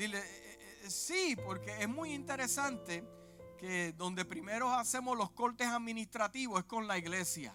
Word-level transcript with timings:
Dile, 0.00 0.16
eh, 0.16 0.58
eh, 0.82 0.90
sí, 0.90 1.36
porque 1.44 1.82
es 1.82 1.86
muy 1.86 2.14
interesante 2.14 3.04
que 3.58 3.92
donde 3.92 4.24
primero 4.24 4.72
hacemos 4.72 5.14
los 5.14 5.30
cortes 5.32 5.66
administrativos 5.66 6.60
es 6.60 6.64
con 6.64 6.88
la 6.88 6.96
iglesia. 6.96 7.54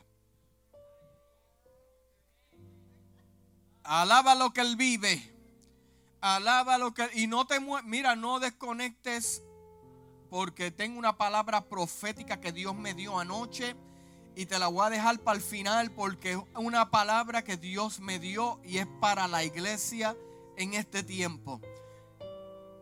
Alaba 3.84 4.36
lo 4.36 4.54
que 4.54 4.62
Él 4.62 4.76
vive. 4.76 5.36
Alaba 6.22 6.78
lo 6.78 6.94
que... 6.94 7.10
Y 7.16 7.26
no 7.26 7.48
te 7.48 7.60
Mira, 7.84 8.16
no 8.16 8.40
desconectes 8.40 9.42
porque 10.30 10.70
tengo 10.70 11.00
una 11.00 11.18
palabra 11.18 11.68
profética 11.68 12.40
que 12.40 12.52
Dios 12.52 12.76
me 12.76 12.94
dio 12.94 13.18
anoche 13.18 13.76
y 14.36 14.46
te 14.46 14.60
la 14.60 14.68
voy 14.68 14.86
a 14.86 14.92
dejar 14.92 15.18
para 15.18 15.36
el 15.36 15.44
final 15.44 15.90
porque 15.94 16.34
es 16.34 16.40
una 16.54 16.92
palabra 16.92 17.44
que 17.44 17.58
Dios 17.58 18.00
me 18.00 18.20
dio 18.20 18.62
y 18.64 18.78
es 18.78 18.88
para 19.02 19.28
la 19.28 19.44
iglesia 19.44 20.16
en 20.58 20.76
este 20.76 21.02
tiempo. 21.02 21.60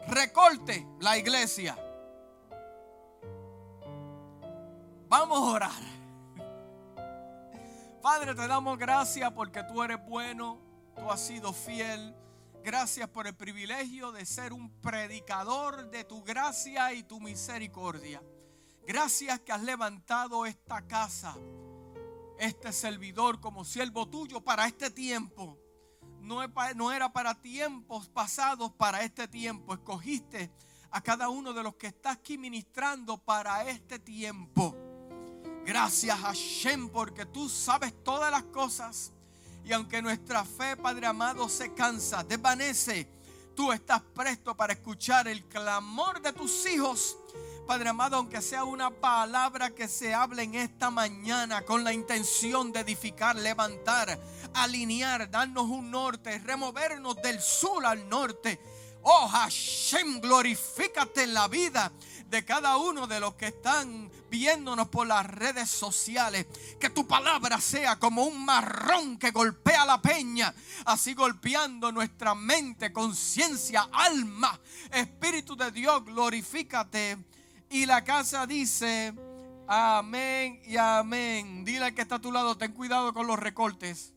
Recorte 0.07 0.85
la 0.99 1.17
iglesia. 1.17 1.77
Vamos 5.07 5.37
a 5.37 5.51
orar. 5.51 5.71
Padre, 8.01 8.35
te 8.35 8.47
damos 8.47 8.77
gracias 8.77 9.31
porque 9.31 9.63
tú 9.63 9.81
eres 9.81 9.97
bueno, 10.05 10.59
tú 10.95 11.09
has 11.09 11.21
sido 11.21 11.53
fiel. 11.53 12.15
Gracias 12.63 13.07
por 13.09 13.27
el 13.27 13.35
privilegio 13.35 14.11
de 14.11 14.25
ser 14.25 14.53
un 14.53 14.69
predicador 14.81 15.89
de 15.89 16.03
tu 16.03 16.23
gracia 16.23 16.93
y 16.93 17.03
tu 17.03 17.19
misericordia. 17.19 18.21
Gracias 18.85 19.39
que 19.39 19.53
has 19.53 19.61
levantado 19.63 20.45
esta 20.45 20.85
casa, 20.85 21.35
este 22.37 22.73
servidor 22.73 23.39
como 23.39 23.63
siervo 23.63 24.09
tuyo 24.09 24.41
para 24.41 24.67
este 24.67 24.89
tiempo. 24.89 25.62
No, 26.23 26.91
era 26.93 27.11
para 27.11 27.35
tiempos 27.35 28.07
pasados, 28.07 28.71
para 28.71 29.03
este 29.03 29.27
tiempo. 29.27 29.73
Escogiste 29.73 30.49
a 30.89 31.01
cada 31.01 31.27
uno 31.27 31.51
de 31.51 31.61
los 31.61 31.75
que 31.75 31.87
está 31.87 32.11
aquí 32.11 32.37
ministrando 32.37 33.17
para 33.17 33.67
este 33.69 33.99
tiempo. 33.99 34.73
Gracias 35.65 36.17
Hashem 36.17 36.89
porque 36.89 37.25
tú 37.25 37.49
sabes 37.49 37.93
todas 38.03 38.31
las 38.31 38.43
cosas. 38.43 39.11
Y 39.65 39.73
aunque 39.73 40.01
nuestra 40.01 40.45
fe, 40.45 40.77
Padre 40.77 41.07
amado, 41.07 41.49
se 41.49 41.73
cansa, 41.73 42.23
desvanece, 42.23 43.07
tú 43.53 43.73
estás 43.73 44.01
presto 44.01 44.55
para 44.55 44.73
escuchar 44.73 45.27
el 45.27 45.43
clamor 45.45 46.21
de 46.21 46.31
tus 46.31 46.65
hijos 46.67 47.17
Padre 47.65 47.89
amado, 47.89 48.17
aunque 48.17 48.41
sea 48.41 48.65
una 48.65 48.89
palabra 48.89 49.69
que 49.69 49.87
se 49.87 50.13
hable 50.13 50.43
en 50.43 50.55
esta 50.55 50.89
mañana 50.91 51.61
con 51.61 51.83
la 51.85 51.93
intención 51.93 52.73
de 52.73 52.81
edificar, 52.81 53.37
levantar, 53.37 54.19
alinear, 54.53 55.29
darnos 55.29 55.65
un 55.65 55.91
norte, 55.91 56.39
removernos 56.39 57.15
del 57.21 57.41
sur 57.41 57.85
al 57.85 58.07
norte. 58.07 58.59
Oh 59.03 59.27
Hashem, 59.27 60.21
glorifícate 60.21 61.23
en 61.23 61.33
la 61.33 61.47
vida 61.47 61.91
de 62.29 62.45
cada 62.45 62.77
uno 62.77 63.05
de 63.05 63.19
los 63.19 63.35
que 63.35 63.47
están 63.47 64.09
viéndonos 64.29 64.87
por 64.87 65.05
las 65.05 65.25
redes 65.25 65.69
sociales. 65.69 66.47
Que 66.79 66.89
tu 66.89 67.05
palabra 67.05 67.59
sea 67.59 67.99
como 67.99 68.23
un 68.23 68.43
marrón 68.45 69.17
que 69.17 69.31
golpea 69.31 69.85
la 69.85 70.01
peña, 70.01 70.53
así 70.85 71.13
golpeando 71.13 71.91
nuestra 71.91 72.33
mente, 72.33 72.93
conciencia, 72.93 73.89
alma. 73.91 74.59
Espíritu 74.91 75.55
de 75.55 75.71
Dios, 75.71 76.05
glorifícate 76.05 77.17
y 77.73 77.87
la 77.87 78.03
casa 78.03 78.45
dice, 78.45 79.15
amén 79.67 80.61
y 80.63 80.77
amén. 80.77 81.65
Dile 81.65 81.85
al 81.85 81.95
que 81.95 82.03
está 82.03 82.15
a 82.15 82.21
tu 82.21 82.31
lado, 82.31 82.55
ten 82.55 82.71
cuidado 82.71 83.15
con 83.15 83.25
los 83.25 83.39
recortes. 83.39 84.13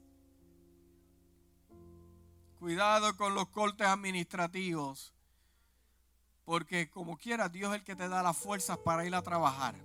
Cuidado 2.66 3.16
con 3.16 3.36
los 3.36 3.46
cortes 3.50 3.86
administrativos. 3.86 5.14
Porque 6.44 6.90
como 6.90 7.16
quieras, 7.16 7.52
Dios 7.52 7.72
es 7.72 7.78
el 7.78 7.84
que 7.84 7.94
te 7.94 8.08
da 8.08 8.24
las 8.24 8.36
fuerzas 8.36 8.76
para 8.78 9.06
ir 9.06 9.14
a 9.14 9.22
trabajar. 9.22 9.76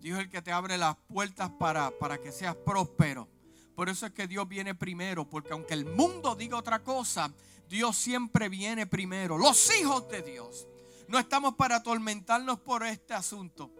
Dios 0.00 0.18
es 0.18 0.24
el 0.24 0.30
que 0.30 0.40
te 0.40 0.50
abre 0.50 0.78
las 0.78 0.96
puertas 0.96 1.50
para, 1.58 1.90
para 1.90 2.16
que 2.16 2.32
seas 2.32 2.56
próspero. 2.56 3.28
Por 3.74 3.90
eso 3.90 4.06
es 4.06 4.12
que 4.12 4.26
Dios 4.26 4.48
viene 4.48 4.74
primero. 4.74 5.28
Porque 5.28 5.52
aunque 5.52 5.74
el 5.74 5.84
mundo 5.84 6.34
diga 6.34 6.56
otra 6.56 6.82
cosa, 6.82 7.30
Dios 7.68 7.98
siempre 7.98 8.48
viene 8.48 8.86
primero. 8.86 9.36
Los 9.36 9.70
hijos 9.78 10.08
de 10.08 10.22
Dios 10.22 10.66
no 11.06 11.18
estamos 11.18 11.54
para 11.56 11.76
atormentarnos 11.76 12.60
por 12.60 12.82
este 12.82 13.12
asunto. 13.12 13.70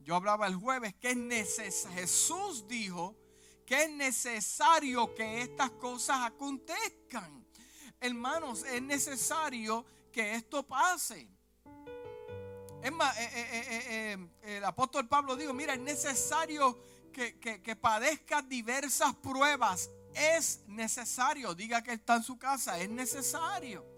Yo 0.00 0.16
hablaba 0.16 0.48
el 0.48 0.56
jueves 0.56 0.96
que 0.96 1.12
es 1.12 1.86
Jesús 1.94 2.66
dijo 2.66 3.21
que 3.66 3.84
es 3.84 3.90
necesario 3.90 5.14
que 5.14 5.42
estas 5.42 5.70
cosas 5.72 6.18
acontezcan. 6.20 7.44
Hermanos, 8.00 8.64
es 8.64 8.82
necesario 8.82 9.84
que 10.10 10.34
esto 10.34 10.62
pase. 10.62 11.28
Eh, 12.82 12.90
eh, 12.90 14.16
eh, 14.44 14.56
el 14.56 14.64
apóstol 14.64 15.08
Pablo 15.08 15.36
dijo, 15.36 15.52
mira, 15.52 15.74
es 15.74 15.80
necesario 15.80 16.78
que, 17.12 17.38
que 17.38 17.78
diversas 18.48 19.14
pruebas. 19.16 19.90
Es 20.14 20.60
necesario, 20.66 21.54
diga 21.54 21.82
que 21.82 21.92
está 21.92 22.16
en 22.16 22.22
su 22.22 22.38
casa, 22.38 22.78
es 22.80 22.90
necesario 22.90 23.92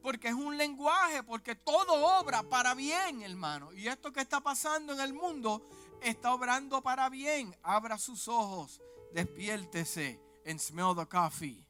porque 0.00 0.28
es 0.28 0.34
un 0.34 0.56
lenguaje, 0.56 1.22
porque 1.22 1.54
todo 1.54 1.92
obra 2.18 2.42
para 2.42 2.74
bien, 2.74 3.22
hermano. 3.22 3.72
Y 3.72 3.88
esto 3.88 4.12
que 4.12 4.20
está 4.20 4.40
pasando 4.40 4.92
en 4.92 5.00
el 5.00 5.12
mundo 5.12 5.66
está 6.02 6.34
obrando 6.34 6.82
para 6.82 7.08
bien. 7.08 7.56
Abra 7.62 7.98
sus 7.98 8.28
ojos, 8.28 8.80
despiértese 9.12 10.20
and 10.46 10.58
smell 10.58 10.94
the 10.94 11.06
coffee. 11.06 11.64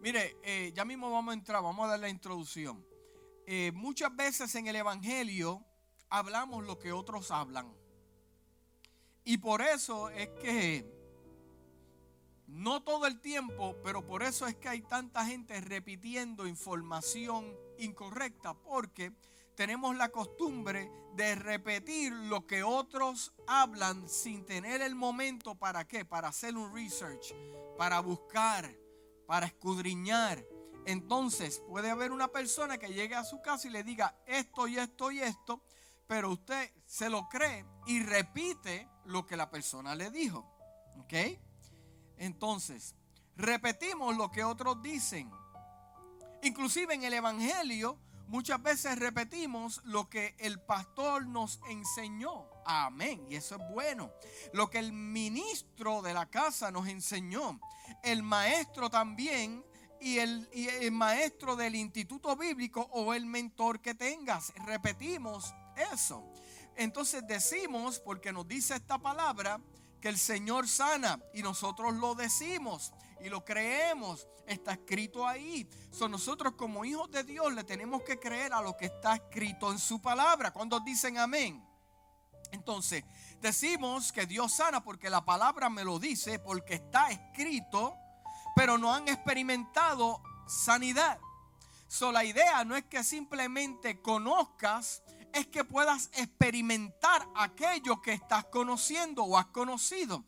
Mire, 0.00 0.36
eh, 0.42 0.72
ya 0.74 0.84
mismo 0.84 1.10
vamos 1.10 1.32
a 1.32 1.34
entrar, 1.34 1.62
vamos 1.62 1.86
a 1.86 1.90
dar 1.90 2.00
la 2.00 2.08
introducción. 2.08 2.84
Eh, 3.46 3.72
muchas 3.74 4.14
veces 4.14 4.54
en 4.54 4.66
el 4.66 4.76
Evangelio 4.76 5.64
hablamos 6.08 6.64
lo 6.64 6.78
que 6.78 6.92
otros 6.92 7.30
hablan. 7.30 7.72
Y 9.24 9.38
por 9.38 9.62
eso 9.62 10.08
es 10.10 10.28
que 10.40 10.84
no 12.46 12.82
todo 12.82 13.06
el 13.06 13.20
tiempo, 13.20 13.76
pero 13.82 14.06
por 14.06 14.22
eso 14.22 14.46
es 14.46 14.54
que 14.54 14.68
hay 14.68 14.82
tanta 14.82 15.24
gente 15.26 15.60
repitiendo 15.60 16.46
información 16.46 17.52
incorrecta, 17.78 18.54
porque 18.54 19.12
tenemos 19.56 19.96
la 19.96 20.10
costumbre 20.10 20.92
de 21.14 21.34
repetir 21.34 22.12
lo 22.12 22.46
que 22.46 22.62
otros 22.62 23.32
hablan 23.46 24.08
sin 24.08 24.44
tener 24.44 24.82
el 24.82 24.94
momento 24.94 25.54
para 25.54 25.88
qué, 25.88 26.04
para 26.04 26.28
hacer 26.28 26.56
un 26.56 26.72
research, 26.74 27.34
para 27.78 28.00
buscar, 28.00 28.70
para 29.26 29.46
escudriñar. 29.46 30.44
Entonces 30.84 31.62
puede 31.68 31.90
haber 31.90 32.12
una 32.12 32.28
persona 32.28 32.76
que 32.76 32.92
llegue 32.92 33.14
a 33.14 33.24
su 33.24 33.40
casa 33.40 33.66
y 33.66 33.70
le 33.70 33.82
diga 33.82 34.14
esto 34.26 34.68
y 34.68 34.78
esto 34.78 35.10
y 35.10 35.20
esto, 35.20 35.62
pero 36.06 36.30
usted 36.30 36.70
se 36.84 37.08
lo 37.08 37.26
cree 37.28 37.64
y 37.86 38.02
repite 38.02 38.88
lo 39.06 39.26
que 39.26 39.38
la 39.38 39.50
persona 39.50 39.94
le 39.94 40.10
dijo. 40.10 40.46
¿Ok? 40.98 41.14
Entonces, 42.18 42.94
repetimos 43.36 44.16
lo 44.16 44.30
que 44.30 44.44
otros 44.44 44.82
dicen. 44.82 45.30
Inclusive 46.42 46.94
en 46.94 47.04
el 47.04 47.14
Evangelio 47.14 47.98
muchas 48.26 48.62
veces 48.62 48.98
repetimos 48.98 49.80
lo 49.84 50.08
que 50.08 50.34
el 50.38 50.60
pastor 50.60 51.26
nos 51.26 51.60
enseñó. 51.68 52.48
Amén. 52.64 53.26
Y 53.30 53.36
eso 53.36 53.56
es 53.56 53.62
bueno. 53.70 54.12
Lo 54.52 54.68
que 54.70 54.78
el 54.78 54.92
ministro 54.92 56.02
de 56.02 56.14
la 56.14 56.26
casa 56.26 56.70
nos 56.70 56.88
enseñó. 56.88 57.60
El 58.02 58.22
maestro 58.22 58.90
también 58.90 59.64
y 60.00 60.18
el, 60.18 60.48
y 60.52 60.68
el, 60.68 60.92
maestro 60.92 61.56
del 61.56 61.74
instituto 61.74 62.36
bíblico 62.36 62.88
o 62.92 63.14
el 63.14 63.26
mentor 63.26 63.80
que 63.80 63.94
tengas. 63.94 64.52
Repetimos 64.66 65.54
eso. 65.92 66.24
Entonces 66.76 67.26
decimos, 67.26 68.00
porque 68.00 68.32
nos 68.32 68.46
dice 68.46 68.74
esta 68.74 68.98
palabra, 68.98 69.60
que 70.00 70.08
el 70.08 70.18
Señor 70.18 70.68
sana 70.68 71.20
y 71.32 71.42
nosotros 71.42 71.94
lo 71.94 72.14
decimos 72.14 72.92
y 73.20 73.28
lo 73.28 73.44
creemos. 73.44 74.26
Está 74.46 74.72
escrito 74.72 75.26
ahí. 75.26 75.68
Son 75.90 76.10
nosotros 76.10 76.54
como 76.54 76.84
hijos 76.84 77.10
de 77.10 77.24
Dios 77.24 77.52
le 77.52 77.64
tenemos 77.64 78.02
que 78.02 78.18
creer 78.18 78.52
a 78.52 78.62
lo 78.62 78.76
que 78.76 78.86
está 78.86 79.14
escrito 79.16 79.72
en 79.72 79.78
su 79.78 80.00
palabra. 80.00 80.52
Cuando 80.52 80.80
dicen 80.80 81.18
amén. 81.18 81.64
Entonces, 82.52 83.04
decimos 83.40 84.12
que 84.12 84.26
Dios 84.26 84.54
sana 84.54 84.82
porque 84.82 85.10
la 85.10 85.24
palabra 85.24 85.68
me 85.68 85.84
lo 85.84 85.98
dice, 85.98 86.38
porque 86.38 86.74
está 86.74 87.10
escrito, 87.10 87.96
pero 88.54 88.78
no 88.78 88.94
han 88.94 89.08
experimentado 89.08 90.22
sanidad. 90.46 91.18
So, 91.88 92.12
la 92.12 92.24
idea 92.24 92.64
no 92.64 92.76
es 92.76 92.84
que 92.84 93.04
simplemente 93.04 94.00
conozcas 94.00 95.02
es 95.32 95.46
que 95.46 95.64
puedas 95.64 96.10
experimentar 96.14 97.26
aquello 97.34 98.00
que 98.00 98.12
estás 98.12 98.46
conociendo 98.46 99.22
o 99.24 99.36
has 99.36 99.46
conocido. 99.46 100.24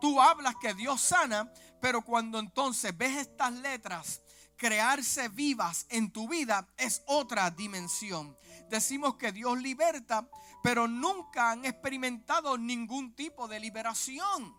Tú 0.00 0.20
hablas 0.20 0.54
que 0.60 0.74
Dios 0.74 1.00
sana, 1.00 1.52
pero 1.80 2.02
cuando 2.02 2.38
entonces 2.38 2.96
ves 2.96 3.16
estas 3.16 3.52
letras 3.52 4.22
crearse 4.58 5.28
vivas 5.28 5.86
en 5.88 6.10
tu 6.10 6.28
vida 6.28 6.68
es 6.76 7.02
otra 7.06 7.50
dimensión. 7.50 8.36
Decimos 8.68 9.14
que 9.14 9.32
Dios 9.32 9.58
liberta, 9.62 10.28
pero 10.62 10.86
nunca 10.86 11.52
han 11.52 11.64
experimentado 11.64 12.58
ningún 12.58 13.14
tipo 13.14 13.48
de 13.48 13.60
liberación. 13.60 14.54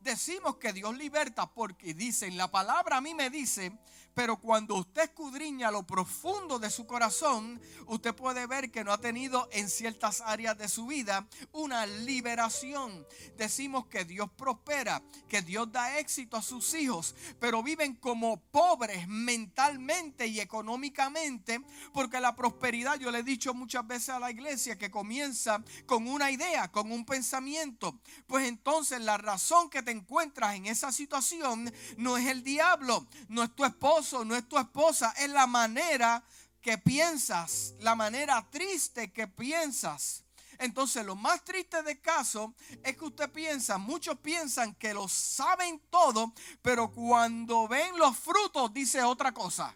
Decimos 0.00 0.56
que 0.56 0.72
Dios 0.72 0.96
liberta 0.96 1.46
porque 1.52 1.94
dicen, 1.94 2.36
la 2.36 2.50
palabra 2.50 2.98
a 2.98 3.00
mí 3.00 3.14
me 3.14 3.28
dice, 3.28 3.72
Pero 4.14 4.36
cuando 4.36 4.74
usted 4.74 5.02
escudriña 5.02 5.70
lo 5.70 5.86
profundo 5.86 6.58
de 6.58 6.70
su 6.70 6.86
corazón, 6.86 7.60
usted 7.86 8.14
puede 8.14 8.46
ver 8.46 8.70
que 8.70 8.84
no 8.84 8.92
ha 8.92 8.98
tenido 8.98 9.48
en 9.52 9.68
ciertas 9.68 10.20
áreas 10.20 10.58
de 10.58 10.68
su 10.68 10.86
vida 10.86 11.26
una 11.52 11.86
liberación. 11.86 13.06
Decimos 13.36 13.86
que 13.86 14.04
Dios 14.04 14.28
prospera, 14.36 15.02
que 15.28 15.42
Dios 15.42 15.70
da 15.70 15.98
éxito 15.98 16.36
a 16.36 16.42
sus 16.42 16.74
hijos, 16.74 17.14
pero 17.38 17.62
viven 17.62 17.94
como 17.94 18.38
pobres 18.38 19.06
mentalmente 19.08 20.26
y 20.26 20.40
económicamente, 20.40 21.60
porque 21.92 22.20
la 22.20 22.34
prosperidad, 22.34 22.98
yo 22.98 23.10
le 23.10 23.20
he 23.20 23.22
dicho 23.22 23.54
muchas 23.54 23.86
veces 23.86 24.10
a 24.10 24.18
la 24.18 24.30
iglesia, 24.30 24.76
que 24.76 24.90
comienza 24.90 25.62
con 25.86 26.08
una 26.08 26.30
idea, 26.30 26.70
con 26.70 26.90
un 26.90 27.04
pensamiento. 27.04 27.98
Pues 28.26 28.48
entonces 28.48 29.00
la 29.00 29.18
razón 29.18 29.70
que 29.70 29.82
te 29.82 29.92
encuentras 29.92 30.56
en 30.56 30.66
esa 30.66 30.90
situación 30.92 31.72
no 31.96 32.16
es 32.16 32.26
el 32.26 32.42
diablo, 32.42 33.06
no 33.28 33.42
es 33.42 33.54
tu 33.54 33.64
esposo, 33.64 33.99
no 34.24 34.34
es 34.36 34.48
tu 34.48 34.58
esposa, 34.58 35.14
es 35.18 35.30
la 35.30 35.46
manera 35.46 36.22
que 36.60 36.78
piensas, 36.78 37.74
la 37.80 37.94
manera 37.94 38.46
triste 38.50 39.12
que 39.12 39.26
piensas. 39.28 40.24
Entonces, 40.58 41.04
lo 41.06 41.16
más 41.16 41.42
triste 41.44 41.82
de 41.82 42.00
caso 42.00 42.54
es 42.82 42.96
que 42.96 43.04
usted 43.04 43.30
piensa, 43.30 43.78
muchos 43.78 44.18
piensan 44.18 44.74
que 44.74 44.92
lo 44.92 45.08
saben 45.08 45.80
todo, 45.90 46.34
pero 46.60 46.90
cuando 46.92 47.66
ven 47.66 47.98
los 47.98 48.16
frutos 48.16 48.72
dice 48.72 49.02
otra 49.02 49.32
cosa. 49.32 49.74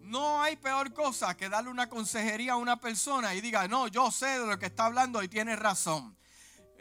No 0.00 0.42
hay 0.42 0.56
peor 0.56 0.92
cosa 0.92 1.34
que 1.34 1.48
darle 1.48 1.70
una 1.70 1.88
consejería 1.88 2.52
a 2.52 2.56
una 2.56 2.78
persona 2.78 3.34
y 3.34 3.40
diga, 3.40 3.66
no, 3.66 3.88
yo 3.88 4.10
sé 4.10 4.38
de 4.38 4.46
lo 4.46 4.58
que 4.58 4.66
está 4.66 4.86
hablando 4.86 5.22
y 5.22 5.28
tiene 5.28 5.56
razón. 5.56 6.14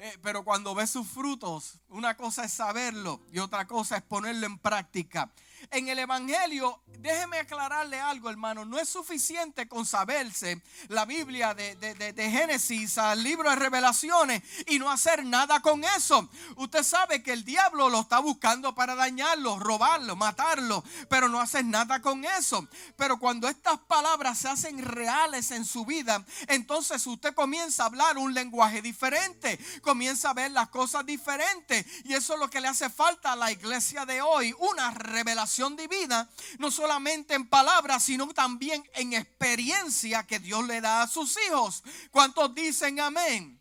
Eh, 0.06 0.20
pero 0.22 0.44
cuando 0.44 0.76
ve 0.76 0.86
sus 0.86 1.08
frutos, 1.08 1.80
una 1.88 2.18
cosa 2.18 2.44
es 2.44 2.52
saberlo 2.52 3.22
y 3.32 3.40
otra 3.40 3.66
cosa 3.66 3.96
es 3.96 4.04
ponerlo 4.04 4.46
en 4.46 4.58
práctica 4.58 5.32
en 5.72 5.88
el 5.88 6.00
Evangelio, 6.00 6.82
déjeme 7.00 7.38
aclararle 7.38 8.00
algo, 8.00 8.30
hermano. 8.30 8.66
No 8.66 8.80
es 8.80 8.90
suficiente 8.90 9.68
con 9.68 9.86
saberse 9.86 10.62
la 10.88 11.06
Biblia 11.06 11.54
de, 11.54 11.76
de, 11.76 12.32
Génesis 12.32 12.98
al 12.98 13.22
libro 13.22 13.50
de 13.50 13.56
Revelaciones 13.56 14.42
y 14.68 14.80
no 14.80 14.90
hacer 14.90 15.26
nada 15.26 15.62
con 15.62 15.84
eso. 15.84 16.30
Usted 16.56 16.84
sabe 16.84 17.22
que 17.22 17.34
el 17.34 17.44
diablo 17.44 17.90
lo 17.90 18.02
está 18.02 18.20
buscando 18.20 18.74
para 18.74 18.96
dañarlo, 18.96 19.60
robarlo, 19.60 20.16
matarlo, 20.16 20.84
pero 21.10 21.30
no 21.30 21.40
hace 21.40 21.64
nada 21.64 22.02
con 22.02 22.24
eso. 22.26 22.68
Pero 22.96 23.20
cuando 23.20 23.48
estas 23.48 23.80
palabras 23.80 24.40
se 24.40 24.48
hacen 24.48 24.82
reales 24.82 25.52
en 25.52 25.66
su 25.66 25.86
vida, 25.86 26.24
entonces 26.48 27.06
usted 27.06 27.34
comienza 27.34 27.84
a 27.84 27.88
hablar 27.88 28.18
un 28.18 28.34
lenguaje 28.34 28.82
diferente, 28.82 29.60
comienza 29.82 30.30
a 30.30 30.34
ver 30.34 30.52
las 30.52 30.70
cosas 30.70 31.06
diferentes. 31.06 31.86
Y 32.06 32.14
eso 32.14 32.34
es 32.34 32.40
lo 32.40 32.50
que 32.50 32.62
le 32.62 32.70
hace 32.70 32.90
falta 32.90 33.34
a 33.34 33.36
la 33.36 33.52
iglesia 33.52 34.06
de 34.06 34.22
hoy, 34.22 34.54
una 34.60 34.92
revelación 34.92 35.53
divina, 35.76 36.30
no 36.60 36.72
solamente 36.72 37.34
en 37.34 37.48
palabras, 37.48 38.04
sino 38.04 38.28
también 38.28 38.84
en 38.96 39.14
experiencia 39.14 40.24
que 40.24 40.40
Dios 40.40 40.66
le 40.66 40.82
da 40.82 41.04
a 41.04 41.08
sus 41.08 41.38
hijos. 41.48 41.84
¿Cuántos 42.12 42.54
dicen 42.56 43.00
amén? 43.00 43.60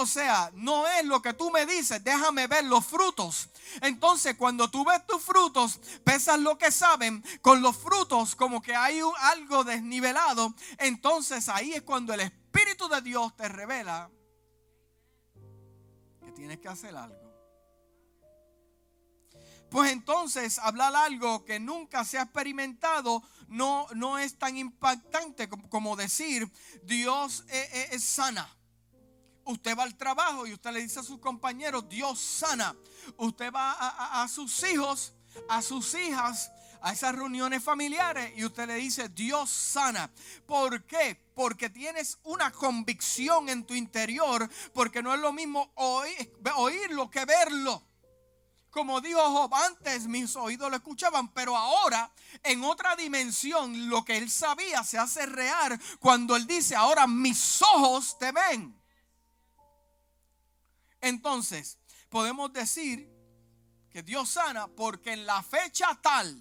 O 0.00 0.06
sea, 0.06 0.52
no 0.54 0.86
es 0.86 1.04
lo 1.04 1.20
que 1.20 1.32
tú 1.32 1.50
me 1.50 1.66
dices, 1.66 2.02
déjame 2.04 2.46
ver 2.46 2.64
los 2.64 2.86
frutos. 2.86 3.48
Entonces, 3.80 4.36
cuando 4.36 4.70
tú 4.70 4.84
ves 4.84 5.04
tus 5.06 5.20
frutos, 5.20 5.80
pesas 6.04 6.38
lo 6.38 6.56
que 6.56 6.70
saben, 6.70 7.24
con 7.42 7.62
los 7.62 7.76
frutos 7.76 8.36
como 8.36 8.62
que 8.62 8.76
hay 8.76 9.00
algo 9.18 9.64
desnivelado, 9.64 10.54
entonces 10.78 11.48
ahí 11.48 11.72
es 11.72 11.82
cuando 11.82 12.14
el 12.14 12.20
Espíritu 12.20 12.88
de 12.88 13.02
Dios 13.02 13.36
te 13.36 13.48
revela 13.48 14.08
que 16.24 16.30
tienes 16.30 16.60
que 16.60 16.68
hacer 16.68 16.96
algo. 16.96 17.27
Pues 19.70 19.92
entonces 19.92 20.58
hablar 20.58 20.96
algo 20.96 21.44
que 21.44 21.60
nunca 21.60 22.04
se 22.04 22.18
ha 22.18 22.22
experimentado 22.22 23.22
no, 23.48 23.86
no 23.94 24.18
es 24.18 24.38
tan 24.38 24.56
impactante 24.56 25.48
como, 25.48 25.96
decir 25.96 26.50
Dios 26.82 27.44
es, 27.48 28.02
sana. 28.02 28.48
Usted 29.44 29.76
va 29.76 29.82
al 29.82 29.96
trabajo 29.96 30.46
y 30.46 30.52
usted 30.52 30.72
le 30.72 30.82
dice 30.82 31.00
a 31.00 31.02
sus 31.02 31.18
compañeros, 31.20 31.88
Dios 31.88 32.18
sana. 32.18 32.76
Usted 33.16 33.52
va 33.52 33.72
a, 33.72 34.22
a 34.22 34.28
sus 34.28 34.62
hijos, 34.64 35.14
a 35.48 35.62
sus 35.62 35.94
hijas, 35.94 36.50
a 36.80 36.92
esas 36.92 37.14
reuniones 37.14 37.62
familiares 37.62 38.32
y 38.36 38.44
usted 38.44 38.66
le 38.66 38.74
dice, 38.74 39.08
Dios 39.08 39.50
sana. 39.50 40.10
¿Por 40.46 40.84
qué? 40.84 41.18
Porque 41.34 41.70
tienes 41.70 42.18
una 42.24 42.50
convicción 42.52 43.48
en 43.48 43.64
tu 43.64 43.74
interior, 43.74 44.48
porque 44.72 45.02
no 45.02 45.14
es 45.14 45.20
lo 45.20 45.32
mismo 45.32 45.70
oír, 45.74 46.32
oírlo 46.56 47.10
que 47.10 47.24
verlo. 47.24 47.82
Como 48.78 49.00
dijo 49.00 49.20
Job, 49.20 49.52
antes 49.56 50.06
mis 50.06 50.36
oídos 50.36 50.70
lo 50.70 50.76
escuchaban, 50.76 51.26
pero 51.32 51.56
ahora 51.56 52.12
en 52.44 52.62
otra 52.62 52.94
dimensión 52.94 53.90
lo 53.90 54.04
que 54.04 54.16
él 54.16 54.30
sabía 54.30 54.84
se 54.84 54.96
hace 54.96 55.26
real 55.26 55.80
cuando 55.98 56.36
él 56.36 56.46
dice, 56.46 56.76
ahora 56.76 57.08
mis 57.08 57.60
ojos 57.60 58.16
te 58.20 58.30
ven. 58.30 58.80
Entonces, 61.00 61.76
podemos 62.08 62.52
decir 62.52 63.12
que 63.90 64.04
Dios 64.04 64.28
sana 64.28 64.68
porque 64.68 65.12
en 65.12 65.26
la 65.26 65.42
fecha 65.42 65.98
tal, 66.00 66.40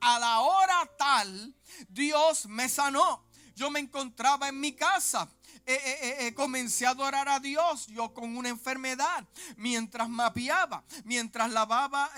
a 0.00 0.18
la 0.18 0.40
hora 0.40 0.90
tal, 0.98 1.54
Dios 1.88 2.46
me 2.46 2.68
sanó. 2.68 3.24
Yo 3.54 3.70
me 3.70 3.78
encontraba 3.78 4.48
en 4.48 4.58
mi 4.58 4.72
casa 4.72 5.30
eh, 5.68 5.74
eh, 5.84 6.16
eh, 6.20 6.34
comencé 6.34 6.86
a 6.86 6.90
adorar 6.90 7.28
a 7.28 7.40
Dios 7.40 7.88
yo 7.88 8.14
con 8.14 8.36
una 8.36 8.48
enfermedad 8.48 9.26
mientras 9.56 10.08
mapeaba, 10.08 10.84
mientras 11.02 11.50
lavaba 11.50 12.08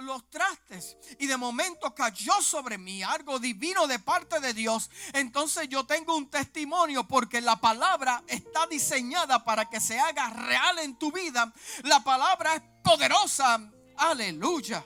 los 0.00 0.30
trastes. 0.30 0.96
Y 1.18 1.26
de 1.26 1.36
momento 1.36 1.92
cayó 1.92 2.40
sobre 2.40 2.78
mí 2.78 3.02
algo 3.02 3.40
divino 3.40 3.88
de 3.88 3.98
parte 3.98 4.38
de 4.38 4.54
Dios. 4.54 4.90
Entonces 5.12 5.68
yo 5.68 5.84
tengo 5.84 6.16
un 6.16 6.30
testimonio 6.30 7.08
porque 7.08 7.40
la 7.40 7.56
palabra 7.56 8.22
está 8.28 8.66
diseñada 8.68 9.44
para 9.44 9.68
que 9.68 9.80
se 9.80 9.98
haga 9.98 10.30
real 10.30 10.78
en 10.78 10.96
tu 10.96 11.10
vida. 11.10 11.52
La 11.82 12.04
palabra 12.04 12.54
es 12.54 12.62
poderosa. 12.84 13.60
Aleluya. 13.96 14.84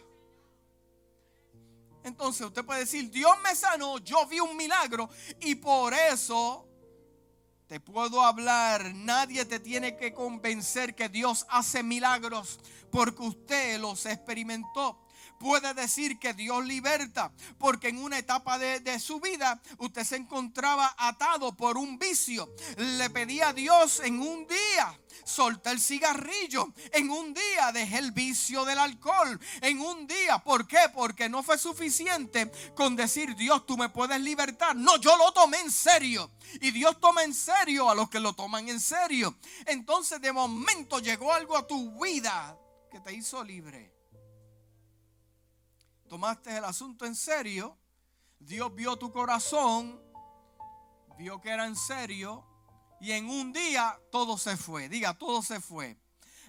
Entonces 2.05 2.47
usted 2.47 2.65
puede 2.65 2.81
decir, 2.81 3.11
Dios 3.11 3.37
me 3.43 3.55
sanó, 3.55 3.99
yo 3.99 4.27
vi 4.27 4.41
un 4.41 4.57
milagro 4.57 5.11
y 5.41 5.57
por 5.57 5.93
eso 5.93 6.68
te 7.69 7.81
puedo 7.81 8.23
hablar, 8.23 8.95
nadie 8.95 9.45
te 9.45 9.61
tiene 9.61 9.95
que 9.95 10.15
convencer 10.15 10.95
que 10.95 11.11
Dios 11.11 11.47
hace 11.51 11.83
milagros 11.83 12.59
porque 12.91 13.23
usted 13.23 13.79
los 13.79 14.07
experimentó 14.07 14.99
puede 15.39 15.75
decir 15.75 16.19
que 16.19 16.35
Dios 16.35 16.65
liberta, 16.65 17.33
porque 17.59 17.89
en 17.89 17.99
una 17.99 18.19
etapa 18.19 18.59
de, 18.59 18.99
su 18.99 19.21
vida 19.21 19.61
usted 19.79 20.05
se 20.05 20.17
encontraba 20.17 20.95
atado 20.99 21.57
por 21.57 21.79
un 21.79 21.99
vicio. 21.99 22.53
Le 22.77 23.11
pedía 23.11 23.49
a 23.49 23.53
Dios 23.53 24.01
en 24.01 24.21
un 24.21 24.47
día, 24.47 25.01
solté 25.25 25.71
el 25.71 25.81
cigarrillo, 25.81 26.73
en 26.93 27.11
un 27.11 27.33
día 27.33 27.73
dejé 27.73 27.99
el 27.99 28.13
vicio 28.13 28.65
del 28.65 28.79
alcohol, 28.79 29.39
en 29.61 29.81
un 29.81 30.07
día, 30.07 30.39
¿por 30.39 30.67
qué? 30.67 30.91
Porque 30.93 31.29
no 31.29 31.43
fue 31.43 31.59
suficiente 31.59 32.51
con 32.75 32.97
decir, 32.97 33.37
Dios, 33.37 33.65
tú 33.67 33.77
me 33.77 33.89
puedes 33.89 34.21
libertar. 34.21 34.75
No, 34.75 34.97
yo 34.97 35.17
lo 35.17 35.33
tomé 35.33 35.61
en 35.61 35.71
serio. 35.71 36.31
Y 36.61 36.71
Dios 36.71 36.99
toma 37.01 37.25
en 37.25 37.35
serio 37.35 37.91
a 37.91 37.95
los 37.95 38.09
que 38.09 38.21
lo 38.21 38.33
toman 38.33 38.69
en 38.69 38.81
serio. 38.81 39.37
Entonces 39.67 40.21
de 40.21 40.33
momento 40.33 40.99
llegó 40.99 41.33
algo 41.33 41.57
a 41.57 41.67
tu 41.67 42.01
vida 42.01 42.59
que 42.91 43.01
te 43.01 43.13
hizo 43.13 43.45
libre 43.45 43.98
tomaste 46.09 46.57
el 46.57 46.65
asunto 46.65 47.05
en 47.05 47.15
serio, 47.15 47.77
Dios 48.39 48.75
vio 48.75 48.97
tu 48.97 49.13
corazón, 49.13 50.01
vio 51.19 51.41
que 51.41 51.51
era 51.51 51.67
en 51.67 51.77
serio 51.77 52.45
y 53.01 53.13
en 53.13 53.29
un 53.29 53.53
día 53.53 54.01
todo 54.11 54.39
se 54.39 54.57
fue. 54.57 54.89
Diga, 54.89 55.15
todo 55.15 55.43
se 55.43 55.61
fue. 55.61 55.97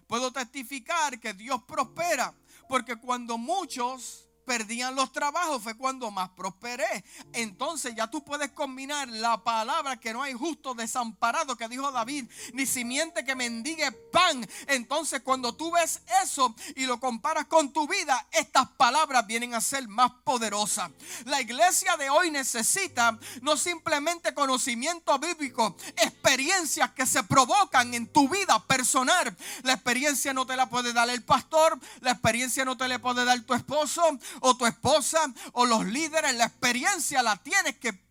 Puedo 0.07 0.31
testificar 0.31 1.19
que 1.19 1.33
Dios 1.33 1.61
prospera 1.67 2.33
porque 2.67 2.95
cuando 2.95 3.37
muchos 3.37 4.28
perdían 4.49 4.95
los 4.95 5.11
trabajos 5.11 5.61
fue 5.61 5.75
cuando 5.75 6.09
más 6.09 6.29
prosperé. 6.29 7.05
Entonces 7.33 7.93
ya 7.95 8.07
tú 8.07 8.23
puedes 8.23 8.49
combinar 8.49 9.07
la 9.07 9.43
palabra 9.43 9.97
que 9.97 10.11
no 10.11 10.23
hay 10.23 10.33
justo 10.33 10.73
desamparado 10.73 11.55
que 11.55 11.67
dijo 11.67 11.91
David, 11.91 12.25
ni 12.53 12.65
simiente 12.65 13.23
que 13.23 13.35
mendigue 13.35 13.91
pan. 13.91 14.43
Entonces 14.65 15.21
cuando 15.21 15.53
tú 15.53 15.69
ves 15.69 16.01
eso 16.23 16.55
y 16.75 16.87
lo 16.87 16.99
comparas 16.99 17.45
con 17.45 17.71
tu 17.71 17.87
vida, 17.87 18.25
estas 18.31 18.67
palabras 18.69 19.27
vienen 19.27 19.53
a 19.53 19.61
ser 19.61 19.87
más 19.87 20.13
poderosas. 20.23 20.89
La 21.25 21.39
iglesia 21.39 21.95
de 21.97 22.09
hoy 22.09 22.31
necesita 22.31 23.19
no 23.43 23.55
simplemente 23.55 24.33
conocimiento 24.33 25.19
bíblico, 25.19 25.77
experiencias 25.97 26.89
que 26.93 27.05
se 27.05 27.23
provocan 27.23 27.93
en 27.93 28.07
tu 28.07 28.27
vida 28.27 28.57
personal. 28.65 29.37
La 29.61 29.73
experiencia 29.73 30.33
no 30.33 30.47
te 30.47 30.55
la 30.55 30.67
puede 30.71 30.91
dar 30.91 31.07
el 31.07 31.21
pastor, 31.21 31.79
la 32.01 32.13
experiencia 32.13 32.65
no 32.65 32.75
te 32.75 32.87
la 32.87 32.97
puede 32.97 33.25
dar 33.25 33.39
tu 33.41 33.53
esposo 33.53 34.01
o 34.41 34.57
tu 34.57 34.65
esposa 34.65 35.19
o 35.53 35.65
los 35.65 35.85
líderes, 35.85 36.35
la 36.35 36.45
experiencia 36.45 37.21
la 37.23 37.37
tienes 37.37 37.77
que 37.77 38.09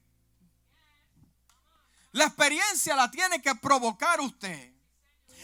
la 2.13 2.25
experiencia 2.25 2.97
la 2.97 3.11
tiene 3.11 3.41
que 3.41 3.55
provocar 3.55 4.21
usted. 4.21 4.75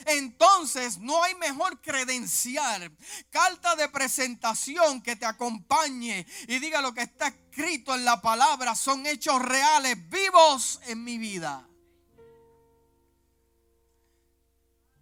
entonces 0.07 0.99
no 0.99 1.23
hay 1.23 1.35
mejor 1.37 1.81
credencial, 1.81 2.97
carta 3.31 3.77
de 3.77 3.89
presentación 3.89 5.01
que 5.03 5.17
te 5.17 5.25
acompañe 5.25 6.27
y 6.49 6.59
diga 6.59 6.81
lo 6.81 6.93
que 6.93 7.03
está 7.03 7.29
escrito 7.29 7.95
en 7.95 8.05
la 8.05 8.21
palabra 8.21 8.75
son 8.75 9.07
hechos 9.07 9.41
reales, 9.41 9.97
vivos 10.09 10.81
en 10.87 11.05
mi 11.05 11.17
vida. 11.19 11.69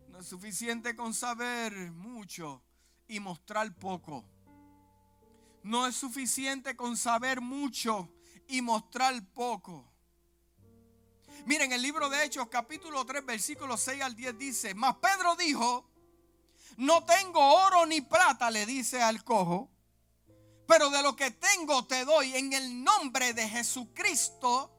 No 0.09 0.19
es 0.19 0.29
suficiente 0.29 0.95
con 0.95 1.15
saber 1.15 1.73
mucho 1.93 2.63
y 3.09 3.19
mostrar 3.19 3.75
poco. 3.77 4.32
No 5.63 5.87
es 5.87 5.97
suficiente 5.97 6.77
con 6.77 6.97
saber 6.97 7.41
mucho 7.41 8.13
y 8.49 8.61
mostrar 8.63 9.23
poco. 9.33 9.89
Miren, 11.47 11.73
el 11.73 11.83
libro 11.83 12.09
de 12.09 12.25
Hechos, 12.25 12.49
capítulo 12.49 13.05
3, 13.05 13.25
versículo 13.25 13.77
6 13.77 14.03
al 14.03 14.15
10 14.15 14.39
dice, 14.39 14.75
mas 14.75 14.97
Pedro 14.97 15.35
dijo, 15.37 15.89
no 16.77 17.05
tengo 17.05 17.41
oro 17.41 17.87
ni 17.87 18.01
plata, 18.01 18.51
le 18.51 18.65
dice 18.67 19.03
al 19.03 19.25
cojo, 19.25 19.71
pero 20.67 20.91
de 20.91 21.03
lo 21.03 21.17
que 21.17 21.31
tengo 21.31 21.85
te 21.87 22.05
doy 22.05 22.35
en 22.37 22.53
el 22.53 22.83
nombre 22.83 23.35
de 23.35 23.49
Jesucristo 23.49 24.71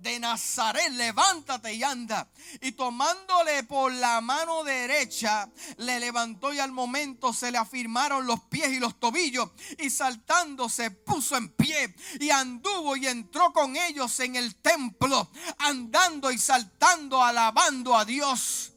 de 0.00 0.18
Nazaret, 0.18 0.90
levántate 0.92 1.74
y 1.74 1.82
anda. 1.82 2.28
Y 2.60 2.72
tomándole 2.72 3.62
por 3.64 3.92
la 3.92 4.20
mano 4.20 4.64
derecha, 4.64 5.48
le 5.78 6.00
levantó 6.00 6.52
y 6.52 6.58
al 6.58 6.72
momento 6.72 7.32
se 7.32 7.50
le 7.50 7.58
afirmaron 7.58 8.26
los 8.26 8.40
pies 8.44 8.70
y 8.70 8.78
los 8.78 8.98
tobillos. 8.98 9.50
Y 9.78 9.90
saltando 9.90 10.68
se 10.68 10.90
puso 10.90 11.36
en 11.36 11.50
pie 11.50 11.94
y 12.20 12.30
anduvo 12.30 12.96
y 12.96 13.06
entró 13.06 13.52
con 13.52 13.76
ellos 13.76 14.18
en 14.20 14.36
el 14.36 14.56
templo, 14.56 15.30
andando 15.58 16.30
y 16.30 16.38
saltando, 16.38 17.22
alabando 17.22 17.96
a 17.96 18.04
Dios. 18.04 18.72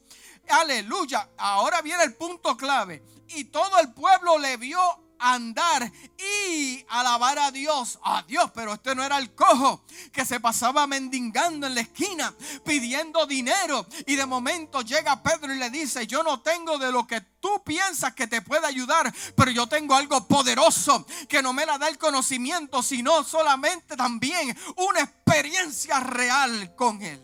Aleluya. 0.48 1.30
Ahora 1.38 1.82
viene 1.82 2.04
el 2.04 2.14
punto 2.14 2.56
clave. 2.56 3.02
Y 3.28 3.44
todo 3.44 3.78
el 3.78 3.92
pueblo 3.92 4.38
le 4.38 4.58
vio 4.58 4.80
andar 5.22 5.90
y 6.18 6.84
alabar 6.88 7.38
a 7.38 7.50
Dios. 7.50 7.98
A 8.02 8.22
Dios, 8.22 8.50
pero 8.54 8.74
este 8.74 8.94
no 8.94 9.04
era 9.04 9.18
el 9.18 9.34
cojo 9.34 9.84
que 10.12 10.24
se 10.24 10.40
pasaba 10.40 10.86
mendigando 10.86 11.66
en 11.66 11.76
la 11.76 11.82
esquina 11.82 12.34
pidiendo 12.64 13.24
dinero. 13.26 13.86
Y 14.06 14.16
de 14.16 14.26
momento 14.26 14.82
llega 14.82 15.22
Pedro 15.22 15.54
y 15.54 15.58
le 15.58 15.70
dice, 15.70 16.06
yo 16.06 16.22
no 16.22 16.40
tengo 16.40 16.76
de 16.78 16.90
lo 16.90 17.06
que 17.06 17.20
tú 17.40 17.62
piensas 17.64 18.14
que 18.14 18.26
te 18.26 18.42
puede 18.42 18.66
ayudar, 18.66 19.12
pero 19.36 19.50
yo 19.50 19.66
tengo 19.68 19.94
algo 19.94 20.26
poderoso 20.26 21.06
que 21.28 21.42
no 21.42 21.52
me 21.52 21.66
la 21.66 21.78
da 21.78 21.88
el 21.88 21.98
conocimiento, 21.98 22.82
sino 22.82 23.22
solamente 23.22 23.96
también 23.96 24.56
una 24.76 25.00
experiencia 25.00 26.00
real 26.00 26.74
con 26.74 27.00
Él. 27.00 27.20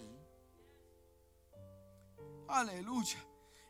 Aleluya. 2.49 3.19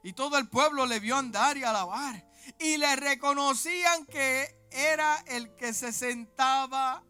Y 0.03 0.13
todo 0.13 0.39
el 0.39 0.49
pueblo 0.49 0.87
le 0.87 1.01
vio 1.01 1.17
andar 1.17 1.57
y 1.57 1.65
alabar 1.65 2.28
y 2.59 2.77
le 2.77 2.97
reconocían 2.97 4.07
que 4.07 4.57
era 4.71 5.17
el 5.27 5.55
que 5.57 5.73
se 5.73 5.93
sentaba 5.93 7.05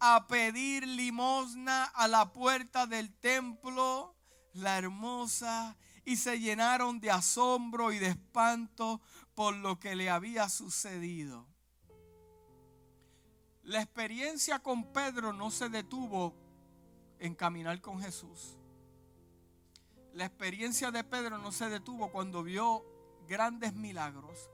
a 0.00 0.26
pedir 0.28 0.86
limosna 0.86 1.84
a 1.84 2.08
la 2.08 2.32
puerta 2.32 2.86
del 2.86 3.12
templo, 3.14 4.14
la 4.52 4.78
hermosa, 4.78 5.76
y 6.04 6.16
se 6.16 6.40
llenaron 6.40 7.00
de 7.00 7.10
asombro 7.10 7.92
y 7.92 7.98
de 7.98 8.08
espanto 8.08 9.00
por 9.34 9.54
lo 9.54 9.78
que 9.78 9.94
le 9.94 10.08
había 10.08 10.48
sucedido. 10.48 11.46
La 13.62 13.82
experiencia 13.82 14.60
con 14.60 14.92
Pedro 14.92 15.32
no 15.32 15.50
se 15.50 15.68
detuvo 15.68 16.34
en 17.18 17.34
caminar 17.34 17.80
con 17.80 18.00
Jesús. 18.00 18.56
La 20.14 20.24
experiencia 20.24 20.90
de 20.90 21.04
Pedro 21.04 21.38
no 21.38 21.52
se 21.52 21.68
detuvo 21.68 22.10
cuando 22.10 22.42
vio 22.42 22.82
grandes 23.28 23.74
milagros. 23.74 24.50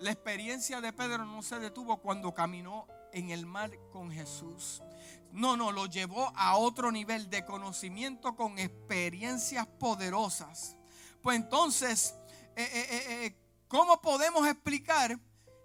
La 0.00 0.12
experiencia 0.12 0.80
de 0.80 0.92
Pedro 0.92 1.24
no 1.24 1.42
se 1.42 1.58
detuvo 1.58 1.96
cuando 1.96 2.32
caminó 2.32 2.86
en 3.12 3.30
el 3.30 3.46
mar 3.46 3.70
con 3.90 4.10
Jesús. 4.12 4.82
No, 5.32 5.56
no, 5.56 5.72
lo 5.72 5.86
llevó 5.86 6.32
a 6.36 6.56
otro 6.56 6.92
nivel 6.92 7.28
de 7.28 7.44
conocimiento 7.44 8.36
con 8.36 8.58
experiencias 8.58 9.66
poderosas. 9.66 10.76
Pues 11.20 11.36
entonces, 11.36 12.14
eh, 12.54 12.68
eh, 12.72 13.04
eh, 13.08 13.36
¿cómo 13.66 14.00
podemos 14.00 14.46
explicar 14.46 15.18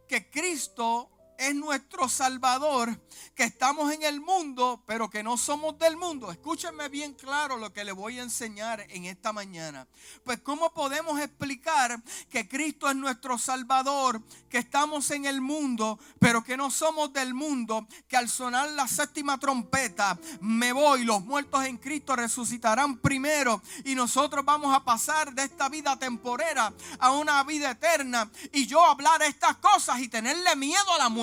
que 0.07 0.29
Cristo 0.29 1.12
es 1.37 1.55
nuestro 1.55 2.07
Salvador, 2.09 2.99
que 3.35 3.43
estamos 3.43 3.91
en 3.91 4.03
el 4.03 4.21
mundo, 4.21 4.83
pero 4.85 5.09
que 5.09 5.23
no 5.23 5.37
somos 5.37 5.77
del 5.79 5.97
mundo. 5.97 6.31
Escúchenme 6.31 6.89
bien 6.89 7.13
claro 7.13 7.57
lo 7.57 7.73
que 7.73 7.83
le 7.83 7.91
voy 7.91 8.19
a 8.19 8.23
enseñar 8.23 8.85
en 8.89 9.05
esta 9.05 9.33
mañana. 9.33 9.87
Pues 10.23 10.39
cómo 10.41 10.71
podemos 10.73 11.19
explicar 11.19 12.01
que 12.29 12.47
Cristo 12.47 12.89
es 12.89 12.95
nuestro 12.95 13.37
Salvador, 13.37 14.21
que 14.49 14.59
estamos 14.59 15.09
en 15.11 15.25
el 15.25 15.41
mundo, 15.41 15.97
pero 16.19 16.43
que 16.43 16.57
no 16.57 16.69
somos 16.69 17.11
del 17.11 17.33
mundo, 17.33 17.87
que 18.07 18.17
al 18.17 18.29
sonar 18.29 18.69
la 18.71 18.87
séptima 18.87 19.39
trompeta, 19.39 20.19
me 20.41 20.71
voy, 20.71 21.03
los 21.03 21.23
muertos 21.25 21.65
en 21.65 21.77
Cristo 21.77 22.15
resucitarán 22.15 22.99
primero 22.99 23.61
y 23.85 23.95
nosotros 23.95 24.45
vamos 24.45 24.75
a 24.75 24.83
pasar 24.83 25.33
de 25.33 25.43
esta 25.43 25.69
vida 25.69 25.97
temporera 25.97 26.73
a 26.99 27.11
una 27.11 27.43
vida 27.43 27.71
eterna 27.71 28.29
y 28.51 28.67
yo 28.67 28.83
hablar 28.83 29.21
estas 29.23 29.57
cosas 29.57 29.99
y 29.99 30.07
tenerle 30.07 30.55
miedo 30.55 30.93
a 30.93 30.97
la 30.99 31.09
muerte 31.09 31.22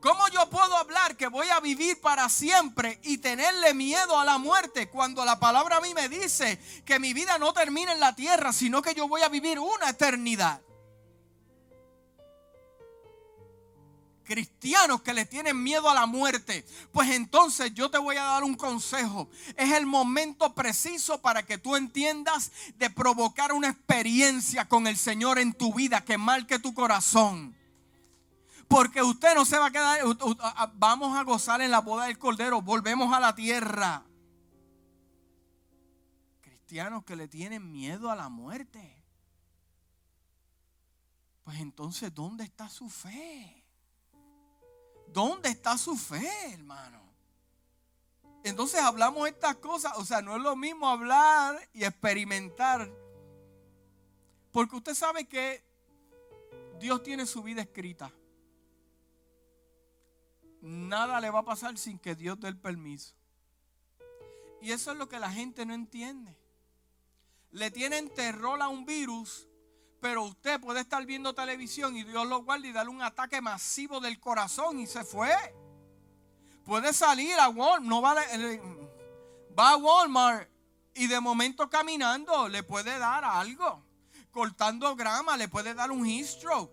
¿Cómo 0.00 0.28
yo 0.28 0.48
puedo 0.50 0.76
hablar 0.76 1.16
que 1.16 1.28
voy 1.28 1.48
a 1.48 1.60
vivir 1.60 2.00
para 2.00 2.28
siempre 2.28 3.00
y 3.02 3.18
tenerle 3.18 3.72
miedo 3.72 4.18
a 4.18 4.24
la 4.24 4.38
muerte 4.38 4.90
cuando 4.90 5.24
la 5.24 5.40
palabra 5.40 5.78
a 5.78 5.80
mí 5.80 5.94
me 5.94 6.08
dice 6.08 6.60
que 6.84 6.98
mi 6.98 7.14
vida 7.14 7.38
no 7.38 7.52
termina 7.52 7.92
en 7.92 8.00
la 8.00 8.14
tierra, 8.14 8.52
sino 8.52 8.82
que 8.82 8.94
yo 8.94 9.08
voy 9.08 9.22
a 9.22 9.28
vivir 9.28 9.58
una 9.58 9.88
eternidad? 9.88 10.60
cristianos 14.24 15.02
que 15.02 15.12
le 15.12 15.26
tienen 15.26 15.62
miedo 15.62 15.88
a 15.88 15.94
la 15.94 16.06
muerte, 16.06 16.64
pues 16.92 17.10
entonces 17.10 17.72
yo 17.74 17.90
te 17.90 17.98
voy 17.98 18.16
a 18.16 18.24
dar 18.24 18.42
un 18.42 18.54
consejo. 18.54 19.28
Es 19.56 19.70
el 19.72 19.86
momento 19.86 20.54
preciso 20.54 21.20
para 21.20 21.44
que 21.44 21.58
tú 21.58 21.76
entiendas 21.76 22.50
de 22.76 22.90
provocar 22.90 23.52
una 23.52 23.68
experiencia 23.68 24.66
con 24.66 24.86
el 24.86 24.96
Señor 24.96 25.38
en 25.38 25.52
tu 25.52 25.72
vida 25.74 26.04
que 26.04 26.18
marque 26.18 26.58
tu 26.58 26.74
corazón. 26.74 27.54
Porque 28.68 29.02
usted 29.02 29.34
no 29.34 29.44
se 29.44 29.58
va 29.58 29.66
a 29.66 29.70
quedar, 29.70 30.00
vamos 30.74 31.16
a 31.16 31.22
gozar 31.22 31.60
en 31.60 31.70
la 31.70 31.80
boda 31.80 32.06
del 32.06 32.18
Cordero, 32.18 32.62
volvemos 32.62 33.12
a 33.12 33.20
la 33.20 33.34
tierra. 33.34 34.04
Cristianos 36.40 37.04
que 37.04 37.16
le 37.16 37.28
tienen 37.28 37.72
miedo 37.72 38.10
a 38.10 38.16
la 38.16 38.28
muerte. 38.28 39.02
Pues 41.42 41.60
entonces, 41.60 42.14
¿dónde 42.14 42.44
está 42.44 42.68
su 42.68 42.88
fe? 42.88 43.64
¿Dónde 45.08 45.50
está 45.50 45.76
su 45.76 45.96
fe, 45.96 46.52
hermano? 46.52 47.02
Entonces 48.44 48.80
hablamos 48.80 49.28
estas 49.28 49.56
cosas, 49.56 49.92
o 49.96 50.04
sea, 50.04 50.22
no 50.22 50.36
es 50.36 50.42
lo 50.42 50.56
mismo 50.56 50.88
hablar 50.88 51.58
y 51.72 51.84
experimentar. 51.84 52.90
Porque 54.52 54.76
usted 54.76 54.94
sabe 54.94 55.26
que 55.26 55.62
Dios 56.78 57.02
tiene 57.02 57.26
su 57.26 57.42
vida 57.42 57.62
escrita 57.62 58.12
nada 60.64 61.20
le 61.20 61.30
va 61.30 61.40
a 61.40 61.44
pasar 61.44 61.76
sin 61.76 61.98
que 61.98 62.14
Dios 62.14 62.40
dé 62.40 62.48
el 62.48 62.56
permiso. 62.56 63.14
Y 64.62 64.72
eso 64.72 64.92
es 64.92 64.98
lo 64.98 65.08
que 65.08 65.18
la 65.18 65.30
gente 65.30 65.66
no 65.66 65.74
entiende. 65.74 66.36
Le 67.50 67.70
tienen 67.70 68.08
terror 68.08 68.60
a 68.62 68.68
un 68.68 68.86
virus, 68.86 69.46
pero 70.00 70.24
usted 70.24 70.58
puede 70.60 70.80
estar 70.80 71.04
viendo 71.04 71.34
televisión 71.34 71.96
y 71.96 72.02
Dios 72.02 72.26
lo 72.26 72.42
guarda 72.42 72.66
y 72.66 72.72
darle 72.72 72.90
un 72.90 73.02
ataque 73.02 73.42
masivo 73.42 74.00
del 74.00 74.18
corazón 74.18 74.80
y 74.80 74.86
se 74.86 75.04
fue. 75.04 75.34
Puede 76.64 76.94
salir 76.94 77.38
a 77.38 77.50
Walmart, 77.50 77.82
no 77.82 78.00
va, 78.00 78.14
va 79.56 79.70
a 79.70 79.76
Walmart 79.76 80.48
y 80.94 81.08
de 81.08 81.20
momento 81.20 81.68
caminando 81.68 82.48
le 82.48 82.62
puede 82.62 82.98
dar 82.98 83.22
algo. 83.22 83.84
Cortando 84.30 84.96
grama 84.96 85.36
le 85.36 85.48
puede 85.48 85.74
dar 85.74 85.90
un 85.90 86.06
heat 86.06 86.26
stroke. 86.26 86.72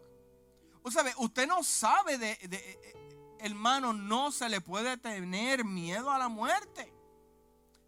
O 0.82 0.90
sea, 0.90 1.04
usted 1.18 1.46
no 1.46 1.62
sabe 1.62 2.18
de 2.18 3.01
hermano, 3.42 3.94
no 3.94 4.32
se 4.32 4.48
le 4.50 4.62
puede 4.62 4.98
tener 4.98 5.66
miedo 5.66 6.12
a 6.12 6.18
la 6.18 6.30
muerte. 6.30 6.94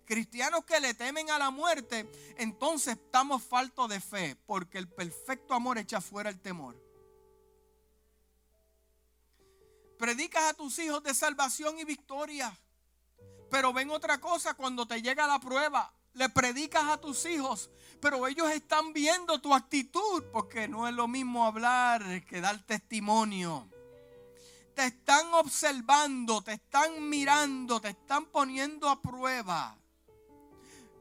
Cristianos 0.05 0.65
que 0.65 0.79
le 0.79 0.93
temen 0.93 1.29
a 1.29 1.39
la 1.39 1.49
muerte, 1.49 2.09
entonces 2.37 2.97
estamos 2.97 3.41
faltos 3.41 3.87
de 3.87 4.01
fe, 4.01 4.35
porque 4.45 4.77
el 4.77 4.89
perfecto 4.89 5.53
amor 5.53 5.77
echa 5.77 6.01
fuera 6.01 6.29
el 6.29 6.39
temor. 6.41 6.75
Predicas 9.97 10.43
a 10.43 10.53
tus 10.53 10.77
hijos 10.79 11.01
de 11.03 11.13
salvación 11.13 11.79
y 11.79 11.85
victoria, 11.85 12.57
pero 13.49 13.71
ven 13.71 13.91
otra 13.91 14.19
cosa 14.19 14.55
cuando 14.55 14.85
te 14.85 15.01
llega 15.01 15.27
la 15.27 15.39
prueba. 15.39 15.93
Le 16.13 16.29
predicas 16.29 16.83
a 16.83 16.97
tus 16.97 17.25
hijos, 17.25 17.71
pero 18.01 18.27
ellos 18.27 18.51
están 18.51 18.91
viendo 18.93 19.39
tu 19.39 19.53
actitud, 19.53 20.23
porque 20.31 20.67
no 20.67 20.87
es 20.87 20.93
lo 20.93 21.07
mismo 21.07 21.45
hablar 21.45 22.23
que 22.25 22.41
dar 22.41 22.61
testimonio 22.65 23.72
te 24.75 24.85
están 24.85 25.33
observando, 25.33 26.41
te 26.41 26.53
están 26.53 27.09
mirando, 27.09 27.79
te 27.79 27.89
están 27.89 28.25
poniendo 28.25 28.89
a 28.89 29.01
prueba. 29.01 29.77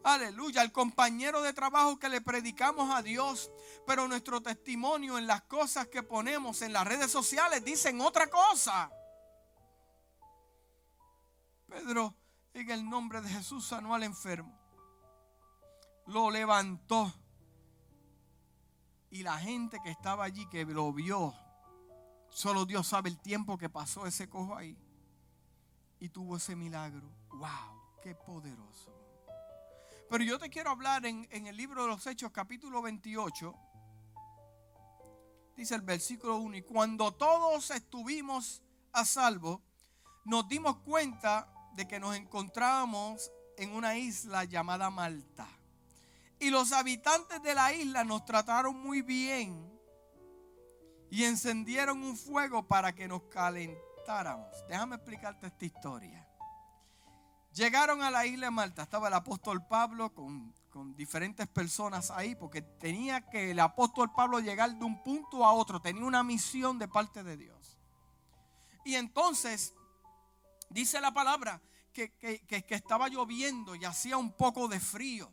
Aleluya, 0.04 0.62
el 0.62 0.72
compañero 0.72 1.42
de 1.42 1.52
trabajo 1.52 1.98
que 1.98 2.08
le 2.08 2.20
predicamos 2.20 2.92
a 2.94 3.02
Dios, 3.02 3.52
pero 3.86 4.08
nuestro 4.08 4.40
testimonio 4.42 5.16
en 5.16 5.26
las 5.26 5.42
cosas 5.42 5.86
que 5.86 6.02
ponemos 6.02 6.60
en 6.62 6.72
las 6.72 6.86
redes 6.86 7.10
sociales 7.10 7.64
dicen 7.64 8.00
otra 8.00 8.26
cosa. 8.26 8.90
Pedro, 11.68 12.14
en 12.52 12.70
el 12.70 12.88
nombre 12.88 13.20
de 13.20 13.30
Jesús, 13.30 13.66
sanó 13.66 13.94
al 13.94 14.02
enfermo. 14.02 14.58
Lo 16.06 16.30
levantó. 16.30 17.12
Y 19.10 19.22
la 19.22 19.38
gente 19.38 19.78
que 19.84 19.90
estaba 19.90 20.24
allí, 20.24 20.48
que 20.48 20.64
lo 20.64 20.92
vio, 20.92 21.34
solo 22.32 22.64
Dios 22.64 22.86
sabe 22.86 23.10
el 23.10 23.18
tiempo 23.18 23.58
que 23.58 23.68
pasó 23.68 24.06
ese 24.06 24.28
cojo 24.28 24.56
ahí. 24.56 24.76
Y 26.00 26.08
tuvo 26.08 26.36
ese 26.36 26.56
milagro. 26.56 27.08
¡Wow! 27.30 28.00
¡Qué 28.02 28.14
poderoso! 28.14 28.90
Pero 30.10 30.24
yo 30.24 30.38
te 30.38 30.50
quiero 30.50 30.70
hablar 30.70 31.06
en, 31.06 31.26
el 31.30 31.56
libro 31.56 31.82
de 31.82 31.88
los 31.88 32.06
Hechos, 32.06 32.32
capítulo 32.32 32.82
28. 32.82 33.54
Dice 35.56 35.74
el 35.74 35.80
versículo 35.80 36.36
1. 36.36 36.58
Y 36.58 36.62
cuando 36.62 37.12
todos 37.12 37.70
estuvimos 37.70 38.62
a 38.92 39.04
salvo, 39.04 39.62
nos 40.24 40.46
dimos 40.48 40.78
cuenta 40.80 41.48
de 41.74 41.88
que 41.88 41.98
nos 41.98 42.14
encontrábamos 42.14 43.30
en 43.56 43.72
una 43.72 43.96
isla 43.96 44.44
llamada 44.44 44.90
Malta. 44.90 45.48
Y 46.38 46.50
los 46.50 46.72
habitantes 46.72 47.42
de 47.42 47.54
la 47.54 47.72
isla 47.72 48.04
nos 48.04 48.24
trataron 48.26 48.78
muy 48.82 49.00
bien 49.00 49.71
y 51.12 51.24
encendieron 51.24 52.02
un 52.02 52.16
fuego 52.16 52.66
para 52.66 52.94
que 52.94 53.06
nos 53.06 53.24
calentáramos. 53.24 54.48
Déjame 54.66 54.96
explicarte 54.96 55.46
esta 55.46 55.66
historia. 55.66 56.26
Llegaron 57.52 58.02
a 58.02 58.10
la 58.10 58.24
isla 58.24 58.46
de 58.46 58.50
Malta, 58.50 58.84
estaba 58.84 59.08
el 59.08 59.14
apóstol 59.14 59.62
Pablo 59.66 60.14
con, 60.14 60.54
diferentes 60.96 61.46
personas 61.48 62.10
ahí, 62.10 62.34
porque 62.34 62.62
tenía 62.62 63.28
que 63.28 63.50
el 63.50 63.60
apóstol 63.60 64.10
Pablo 64.10 64.40
llegar 64.40 64.74
de 64.74 64.82
un 64.86 65.02
punto 65.02 65.44
a 65.44 65.52
otro, 65.52 65.82
tenía 65.82 66.02
una 66.02 66.22
misión 66.22 66.78
de 66.78 66.88
parte 66.88 67.22
de 67.22 67.36
Dios. 67.36 67.78
Y 68.82 68.94
entonces, 68.94 69.74
dice 70.70 70.98
la 70.98 71.12
palabra, 71.12 71.60
que, 71.92 72.10
que, 72.10 72.64
estaba 72.70 73.10
lloviendo 73.10 73.74
y 73.74 73.84
hacía 73.84 74.16
un 74.16 74.32
poco 74.32 74.66
de 74.66 74.80
frío. 74.80 75.30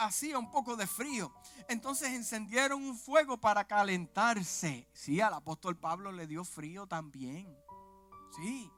Hacía 0.00 0.38
un 0.38 0.50
poco 0.50 0.76
de 0.76 0.86
frío. 0.86 1.30
Entonces 1.68 2.08
encendieron 2.08 2.82
un 2.82 2.96
fuego 2.96 3.38
para 3.38 3.66
calentarse. 3.66 4.88
Sí, 4.94 5.20
al 5.20 5.34
apóstol 5.34 5.76
Pablo 5.76 6.10
le 6.10 6.26
dio 6.26 6.42
frío 6.42 6.86
también. 6.86 7.54
Sí. 8.34 8.72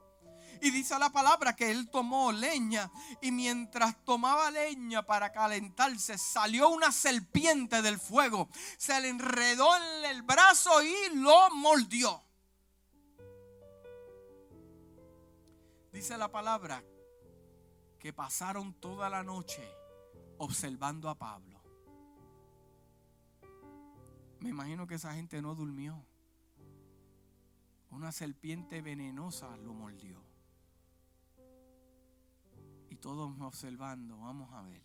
Y 0.60 0.72
dice 0.72 0.98
la 0.98 1.10
palabra 1.10 1.54
que 1.54 1.70
él 1.70 1.88
tomó 1.90 2.32
leña 2.32 2.90
y 3.20 3.30
mientras 3.30 4.04
tomaba 4.04 4.50
leña 4.50 5.06
para 5.06 5.30
calentarse 5.30 6.18
salió 6.18 6.70
una 6.70 6.90
serpiente 6.90 7.82
del 7.82 8.00
fuego. 8.00 8.48
Se 8.76 9.00
le 9.00 9.08
enredó 9.08 9.76
en 9.76 10.04
el 10.06 10.22
brazo 10.22 10.82
y 10.82 11.14
lo 11.14 11.50
mordió. 11.50 12.20
Dice 15.92 16.18
la 16.18 16.32
palabra 16.32 16.82
que 18.00 18.12
pasaron 18.12 18.74
toda 18.74 19.08
la 19.08 19.22
noche 19.22 19.81
observando 20.38 21.08
a 21.08 21.18
Pablo. 21.18 21.60
Me 24.40 24.50
imagino 24.50 24.86
que 24.86 24.96
esa 24.96 25.14
gente 25.14 25.40
no 25.40 25.54
durmió. 25.54 26.04
Una 27.90 28.10
serpiente 28.10 28.80
venenosa 28.80 29.56
lo 29.58 29.74
mordió 29.74 30.32
todos 33.02 33.38
observando, 33.40 34.16
vamos 34.16 34.50
a 34.54 34.62
ver. 34.62 34.80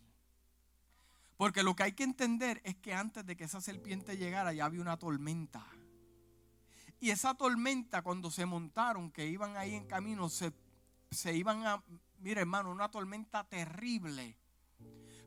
Porque 1.37 1.63
lo 1.63 1.75
que 1.75 1.83
hay 1.83 1.91
que 1.93 2.03
entender 2.03 2.59
es 2.65 2.75
que 2.75 2.93
antes 2.93 3.25
de 3.25 3.37
que 3.37 3.45
esa 3.45 3.61
serpiente 3.61 4.17
llegara 4.17 4.51
ya 4.51 4.65
había 4.65 4.81
una 4.81 4.97
tormenta. 4.97 5.63
Y 6.99 7.11
esa 7.11 7.35
tormenta 7.35 8.01
cuando 8.01 8.31
se 8.31 8.45
montaron, 8.47 9.11
que 9.11 9.27
iban 9.27 9.55
ahí 9.55 9.75
en 9.75 9.85
camino, 9.85 10.29
se, 10.29 10.51
se 11.11 11.35
iban 11.35 11.65
a, 11.67 11.83
mire 12.19 12.41
hermano, 12.41 12.71
una 12.71 12.89
tormenta 12.89 13.43
terrible. 13.43 14.35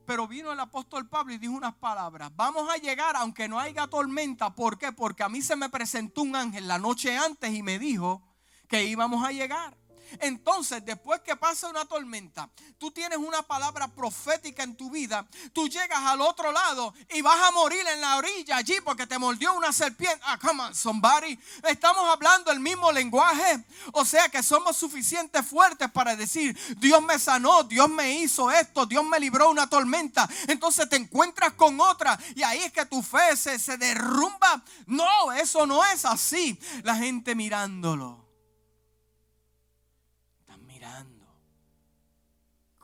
Pero 0.06 0.26
vino 0.26 0.52
el 0.52 0.60
apóstol 0.60 1.08
Pablo 1.08 1.32
y 1.32 1.38
dijo 1.38 1.52
unas 1.52 1.74
palabras. 1.74 2.30
Vamos 2.34 2.68
a 2.68 2.76
llegar 2.76 3.16
aunque 3.16 3.48
no 3.48 3.58
haya 3.58 3.86
tormenta. 3.86 4.54
¿Por 4.54 4.78
qué? 4.78 4.92
Porque 4.92 5.22
a 5.22 5.28
mí 5.28 5.42
se 5.42 5.56
me 5.56 5.68
presentó 5.68 6.22
un 6.22 6.34
ángel 6.34 6.66
la 6.66 6.78
noche 6.78 7.16
antes 7.16 7.52
y 7.52 7.62
me 7.62 7.78
dijo 7.78 8.22
que 8.68 8.84
íbamos 8.84 9.24
a 9.24 9.32
llegar. 9.32 9.76
Entonces, 10.18 10.84
después 10.84 11.20
que 11.20 11.36
pasa 11.36 11.68
una 11.68 11.84
tormenta, 11.84 12.48
tú 12.78 12.90
tienes 12.90 13.18
una 13.18 13.42
palabra 13.42 13.88
profética 13.88 14.62
en 14.62 14.76
tu 14.76 14.90
vida, 14.90 15.26
tú 15.52 15.68
llegas 15.68 16.00
al 16.00 16.20
otro 16.20 16.52
lado 16.52 16.94
y 17.10 17.22
vas 17.22 17.40
a 17.48 17.50
morir 17.52 17.86
en 17.86 18.00
la 18.00 18.16
orilla 18.16 18.56
allí 18.56 18.76
porque 18.84 19.06
te 19.06 19.18
mordió 19.18 19.54
una 19.54 19.72
serpiente. 19.72 20.20
Ah, 20.24 20.38
come 20.38 20.62
on, 20.62 20.74
somebody. 20.74 21.38
Estamos 21.68 22.08
hablando 22.08 22.50
el 22.50 22.60
mismo 22.60 22.90
lenguaje. 22.92 23.64
O 23.92 24.04
sea 24.04 24.28
que 24.28 24.42
somos 24.42 24.76
suficientes 24.76 25.46
fuertes 25.46 25.90
para 25.90 26.16
decir, 26.16 26.58
Dios 26.78 27.02
me 27.02 27.18
sanó, 27.18 27.62
Dios 27.64 27.88
me 27.88 28.14
hizo 28.20 28.50
esto, 28.50 28.86
Dios 28.86 29.04
me 29.04 29.20
libró 29.20 29.50
una 29.50 29.68
tormenta. 29.68 30.28
Entonces 30.48 30.88
te 30.88 30.96
encuentras 30.96 31.52
con 31.54 31.80
otra 31.80 32.18
y 32.34 32.42
ahí 32.42 32.60
es 32.60 32.72
que 32.72 32.86
tu 32.86 33.02
fe 33.02 33.36
se, 33.36 33.58
se 33.58 33.76
derrumba. 33.76 34.62
No, 34.86 35.32
eso 35.32 35.66
no 35.66 35.84
es 35.84 36.04
así. 36.04 36.58
La 36.82 36.96
gente 36.96 37.34
mirándolo. 37.34 38.19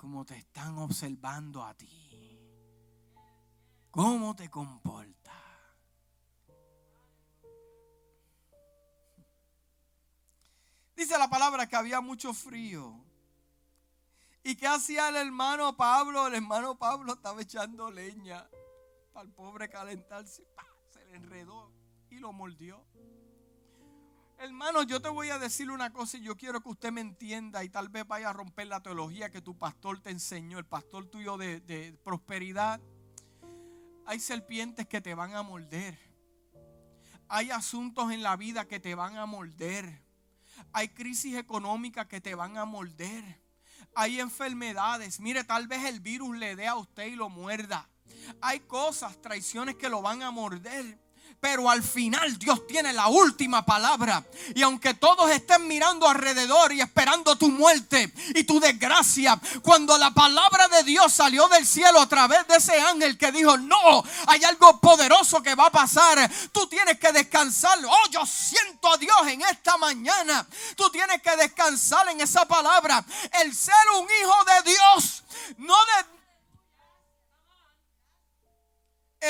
Cómo 0.07 0.25
te 0.25 0.37
están 0.37 0.79
observando 0.79 1.65
a 1.65 1.75
ti. 1.75 2.41
Cómo 3.91 4.37
te 4.37 4.49
comporta. 4.49 5.33
Dice 10.95 11.19
la 11.19 11.29
palabra 11.29 11.67
que 11.67 11.75
había 11.75 12.01
mucho 12.01 12.33
frío. 12.33 13.05
¿Y 14.45 14.55
qué 14.55 14.69
hacía 14.69 15.09
el 15.09 15.17
hermano 15.17 15.77
Pablo? 15.77 16.29
El 16.29 16.35
hermano 16.35 16.79
Pablo 16.79 17.15
estaba 17.15 17.43
echando 17.43 17.91
leña 17.91 18.49
para 19.13 19.27
el 19.27 19.33
pobre 19.33 19.69
calentarse. 19.69 20.47
Se 20.89 21.05
le 21.07 21.17
enredó 21.17 21.73
y 22.11 22.21
lo 22.21 22.33
mordió. 22.33 22.87
Hermano, 24.39 24.83
yo 24.83 25.01
te 25.01 25.09
voy 25.09 25.31
a 25.31 25.39
decir 25.39 25.71
una 25.71 25.93
cosa 25.93 26.19
y 26.19 26.21
yo 26.21 26.37
quiero 26.37 26.61
que 26.61 26.69
usted 26.69 26.93
me 26.93 27.01
entienda 27.01 27.65
y 27.65 27.71
tal 27.71 27.89
vez 27.89 28.07
vaya 28.07 28.29
a 28.29 28.33
romper 28.35 28.67
la 28.67 28.83
teología 28.83 29.31
que 29.31 29.41
tu 29.41 29.57
pastor 29.57 30.01
te 30.01 30.11
enseñó, 30.11 30.59
el 30.59 30.67
pastor 30.67 31.07
tuyo 31.07 31.39
de, 31.39 31.61
de 31.61 31.99
prosperidad. 32.05 32.79
Hay 34.05 34.21
serpientes 34.21 34.87
que 34.87 35.01
te 35.01 35.15
van 35.15 35.35
a 35.35 35.43
morder. 35.43 35.99
Hay 37.29 37.51
asuntos 37.51 38.13
en 38.13 38.23
la 38.23 38.37
vida 38.37 38.69
que 38.69 38.79
te 38.79 38.95
van 38.95 39.17
a 39.17 39.25
morder. 39.25 40.03
Hay 40.73 40.89
crisis 40.89 41.37
económicas 41.37 42.07
que 42.07 42.21
te 42.21 42.35
van 42.35 42.59
a 42.59 42.67
morder. 42.67 43.41
Hay 43.95 44.21
enfermedades. 44.21 45.19
Mire, 45.19 45.45
tal 45.45 45.67
vez 45.67 45.85
el 45.87 46.01
virus 46.01 46.37
le 46.37 46.57
dé 46.57 46.67
a 46.67 46.77
usted 46.77 47.07
y 47.07 47.17
lo 47.17 47.31
muerda. 47.31 47.89
Hay 48.43 48.61
cosas, 48.61 49.21
traiciones 49.23 49.77
que 49.77 49.89
lo 49.89 50.03
van 50.03 50.23
a 50.23 50.31
morder. 50.31 50.99
Pero 51.41 51.71
al 51.71 51.83
final 51.83 52.39
Dios 52.39 52.67
tiene 52.67 52.93
la 52.93 53.09
última 53.09 53.65
palabra. 53.65 54.25
Y 54.55 54.63
aunque 54.63 54.95
todos 54.95 55.31
estén 55.31 55.69
mirando 55.69 56.09
alrededor 56.09 56.73
y 56.73 56.81
esperando 56.81 57.37
tu 57.37 57.51
muerte 57.51 58.13
y 58.35 58.45
tu 58.45 58.59
desgracia, 58.59 59.39
cuando 59.63 59.97
la 59.99 60.11
palabra 60.13 60.67
de 60.69 60.83
Dios 60.83 61.13
salió 61.13 61.47
del 61.49 61.67
cielo 61.67 62.01
a 62.01 62.09
través 62.09 62.47
de 62.49 62.57
ese 62.57 62.81
ángel 62.81 63.19
que 63.19 63.31
dijo, 63.33 63.57
no, 63.59 64.03
hay 64.27 64.43
algo 64.45 64.81
poderoso 64.81 65.43
que 65.43 65.55
va 65.55 65.67
a 65.67 65.71
pasar. 65.71 66.31
Tú 66.53 66.67
tienes 66.67 66.99
que 66.99 67.13
descansar. 67.13 67.79
Oh, 67.85 68.11
yo 68.11 68.25
siento 68.25 68.93
a 68.93 68.97
Dios 68.97 69.17
en 69.29 69.43
esta 69.43 69.77
mañana. 69.77 70.47
Tú 70.75 70.91
tienes 70.91 71.21
que 71.23 71.37
descansar 71.37 72.09
en 72.09 72.21
esa 72.21 72.47
palabra. 72.47 73.05
El 73.45 73.55
ser 73.55 73.75
un 74.01 74.05
hijo 74.05 74.45
de 74.45 74.71
Dios, 74.73 75.23
no 75.59 75.75
de, 75.75 76.16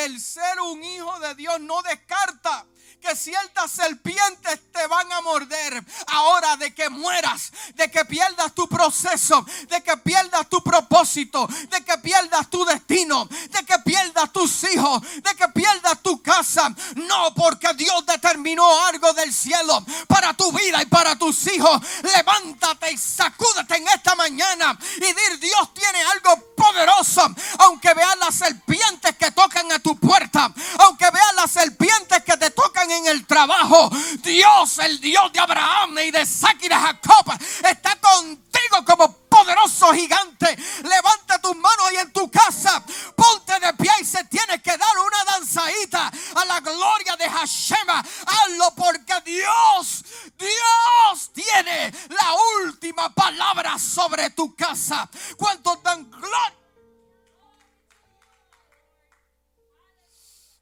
el 0.04 0.20
ser 0.20 0.61
un 0.61 0.82
hijo 0.85 1.18
de 1.20 1.35
Dios 1.35 1.61
no 1.61 1.82
descarta 1.82 2.66
que 3.06 3.16
ciertas 3.16 3.70
serpientes 3.70 4.60
te 4.72 4.86
van 4.88 5.10
a 5.12 5.20
morder. 5.20 5.84
Ahora 6.08 6.56
de 6.56 6.74
que 6.74 6.88
mueras, 6.90 7.52
de 7.74 7.90
que 7.90 8.04
pierdas 8.04 8.52
tu 8.54 8.68
proceso, 8.68 9.44
de 9.68 9.82
que 9.82 9.96
pierdas 9.98 10.48
tu 10.48 10.62
propósito, 10.62 11.46
de 11.46 11.84
que 11.84 11.98
pierdas 11.98 12.50
tu 12.50 12.64
destino, 12.64 13.26
de 13.26 13.64
que 13.64 13.78
pierdas 13.84 14.32
tus 14.32 14.64
hijos, 14.64 15.02
de 15.22 15.34
que 15.36 15.48
pierdas 15.48 16.02
tu 16.02 16.20
casa. 16.20 16.74
No, 16.96 17.32
porque 17.34 17.68
Dios 17.74 18.04
determinó 18.06 18.84
algo 18.86 19.12
del 19.12 19.32
cielo 19.32 19.84
para 20.08 20.34
tu 20.34 20.50
vida 20.52 20.82
y 20.82 20.86
para 20.86 21.16
tus 21.16 21.46
hijos. 21.46 21.80
Levántate 22.02 22.90
y 22.90 22.98
sacúdete 22.98 23.76
en 23.76 23.88
esta 23.88 24.14
mañana 24.16 24.76
y 24.96 25.00
dir 25.00 25.38
Dios 25.38 25.74
tiene 25.74 26.02
algo 26.02 26.54
poderoso. 26.56 27.22
Aunque 27.58 27.94
veas 27.94 28.16
las 28.18 28.34
serpientes 28.34 29.16
que 29.16 29.30
tocan 29.30 29.70
a 29.70 29.78
tu 29.78 29.96
puerta, 29.96 30.52
aunque 30.80 31.08
veas 31.10 31.34
las 31.36 31.50
serpientes 31.52 32.24
que 32.24 32.36
te 32.36 32.50
tocan 32.50 32.90
en 32.96 33.06
el 33.09 33.26
trabajo. 33.26 33.90
Dios, 34.22 34.78
el 34.78 35.00
Dios 35.00 35.32
de 35.32 35.40
Abraham 35.40 35.98
y 35.98 36.11
de 36.11 36.22
Isaac 36.22 36.59
y 36.62 36.68
de 36.68 36.74
Jacob, 36.74 37.32
está 37.68 37.96
contigo 37.96 38.85
como 38.85 39.12
poderoso 39.28 39.92
gigante. 39.92 40.56
Levanta 40.82 41.38
tus 41.40 41.56
manos 41.56 41.92
y 41.92 41.96
en 41.96 42.12
tu 42.12 42.30
casa 42.30 42.82
ponte 43.14 43.59
de 43.61 43.72
pie 43.74 43.90
y 44.00 44.04
se 44.04 44.24
tiene 44.24 44.61
que 44.61 44.76
dar 44.76 44.98
una 44.98 45.24
danzadita 45.32 46.11
a 46.35 46.44
la 46.44 46.61
gloria 46.61 47.16
de 47.16 47.28
Hashem. 47.28 47.88
Hazlo 47.88 48.74
porque 48.74 49.14
Dios, 49.24 50.04
Dios 50.38 51.30
tiene 51.32 51.92
la 52.09 52.35
última 52.64 53.12
palabra 53.12 53.78
sobre 53.78 54.30
tu 54.30 54.54
casa. 54.54 55.09
¿Cuántos 55.37 55.82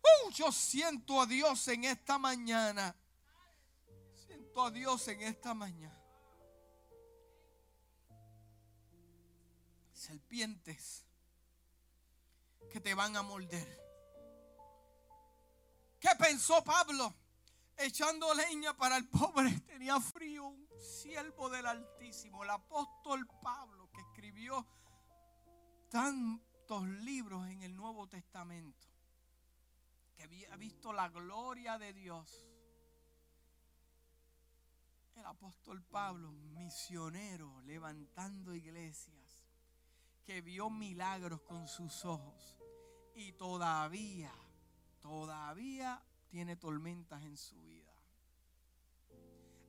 Uh, 0.04 0.30
yo 0.30 0.52
siento 0.52 1.20
a 1.20 1.26
Dios 1.26 1.66
en 1.68 1.84
esta 1.84 2.18
mañana. 2.18 2.94
Siento 4.14 4.64
a 4.64 4.70
Dios 4.70 5.08
en 5.08 5.22
esta 5.22 5.54
mañana. 5.54 5.98
Serpientes 9.92 11.06
que 12.70 12.80
te 12.80 12.92
van 12.92 13.16
a 13.16 13.22
morder. 13.22 13.82
¿Qué 15.98 16.10
pensó 16.18 16.62
Pablo? 16.62 17.14
Echando 17.76 18.34
leña 18.34 18.76
para 18.76 18.98
el 18.98 19.08
pobre. 19.08 19.58
Tenía 19.66 19.98
frío. 20.00 20.48
Un 20.48 20.68
siervo 20.82 21.48
del 21.48 21.66
Altísimo. 21.66 22.44
El 22.44 22.50
apóstol 22.50 23.26
Pablo 23.42 23.90
que 23.90 24.02
escribió 24.02 24.66
tantos 25.88 26.86
libros 26.86 27.46
en 27.48 27.62
el 27.62 27.74
Nuevo 27.74 28.06
Testamento 28.06 28.93
que 30.14 30.22
había 30.22 30.54
visto 30.56 30.92
la 30.92 31.08
gloria 31.08 31.78
de 31.78 31.92
Dios. 31.92 32.48
El 35.16 35.26
apóstol 35.26 35.82
Pablo, 35.82 36.32
misionero, 36.32 37.60
levantando 37.62 38.54
iglesias, 38.54 39.46
que 40.24 40.40
vio 40.40 40.70
milagros 40.70 41.40
con 41.42 41.68
sus 41.68 42.04
ojos 42.04 42.56
y 43.14 43.32
todavía, 43.32 44.32
todavía 45.00 46.02
tiene 46.28 46.56
tormentas 46.56 47.22
en 47.22 47.36
su 47.36 47.60
vida. 47.62 47.92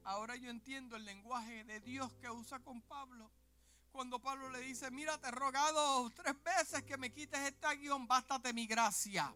Ahora 0.04 0.36
yo 0.36 0.50
entiendo 0.50 0.96
el 0.96 1.06
lenguaje 1.06 1.64
de 1.64 1.80
Dios 1.80 2.12
que 2.22 2.30
usa 2.30 2.60
con 2.60 2.82
Pablo. 2.82 3.32
Cuando 3.92 4.20
Pablo 4.20 4.50
le 4.50 4.60
dice, 4.60 4.92
mira, 4.92 5.18
te 5.20 5.28
he 5.28 5.32
rogado 5.32 6.10
tres 6.12 6.36
veces 6.44 6.84
que 6.84 6.98
me 6.98 7.12
quites 7.12 7.40
esta 7.40 7.74
guion, 7.74 8.08
bástate 8.08 8.52
mi 8.54 8.68
gracia 8.68 9.34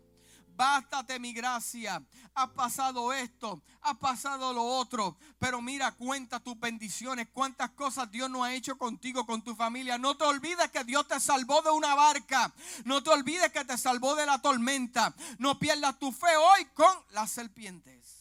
bástate 0.60 1.18
mi 1.20 1.32
gracia. 1.32 2.04
Ha 2.34 2.54
pasado 2.54 3.14
esto, 3.14 3.64
ha 3.82 3.98
pasado 3.98 4.52
lo 4.52 4.62
otro. 4.62 5.18
Pero 5.40 5.62
mira, 5.62 5.94
cuenta 5.94 6.42
tus 6.42 6.60
bendiciones, 6.60 7.30
cuántas 7.32 7.70
cosas 7.72 8.12
Dios 8.12 8.30
no 8.30 8.44
ha 8.44 8.54
hecho 8.54 8.78
contigo, 8.78 9.26
con 9.26 9.42
tu 9.42 9.56
familia. 9.56 9.98
No 9.98 10.18
te 10.18 10.26
olvides 10.26 10.70
que 10.70 10.84
Dios 10.84 11.08
te 11.08 11.18
salvó 11.22 11.62
de 11.62 11.70
una 11.70 11.96
barca. 11.96 12.54
No 12.84 13.02
te 13.02 13.10
olvides 13.10 13.54
que 13.54 13.64
te 13.64 13.78
salvó 13.78 14.16
de 14.16 14.26
la 14.26 14.42
tormenta. 14.42 15.16
No 15.38 15.58
pierdas 15.58 15.98
tu 15.98 16.12
fe 16.12 16.36
hoy 16.36 16.66
con 16.74 16.94
las 17.12 17.32
serpientes. 17.32 18.18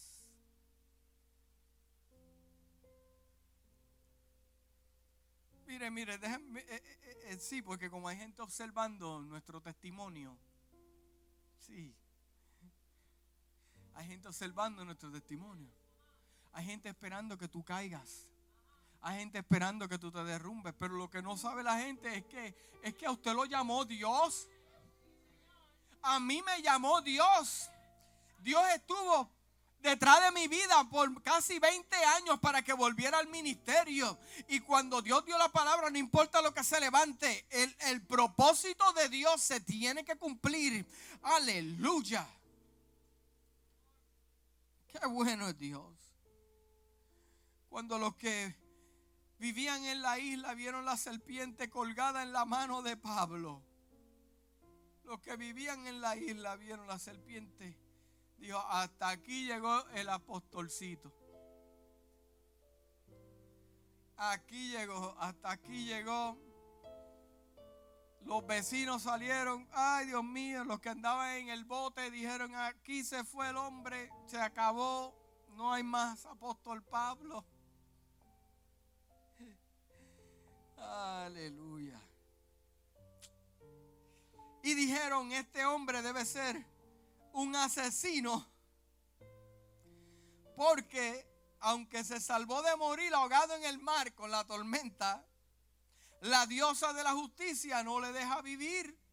Mire, 5.67 5.91
mire, 5.91 6.19
déjenme, 6.19 6.61
eh, 6.61 6.67
eh, 6.71 7.23
eh, 7.27 7.39
sí, 7.39 7.63
porque 7.63 7.91
como 7.91 8.09
hay 8.09 8.17
gente 8.17 8.41
observando 8.43 9.21
nuestro 9.23 9.61
testimonio, 9.61 10.37
sí, 11.59 11.95
hay 13.99 14.07
gente 14.07 14.29
observando 14.29 14.85
nuestro 14.85 15.11
testimonio. 15.11 15.69
Hay 16.53 16.65
gente 16.65 16.89
esperando 16.89 17.37
que 17.37 17.49
tú 17.49 17.65
caigas. 17.65 18.29
Hay 19.01 19.19
gente 19.19 19.39
esperando 19.39 19.89
que 19.89 19.99
tú 19.99 20.13
te 20.13 20.23
derrumbes. 20.23 20.73
Pero 20.79 20.95
lo 20.95 21.11
que 21.11 21.21
no 21.21 21.37
sabe 21.37 21.65
la 21.65 21.81
gente 21.81 22.17
es 22.17 22.25
que, 22.27 22.55
es 22.85 22.95
que 22.95 23.07
a 23.07 23.11
usted 23.11 23.35
lo 23.35 23.45
llamó 23.45 23.85
Dios. 23.85 24.47
A 26.01 26.21
mí 26.21 26.41
me 26.43 26.63
llamó 26.63 27.03
Dios. 27.03 27.71
Dios 28.39 28.63
estuvo 28.73 29.29
detrás 29.81 30.23
de 30.23 30.31
mi 30.31 30.47
vida 30.47 30.89
por 30.89 31.21
casi 31.25 31.59
20 31.59 31.97
años 31.97 32.39
para 32.39 32.63
que 32.63 32.75
volviera 32.75 33.19
al 33.19 33.27
ministerio. 33.27 34.17
Y 34.47 34.61
cuando 34.61 35.03
Dios 35.03 35.25
dio 35.25 35.37
la 35.39 35.49
palabra, 35.49 35.91
no 35.91 35.99
importa 35.99 36.41
lo 36.41 36.55
que 36.55 36.63
se 36.63 36.79
levante, 36.79 37.49
el, 37.51 37.77
el 37.81 38.07
propósito 38.07 38.93
de 38.93 39.09
Dios 39.09 39.43
se 39.43 39.61
tiene 39.61 40.05
que 40.05 40.15
cumplir. 40.15 40.87
Aleluya. 41.21 42.29
Qué 44.89 45.07
bueno 45.07 45.49
es 45.49 45.59
Dios. 45.59 45.95
Cuando 47.69 47.99
los 47.99 48.17
que 48.17 48.57
vivían 49.39 49.85
en 49.85 50.03
la 50.03 50.19
isla 50.19 50.55
vieron 50.55 50.85
la 50.85 50.97
serpiente 50.97 51.69
colgada 51.69 52.23
en 52.23 52.33
la 52.33 52.45
mano 52.45 52.83
de 52.83 52.97
Pablo. 52.97 53.63
Los 55.05 55.21
que 55.21 55.37
vivían 55.37 55.87
en 55.87 56.01
la 56.01 56.17
isla 56.17 56.57
vieron 56.57 56.87
la 56.87 56.99
serpiente. 56.99 57.79
Dijo, 58.39 58.59
hasta 58.59 59.11
aquí 59.11 59.47
llegó 59.47 59.87
el 59.91 60.09
apostolcito. 60.09 61.13
Aquí 64.17 64.71
llegó, 64.71 65.15
hasta 65.19 65.53
aquí 65.53 65.85
llegó 65.85 66.37
los 68.23 68.47
vecinos 68.47 69.03
salieron, 69.03 69.69
ay 69.73 70.07
Dios 70.07 70.25
mío, 70.25 70.65
los 70.65 70.81
que 70.81 70.91
andaban 70.91 71.31
en 71.37 71.49
el 71.49 71.65
bote 71.65 72.11
dijeron, 72.11 72.55
aquí 72.55 73.03
se 73.03 73.25
fue 73.25 73.49
el 73.51 73.57
hombre, 73.57 74.11
se 74.27 74.39
acabó, 74.39 75.15
no 75.57 75.73
hay 75.73 75.83
más 75.83 76.27
apóstol 76.27 76.83
Pablo. 76.83 77.45
Aleluya. 80.77 82.01
Y 84.63 84.75
dijeron, 84.75 85.33
este 85.33 85.65
hombre 85.65 86.03
debe 86.03 86.25
ser 86.25 86.65
un 87.33 87.55
asesino, 87.57 88.47
porque 90.57 91.27
aunque 91.61 92.05
se 92.05 92.21
salvó 92.21 92.63
de 92.63 92.77
morir 92.77 93.15
ahogado 93.15 93.55
en 93.55 93.65
el 93.65 93.79
mar 93.79 94.15
con 94.15 94.31
la 94.31 94.45
tormenta, 94.45 95.25
la 96.21 96.47
diosa 96.47 96.93
de 96.93 97.03
la 97.03 97.13
justicia 97.13 97.83
no 97.83 98.01
le 98.01 98.13
deja 98.13 98.41
vivir. 98.43 98.97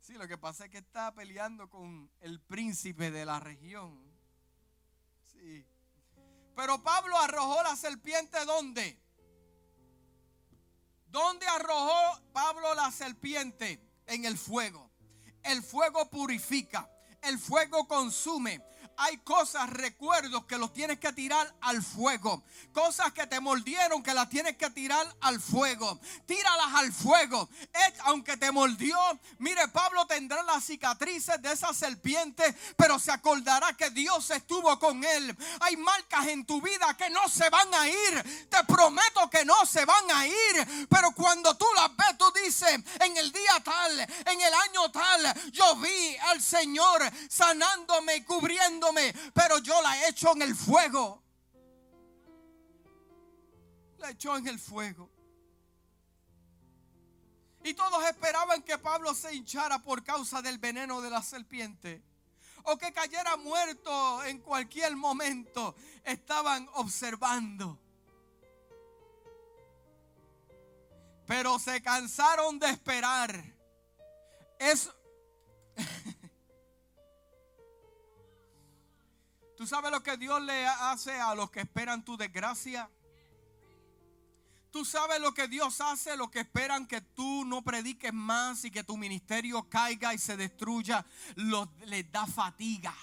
Sí, 0.00 0.14
lo 0.14 0.26
que 0.26 0.38
pasa 0.38 0.64
es 0.64 0.70
que 0.70 0.78
está 0.78 1.14
peleando 1.14 1.70
con 1.70 2.10
el 2.20 2.40
príncipe 2.40 3.12
de 3.12 3.24
la 3.24 3.38
región. 3.38 4.02
Sí. 5.26 5.64
Pero 6.56 6.82
Pablo 6.82 7.16
arrojó 7.16 7.62
la 7.62 7.76
serpiente 7.76 8.44
¿dónde? 8.44 8.98
¿Dónde 11.06 11.46
arrojó 11.46 12.20
Pablo 12.32 12.74
la 12.74 12.90
serpiente? 12.90 13.80
En 14.06 14.24
el 14.24 14.36
fuego. 14.36 14.90
El 15.44 15.62
fuego 15.62 16.10
purifica. 16.10 16.90
El 17.22 17.38
fuego 17.38 17.86
consume 17.86 18.60
hay 19.02 19.16
cosas, 19.18 19.70
recuerdos 19.70 20.44
que 20.44 20.58
los 20.58 20.74
tienes 20.74 21.00
que 21.00 21.10
tirar 21.14 21.50
al 21.62 21.82
fuego. 21.82 22.42
Cosas 22.74 23.12
que 23.12 23.26
te 23.26 23.40
mordieron 23.40 24.02
que 24.02 24.12
las 24.12 24.28
tienes 24.28 24.58
que 24.58 24.68
tirar 24.68 25.06
al 25.22 25.40
fuego. 25.40 25.98
Tíralas 26.26 26.74
al 26.74 26.92
fuego. 26.92 27.48
aunque 28.04 28.36
te 28.36 28.52
mordió, 28.52 28.98
mire, 29.38 29.68
Pablo 29.68 30.06
tendrá 30.06 30.42
las 30.42 30.64
cicatrices 30.64 31.40
de 31.40 31.50
esa 31.50 31.72
serpiente, 31.72 32.54
pero 32.76 32.98
se 32.98 33.10
acordará 33.10 33.72
que 33.74 33.88
Dios 33.88 34.28
estuvo 34.32 34.78
con 34.78 35.02
él. 35.02 35.34
Hay 35.60 35.78
marcas 35.78 36.26
en 36.26 36.44
tu 36.44 36.60
vida 36.60 36.94
que 36.98 37.08
no 37.08 37.26
se 37.30 37.48
van 37.48 37.72
a 37.72 37.88
ir. 37.88 38.48
Te 38.50 38.62
prometo 38.64 39.30
que 39.30 39.46
no 39.46 39.64
se 39.64 39.82
van 39.86 40.10
a 40.10 40.26
ir. 40.26 40.86
Pero 40.90 41.12
cuando 41.12 41.56
tú 41.56 41.64
las 41.74 41.96
ves, 41.96 42.18
tú 42.18 42.30
dices, 42.44 42.68
en 43.00 43.16
el 43.16 43.32
día 43.32 43.60
tal, 43.64 44.00
en 44.00 44.40
el 44.42 44.54
año 44.54 44.90
tal, 44.90 45.50
yo 45.52 45.76
vi 45.76 46.16
al 46.28 46.42
Señor 46.42 47.00
sanándome 47.30 48.16
y 48.16 48.24
cubriendo 48.24 48.89
pero 49.34 49.58
yo 49.58 49.80
la 49.82 50.08
echo 50.08 50.32
en 50.32 50.42
el 50.42 50.54
fuego. 50.54 51.22
La 53.98 54.10
echó 54.10 54.36
en 54.36 54.48
el 54.48 54.58
fuego. 54.58 55.10
Y 57.62 57.74
todos 57.74 58.02
esperaban 58.04 58.62
que 58.62 58.78
Pablo 58.78 59.14
se 59.14 59.34
hinchara 59.34 59.82
por 59.82 60.02
causa 60.02 60.40
del 60.40 60.58
veneno 60.58 61.00
de 61.00 61.10
la 61.10 61.22
serpiente. 61.22 62.02
O 62.64 62.76
que 62.78 62.92
cayera 62.92 63.36
muerto 63.36 64.24
en 64.24 64.38
cualquier 64.38 64.96
momento. 64.96 65.74
Estaban 66.04 66.68
observando. 66.74 67.78
Pero 71.26 71.58
se 71.58 71.82
cansaron 71.82 72.58
de 72.58 72.70
esperar. 72.70 73.44
Es 74.58 74.90
¿Tú 79.60 79.66
sabes 79.66 79.90
lo 79.90 80.02
que 80.02 80.16
Dios 80.16 80.40
le 80.40 80.66
hace 80.66 81.20
a 81.20 81.34
los 81.34 81.50
que 81.50 81.60
esperan 81.60 82.02
tu 82.02 82.16
desgracia? 82.16 82.88
Tú 84.70 84.86
sabes 84.86 85.20
lo 85.20 85.34
que 85.34 85.48
Dios 85.48 85.82
hace, 85.82 86.16
lo 86.16 86.30
que 86.30 86.40
esperan 86.40 86.86
que 86.86 87.02
tú 87.02 87.44
no 87.44 87.60
prediques 87.60 88.10
más 88.10 88.64
y 88.64 88.70
que 88.70 88.84
tu 88.84 88.96
ministerio 88.96 89.68
caiga 89.68 90.14
y 90.14 90.18
se 90.18 90.38
destruya, 90.38 91.04
les 91.84 92.10
da 92.10 92.26
fatiga. 92.26 92.94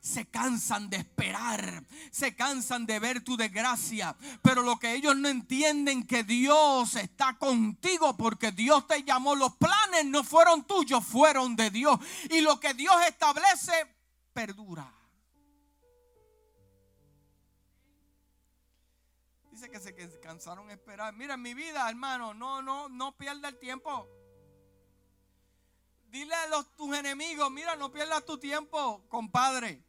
Se 0.00 0.26
cansan 0.26 0.90
de 0.90 0.96
esperar, 0.96 1.84
se 2.10 2.34
cansan 2.34 2.84
de 2.84 2.98
ver 2.98 3.22
tu 3.22 3.36
desgracia, 3.36 4.16
pero 4.42 4.62
lo 4.62 4.80
que 4.80 4.94
ellos 4.94 5.16
no 5.16 5.28
entienden 5.28 6.04
que 6.04 6.24
Dios 6.24 6.96
está 6.96 7.38
contigo 7.38 8.16
porque 8.16 8.50
Dios 8.50 8.88
te 8.88 9.04
llamó, 9.04 9.36
los 9.36 9.54
planes 9.54 10.06
no 10.06 10.24
fueron 10.24 10.66
tuyos, 10.66 11.06
fueron 11.06 11.54
de 11.54 11.70
Dios 11.70 11.96
y 12.28 12.40
lo 12.40 12.58
que 12.58 12.74
Dios 12.74 12.96
establece 13.06 13.72
perdura. 14.32 14.92
Que 19.72 19.80
se 19.80 20.20
cansaron 20.20 20.68
de 20.68 20.74
esperar. 20.74 21.14
Mira, 21.14 21.36
mi 21.36 21.54
vida, 21.54 21.88
hermano, 21.88 22.34
no, 22.34 22.60
no, 22.60 22.88
no 22.90 23.16
pierda 23.16 23.48
el 23.48 23.58
tiempo. 23.58 24.06
Dile 26.10 26.34
a 26.34 26.46
los, 26.48 26.70
tus 26.76 26.94
enemigos, 26.94 27.50
mira, 27.50 27.74
no 27.76 27.90
pierdas 27.90 28.24
tu 28.26 28.38
tiempo, 28.38 29.02
compadre. 29.08 29.82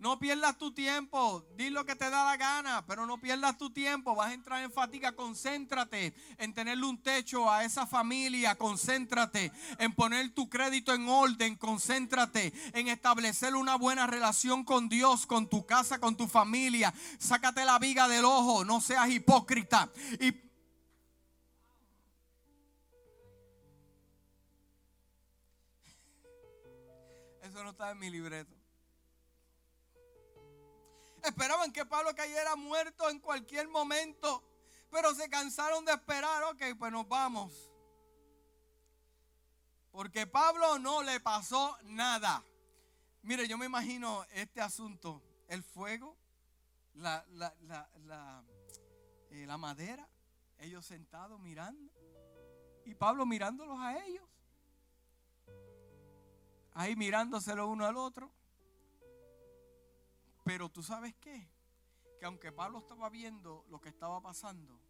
No 0.00 0.18
pierdas 0.18 0.56
tu 0.56 0.72
tiempo, 0.72 1.44
di 1.58 1.68
lo 1.68 1.84
que 1.84 1.94
te 1.94 2.08
da 2.08 2.24
la 2.24 2.38
gana, 2.38 2.86
pero 2.86 3.04
no 3.04 3.20
pierdas 3.20 3.58
tu 3.58 3.68
tiempo. 3.68 4.14
Vas 4.14 4.30
a 4.30 4.32
entrar 4.32 4.62
en 4.64 4.72
fatiga, 4.72 5.12
concéntrate 5.12 6.14
en 6.38 6.54
tenerle 6.54 6.86
un 6.86 7.02
techo 7.02 7.50
a 7.50 7.64
esa 7.64 7.86
familia, 7.86 8.54
concéntrate 8.54 9.52
en 9.78 9.94
poner 9.94 10.30
tu 10.32 10.48
crédito 10.48 10.94
en 10.94 11.06
orden, 11.06 11.54
concéntrate 11.54 12.54
en 12.72 12.88
establecer 12.88 13.54
una 13.54 13.76
buena 13.76 14.06
relación 14.06 14.64
con 14.64 14.88
Dios, 14.88 15.26
con 15.26 15.50
tu 15.50 15.66
casa, 15.66 16.00
con 16.00 16.16
tu 16.16 16.26
familia. 16.26 16.94
Sácate 17.18 17.66
la 17.66 17.78
viga 17.78 18.08
del 18.08 18.24
ojo, 18.24 18.64
no 18.64 18.80
seas 18.80 19.10
hipócrita. 19.10 19.90
Eso 27.42 27.62
no 27.62 27.70
está 27.72 27.90
en 27.90 27.98
mi 27.98 28.08
libreto. 28.08 28.59
Esperaban 31.22 31.72
que 31.72 31.84
Pablo 31.84 32.14
cayera 32.14 32.56
muerto 32.56 33.08
en 33.10 33.20
cualquier 33.20 33.68
momento, 33.68 34.42
pero 34.90 35.14
se 35.14 35.28
cansaron 35.28 35.84
de 35.84 35.92
esperar. 35.92 36.42
Ok, 36.44 36.62
pues 36.78 36.92
nos 36.92 37.08
vamos. 37.08 37.70
Porque 39.90 40.26
Pablo 40.26 40.78
no 40.78 41.02
le 41.02 41.20
pasó 41.20 41.76
nada. 41.82 42.44
Mire, 43.22 43.46
yo 43.46 43.58
me 43.58 43.66
imagino 43.66 44.24
este 44.32 44.60
asunto, 44.60 45.22
el 45.48 45.62
fuego, 45.62 46.16
la, 46.94 47.24
la, 47.30 47.54
la, 47.60 48.44
eh, 49.30 49.44
la 49.46 49.58
madera, 49.58 50.08
ellos 50.58 50.86
sentados 50.86 51.38
mirando, 51.38 51.92
y 52.84 52.94
Pablo 52.94 53.26
mirándolos 53.26 53.78
a 53.78 54.02
ellos, 54.04 54.26
ahí 56.72 56.96
mirándoselo 56.96 57.68
uno 57.68 57.84
al 57.84 57.96
otro. 57.96 58.30
Pero 60.50 60.68
tú 60.68 60.82
sabes 60.82 61.14
qué? 61.20 61.48
Que 62.18 62.26
aunque 62.26 62.50
Pablo 62.50 62.80
estaba 62.80 63.08
viendo 63.08 63.64
lo 63.68 63.80
que 63.80 63.88
estaba 63.88 64.20
pasando, 64.20 64.80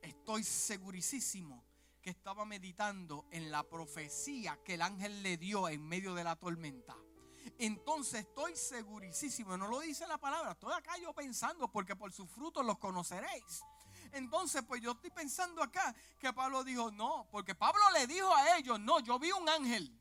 estoy 0.00 0.44
segurísimo 0.44 1.64
que 2.00 2.10
estaba 2.10 2.44
meditando 2.44 3.26
en 3.32 3.50
la 3.50 3.64
profecía 3.64 4.56
que 4.62 4.74
el 4.74 4.82
ángel 4.82 5.20
le 5.24 5.36
dio 5.36 5.68
en 5.68 5.84
medio 5.84 6.14
de 6.14 6.22
la 6.22 6.36
tormenta. 6.36 6.96
Entonces 7.58 8.20
estoy 8.20 8.54
segurísimo, 8.54 9.56
no 9.56 9.66
lo 9.66 9.80
dice 9.80 10.06
la 10.06 10.16
palabra, 10.16 10.52
estoy 10.52 10.72
acá 10.72 10.96
yo 10.98 11.12
pensando 11.12 11.66
porque 11.66 11.96
por 11.96 12.12
sus 12.12 12.30
frutos 12.30 12.64
los 12.64 12.78
conoceréis. 12.78 13.64
Entonces, 14.12 14.62
pues 14.62 14.80
yo 14.80 14.92
estoy 14.92 15.10
pensando 15.10 15.60
acá 15.60 15.92
que 16.20 16.32
Pablo 16.32 16.62
dijo, 16.62 16.92
no, 16.92 17.26
porque 17.32 17.56
Pablo 17.56 17.82
le 17.94 18.06
dijo 18.06 18.32
a 18.32 18.58
ellos, 18.58 18.78
no, 18.78 19.00
yo 19.00 19.18
vi 19.18 19.32
un 19.32 19.48
ángel. 19.48 20.00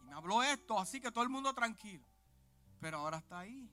Y 0.00 0.04
me 0.04 0.14
habló 0.14 0.42
esto, 0.42 0.78
así 0.78 1.02
que 1.02 1.12
todo 1.12 1.22
el 1.22 1.28
mundo 1.28 1.52
tranquilo. 1.52 2.13
Pero 2.84 2.98
ahora 2.98 3.16
está 3.16 3.38
ahí. 3.38 3.66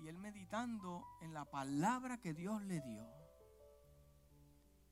Y 0.00 0.06
él 0.06 0.18
meditando 0.18 1.02
en 1.22 1.32
la 1.32 1.46
palabra 1.46 2.18
que 2.18 2.34
Dios 2.34 2.60
le 2.64 2.82
dio. 2.82 3.02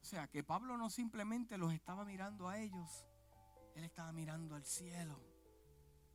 O 0.00 0.04
sea, 0.06 0.26
que 0.28 0.42
Pablo 0.42 0.78
no 0.78 0.88
simplemente 0.88 1.58
los 1.58 1.74
estaba 1.74 2.06
mirando 2.06 2.48
a 2.48 2.58
ellos, 2.58 3.04
él 3.74 3.84
estaba 3.84 4.10
mirando 4.14 4.54
al 4.54 4.64
cielo, 4.64 5.20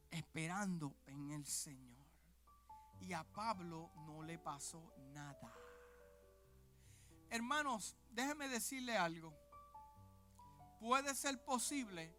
esperando 0.09 0.95
en 1.05 1.29
el 1.29 1.45
Señor. 1.45 2.07
Y 3.01 3.13
a 3.13 3.23
Pablo 3.23 3.91
no 4.07 4.23
le 4.23 4.39
pasó 4.39 4.95
nada. 5.13 5.53
Hermanos, 7.29 7.95
déjenme 8.09 8.47
decirle 8.47 8.97
algo. 8.97 9.31
Puede 10.79 11.13
ser 11.13 11.45
posible, 11.45 12.11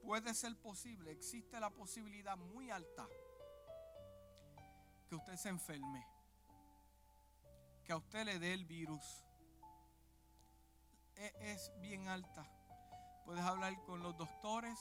puede 0.00 0.32
ser 0.32 0.56
posible, 0.60 1.10
existe 1.10 1.58
la 1.58 1.70
posibilidad 1.70 2.36
muy 2.36 2.70
alta 2.70 3.08
que 5.12 5.16
usted 5.16 5.36
se 5.36 5.50
enferme, 5.50 6.08
que 7.84 7.92
a 7.92 7.98
usted 7.98 8.24
le 8.24 8.38
dé 8.38 8.54
el 8.54 8.64
virus. 8.64 9.26
E, 11.16 11.52
es 11.52 11.70
bien 11.82 12.08
alta. 12.08 12.50
Puedes 13.26 13.44
hablar 13.44 13.78
con 13.84 14.02
los 14.02 14.16
doctores, 14.16 14.78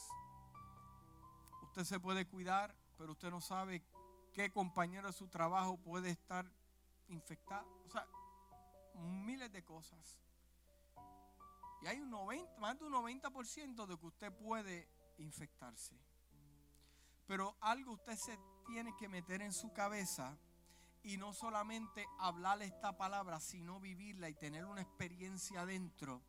usted 1.64 1.84
se 1.84 2.00
puede 2.00 2.26
cuidar, 2.30 2.74
pero 2.98 3.12
usted 3.12 3.30
no 3.30 3.42
sabe 3.42 3.84
qué 4.32 4.50
compañero 4.54 5.08
de 5.08 5.14
su 5.14 5.28
trabajo 5.28 5.76
puede 5.76 6.12
estar 6.12 6.50
infectado. 7.10 7.68
O 7.86 7.90
sea, 7.90 8.08
miles 8.94 9.52
de 9.52 9.66
cosas. 9.66 10.22
Y 11.82 11.88
hay 11.88 12.00
un 12.00 12.10
90, 12.10 12.58
más 12.58 12.80
de 12.80 12.86
un 12.86 12.94
90% 12.94 13.86
de 13.86 13.98
que 13.98 14.06
usted 14.06 14.32
puede 14.32 14.88
infectarse. 15.18 16.00
Pero 17.32 17.56
algo 17.62 17.94
usted 17.94 18.18
se 18.18 18.38
tiene 18.68 18.94
que 18.98 19.08
meter 19.08 19.42
en 19.42 19.54
su 19.54 19.72
cabeza 19.72 20.38
y 21.02 21.16
no 21.16 21.34
solamente 21.34 22.06
hablarle 22.20 22.66
esta 22.66 22.98
palabra, 22.98 23.40
sino 23.40 23.80
vivirla 23.80 24.28
y 24.28 24.34
tener 24.34 24.66
una 24.66 24.82
experiencia 24.82 25.66
dentro 25.66 26.22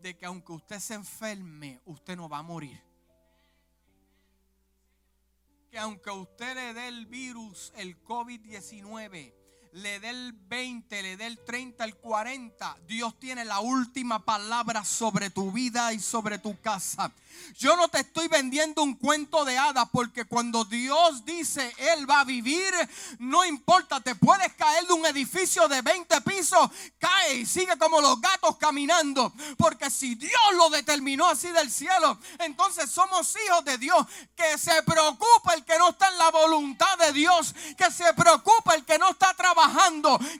de 0.00 0.16
que 0.16 0.26
aunque 0.26 0.52
usted 0.52 0.78
se 0.78 0.94
enferme, 0.94 1.80
usted 1.86 2.16
no 2.16 2.28
va 2.28 2.38
a 2.38 2.42
morir. 2.42 2.80
Que 5.72 5.78
aunque 5.80 6.10
usted 6.10 6.54
le 6.54 6.72
dé 6.72 6.86
el 6.86 7.06
virus, 7.06 7.72
el 7.74 8.00
COVID-19, 8.04 9.34
le 9.74 9.98
dé 9.98 10.10
el 10.10 10.32
20, 10.32 11.02
le 11.02 11.16
dé 11.16 11.26
el 11.26 11.44
30, 11.44 11.82
el 11.84 11.96
40, 11.96 12.76
Dios 12.86 13.18
tiene 13.18 13.44
la 13.44 13.58
última 13.58 14.24
palabra 14.24 14.84
sobre 14.84 15.30
tu 15.30 15.50
vida 15.50 15.92
y 15.92 15.98
sobre 15.98 16.38
tu 16.38 16.60
casa. 16.60 17.12
Yo 17.58 17.76
no 17.76 17.88
te 17.88 18.00
estoy 18.00 18.28
vendiendo 18.28 18.84
un 18.84 18.94
cuento 18.94 19.44
de 19.44 19.58
hadas 19.58 19.88
porque 19.90 20.24
cuando 20.26 20.64
Dios 20.64 21.24
dice 21.24 21.74
Él 21.76 22.08
va 22.08 22.20
a 22.20 22.24
vivir, 22.24 22.72
no 23.18 23.44
importa, 23.44 24.00
te 24.00 24.14
puedes 24.14 24.52
caer 24.54 24.86
de 24.86 24.92
un 24.92 25.04
edificio 25.06 25.66
de 25.66 25.82
20 25.82 26.20
pisos, 26.20 26.70
cae 26.98 27.34
y 27.38 27.46
sigue 27.46 27.76
como 27.76 28.00
los 28.00 28.20
gatos 28.20 28.56
caminando. 28.56 29.32
Porque 29.58 29.90
si 29.90 30.14
Dios 30.14 30.32
lo 30.56 30.70
determinó 30.70 31.26
así 31.26 31.48
del 31.48 31.70
cielo, 31.70 32.16
entonces 32.38 32.88
somos 32.90 33.34
hijos 33.46 33.64
de 33.64 33.78
Dios. 33.78 34.06
Que 34.36 34.56
se 34.56 34.82
preocupa 34.84 35.54
el 35.54 35.64
que 35.64 35.78
no 35.78 35.90
está 35.90 36.10
en 36.10 36.18
la 36.18 36.30
voluntad 36.30 36.96
de 36.98 37.12
Dios, 37.12 37.54
que 37.76 37.90
se 37.90 38.12
preocupa 38.14 38.74
el 38.74 38.84
que 38.84 38.98
no 38.98 39.10
está 39.10 39.34
trabajando, 39.34 39.63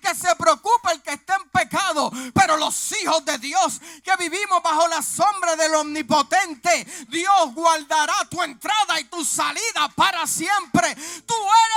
que 0.01 0.15
se 0.15 0.35
preocupa 0.37 0.93
el 0.93 1.03
que 1.03 1.13
está 1.13 1.37
en 1.37 1.49
pecado. 1.51 2.11
Pero 2.35 2.57
los 2.57 2.93
hijos 3.01 3.25
de 3.25 3.39
Dios 3.39 3.81
que 4.03 4.17
vivimos 4.17 4.63
bajo 4.63 4.89
la 4.89 5.03
sombra 5.03 5.57
del 5.57 5.75
omnipotente, 5.75 6.85
Dios 7.09 7.55
guardará 7.55 8.15
tu 8.31 8.43
entrada 8.43 9.01
y 9.01 9.05
tu 9.05 9.25
salida 9.25 9.89
para 9.95 10.27
siempre. 10.27 10.95
Tú 11.27 11.35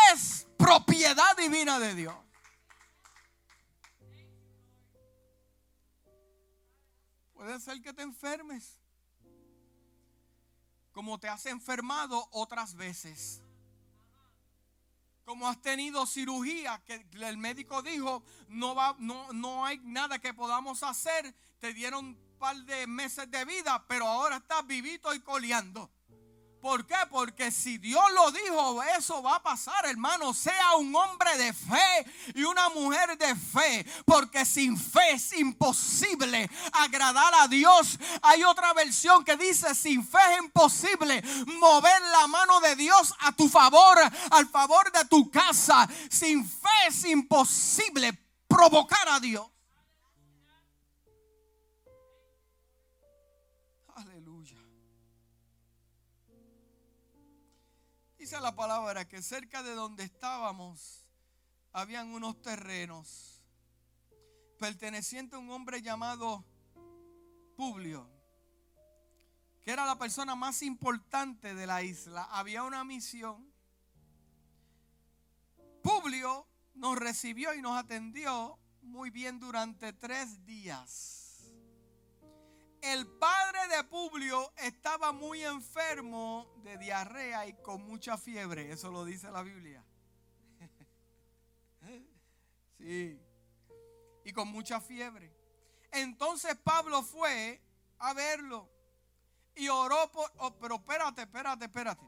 eres 0.09 0.47
propiedad 0.57 1.35
divina 1.37 1.79
de 1.79 1.95
Dios. 1.95 2.15
Puede 7.33 7.59
ser 7.59 7.81
que 7.81 7.93
te 7.93 8.01
enfermes, 8.01 8.77
como 10.91 11.19
te 11.19 11.29
has 11.29 11.45
enfermado 11.45 12.27
otras 12.31 12.75
veces. 12.75 13.41
Como 15.27 15.45
has 15.49 15.61
tenido 15.61 16.05
cirugía 16.05 16.81
que 16.85 17.05
el 17.11 17.35
médico 17.35 17.81
dijo, 17.81 18.23
no, 18.47 18.73
va, 18.73 18.95
no, 18.97 19.33
no 19.33 19.65
hay 19.65 19.77
nada 19.79 20.19
que 20.19 20.33
podamos 20.33 20.83
hacer. 20.83 21.35
Te 21.59 21.73
dieron 21.73 22.17
par 22.39 22.55
de 22.63 22.87
meses 22.87 23.29
de 23.29 23.43
vida, 23.43 23.83
pero 23.89 24.07
ahora 24.07 24.37
estás 24.37 24.65
vivito 24.65 25.13
y 25.13 25.19
coleando. 25.19 25.91
¿Por 26.61 26.85
qué? 26.85 26.95
Porque 27.11 27.51
si 27.51 27.77
Dios 27.77 28.03
lo 28.13 28.31
dijo, 28.31 28.81
eso 28.97 29.21
va 29.21 29.35
a 29.35 29.43
pasar, 29.43 29.85
hermano. 29.85 30.33
Sea 30.33 30.75
un 30.77 30.95
hombre 30.95 31.37
de 31.37 31.53
fe 31.53 32.05
y 32.35 32.43
una 32.43 32.69
mujer 32.69 33.17
de 33.17 33.35
fe. 33.35 33.85
Porque 34.05 34.43
sin 34.45 34.77
fe 34.77 35.11
es 35.11 35.33
imposible 35.33 36.49
agradar 36.73 37.33
a 37.35 37.47
Dios. 37.47 37.99
Hay 38.21 38.43
otra 38.43 38.73
versión 38.73 39.23
que 39.23 39.37
dice, 39.37 39.73
sin 39.75 40.05
fe 40.05 40.17
es 40.33 40.39
imposible 40.39 41.23
mover 41.59 42.01
la 42.11 42.27
mano 42.27 42.59
de 42.59 42.75
Dios 42.75 43.13
a 43.19 43.31
tu 43.31 43.47
favor, 43.47 43.97
al 44.31 44.47
favor 44.47 44.91
de 44.91 45.05
tu 45.05 45.29
casa. 45.29 45.87
Sin 46.09 46.47
fe 46.47 46.87
es 46.87 47.05
imposible 47.05 48.13
provocar 48.47 49.07
a 49.09 49.19
Dios. 49.19 49.47
Dice 58.27 58.41
la 58.41 58.57
palabra 58.57 59.07
que 59.07 59.21
cerca 59.21 59.63
de 59.63 59.73
donde 59.73 60.03
estábamos 60.03 61.05
habían 61.71 62.09
unos 62.09 62.41
terrenos 62.41 63.41
pertenecientes 64.59 65.35
a 65.35 65.39
un 65.39 65.49
hombre 65.49 65.81
llamado 65.81 66.43
Publio, 67.55 68.05
que 69.61 69.71
era 69.71 69.85
la 69.85 69.97
persona 69.97 70.35
más 70.35 70.61
importante 70.61 71.55
de 71.55 71.67
la 71.67 71.83
isla. 71.83 72.27
Había 72.29 72.63
una 72.63 72.83
misión. 72.83 73.49
Publio 75.81 76.49
nos 76.73 76.97
recibió 76.97 77.53
y 77.53 77.61
nos 77.61 77.77
atendió 77.77 78.59
muy 78.81 79.09
bien 79.09 79.39
durante 79.39 79.93
tres 79.93 80.45
días. 80.45 81.26
El 82.93 83.05
padre 83.05 83.67
de 83.75 83.83
Publio 83.83 84.53
estaba 84.55 85.11
muy 85.11 85.43
enfermo 85.43 86.49
de 86.63 86.77
diarrea 86.77 87.45
y 87.45 87.53
con 87.61 87.85
mucha 87.85 88.17
fiebre. 88.17 88.71
Eso 88.71 88.89
lo 88.89 89.03
dice 89.03 89.29
la 89.29 89.43
Biblia. 89.43 89.83
Sí. 92.77 93.19
Y 94.23 94.31
con 94.33 94.49
mucha 94.49 94.79
fiebre. 94.79 95.35
Entonces 95.91 96.55
Pablo 96.63 97.01
fue 97.01 97.59
a 97.97 98.13
verlo 98.13 98.69
y 99.55 99.67
oró 99.67 100.11
por... 100.11 100.31
Oh, 100.37 100.55
pero 100.59 100.75
espérate, 100.75 101.23
espérate, 101.23 101.65
espérate. 101.65 102.05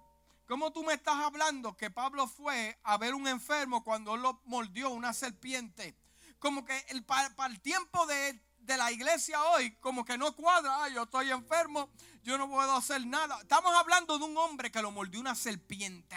¿Cómo 0.48 0.72
tú 0.72 0.84
me 0.84 0.94
estás 0.94 1.16
hablando 1.16 1.76
que 1.76 1.92
Pablo 1.92 2.28
fue 2.28 2.80
a 2.84 2.98
ver 2.98 3.16
un 3.16 3.28
enfermo 3.28 3.84
cuando 3.84 4.16
lo 4.16 4.42
mordió 4.46 4.92
una 4.92 5.12
serpiente? 5.14 5.98
Como 6.38 6.64
que 6.64 6.78
el, 6.90 7.04
para, 7.04 7.34
el 7.48 7.60
tiempo 7.60 8.06
de, 8.06 8.40
de, 8.70 8.78
la 8.78 8.92
iglesia 8.92 9.44
hoy, 9.46 9.72
como 9.78 10.06
que 10.06 10.18
no 10.18 10.36
cuadra. 10.36 10.88
yo 10.90 11.04
estoy 11.04 11.32
enfermo, 11.32 11.90
yo 12.24 12.38
no 12.38 12.48
puedo 12.50 12.76
hacer 12.76 13.06
nada. 13.06 13.40
Estamos 13.42 13.74
hablando 13.76 14.18
de 14.18 14.26
un 14.26 14.38
hombre 14.38 14.72
que 14.72 14.82
lo 14.82 14.92
mordió 14.92 15.20
una 15.20 15.36
serpiente. 15.36 16.16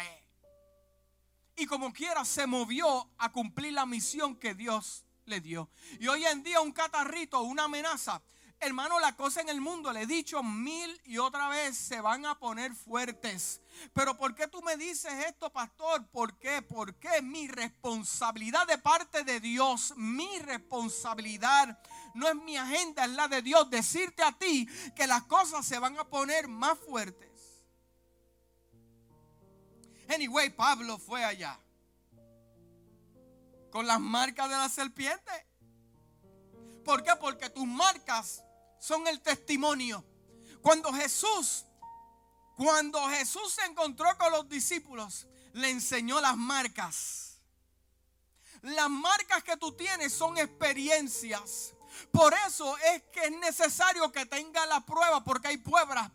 Y 1.56 1.66
como 1.66 1.92
quiera 1.92 2.24
se 2.24 2.46
movió 2.46 3.10
a 3.18 3.32
cumplir 3.32 3.72
la 3.72 3.86
misión 3.86 4.36
que 4.36 4.54
Dios 4.54 5.04
le 5.24 5.40
dio. 5.40 5.70
Y 5.98 6.08
hoy 6.08 6.24
en 6.26 6.42
día 6.42 6.60
un 6.60 6.72
catarrito, 6.72 7.40
una 7.40 7.64
amenaza, 7.64 8.22
Hermano, 8.64 9.00
la 9.00 9.16
cosa 9.16 9.40
en 9.40 9.48
el 9.48 9.60
mundo, 9.60 9.92
le 9.92 10.02
he 10.02 10.06
dicho 10.06 10.40
mil 10.44 11.00
y 11.04 11.18
otra 11.18 11.48
vez, 11.48 11.76
se 11.76 12.00
van 12.00 12.24
a 12.26 12.38
poner 12.38 12.72
fuertes. 12.72 13.60
Pero 13.92 14.16
¿por 14.16 14.36
qué 14.36 14.46
tú 14.46 14.62
me 14.62 14.76
dices 14.76 15.12
esto, 15.26 15.50
pastor? 15.50 16.06
¿Por 16.12 16.38
qué? 16.38 16.62
Porque 16.62 17.22
mi 17.22 17.48
responsabilidad 17.48 18.64
de 18.68 18.78
parte 18.78 19.24
de 19.24 19.40
Dios, 19.40 19.94
mi 19.96 20.38
responsabilidad 20.38 21.76
no 22.14 22.28
es 22.28 22.34
mi 22.34 22.56
agenda, 22.56 23.04
es 23.04 23.10
la 23.10 23.28
de 23.28 23.42
Dios. 23.42 23.68
Decirte 23.70 24.22
a 24.22 24.32
ti 24.32 24.68
que 24.94 25.06
las 25.06 25.22
cosas 25.24 25.66
se 25.66 25.78
van 25.78 25.98
a 25.98 26.04
poner 26.04 26.48
más 26.48 26.78
fuertes. 26.78 27.30
Anyway, 30.08 30.50
Pablo 30.50 30.98
fue 30.98 31.24
allá 31.24 31.58
con 33.70 33.86
las 33.86 33.98
marcas 33.98 34.48
de 34.50 34.56
la 34.56 34.68
serpiente. 34.68 35.32
¿Por 36.84 37.02
qué? 37.02 37.12
Porque 37.18 37.48
tus 37.48 37.66
marcas 37.66 38.44
son 38.78 39.06
el 39.08 39.20
testimonio. 39.20 40.04
Cuando 40.60 40.92
Jesús, 40.92 41.64
cuando 42.56 43.08
Jesús 43.08 43.54
se 43.54 43.64
encontró 43.64 44.06
con 44.18 44.30
los 44.30 44.48
discípulos, 44.48 45.26
le 45.54 45.70
enseñó 45.70 46.20
las 46.20 46.36
marcas. 46.36 47.40
Las 48.60 48.90
marcas 48.90 49.42
que 49.42 49.56
tú 49.56 49.72
tienes 49.72 50.12
son 50.12 50.36
experiencias. 50.38 51.71
Por 52.10 52.34
eso 52.46 52.76
es 52.78 53.02
que 53.12 53.24
es 53.24 53.32
necesario 53.32 54.10
que 54.12 54.26
tenga 54.26 54.66
la 54.66 54.80
prueba, 54.80 55.22
porque 55.24 55.48
hay 55.48 55.58
pruebas, 55.58 56.10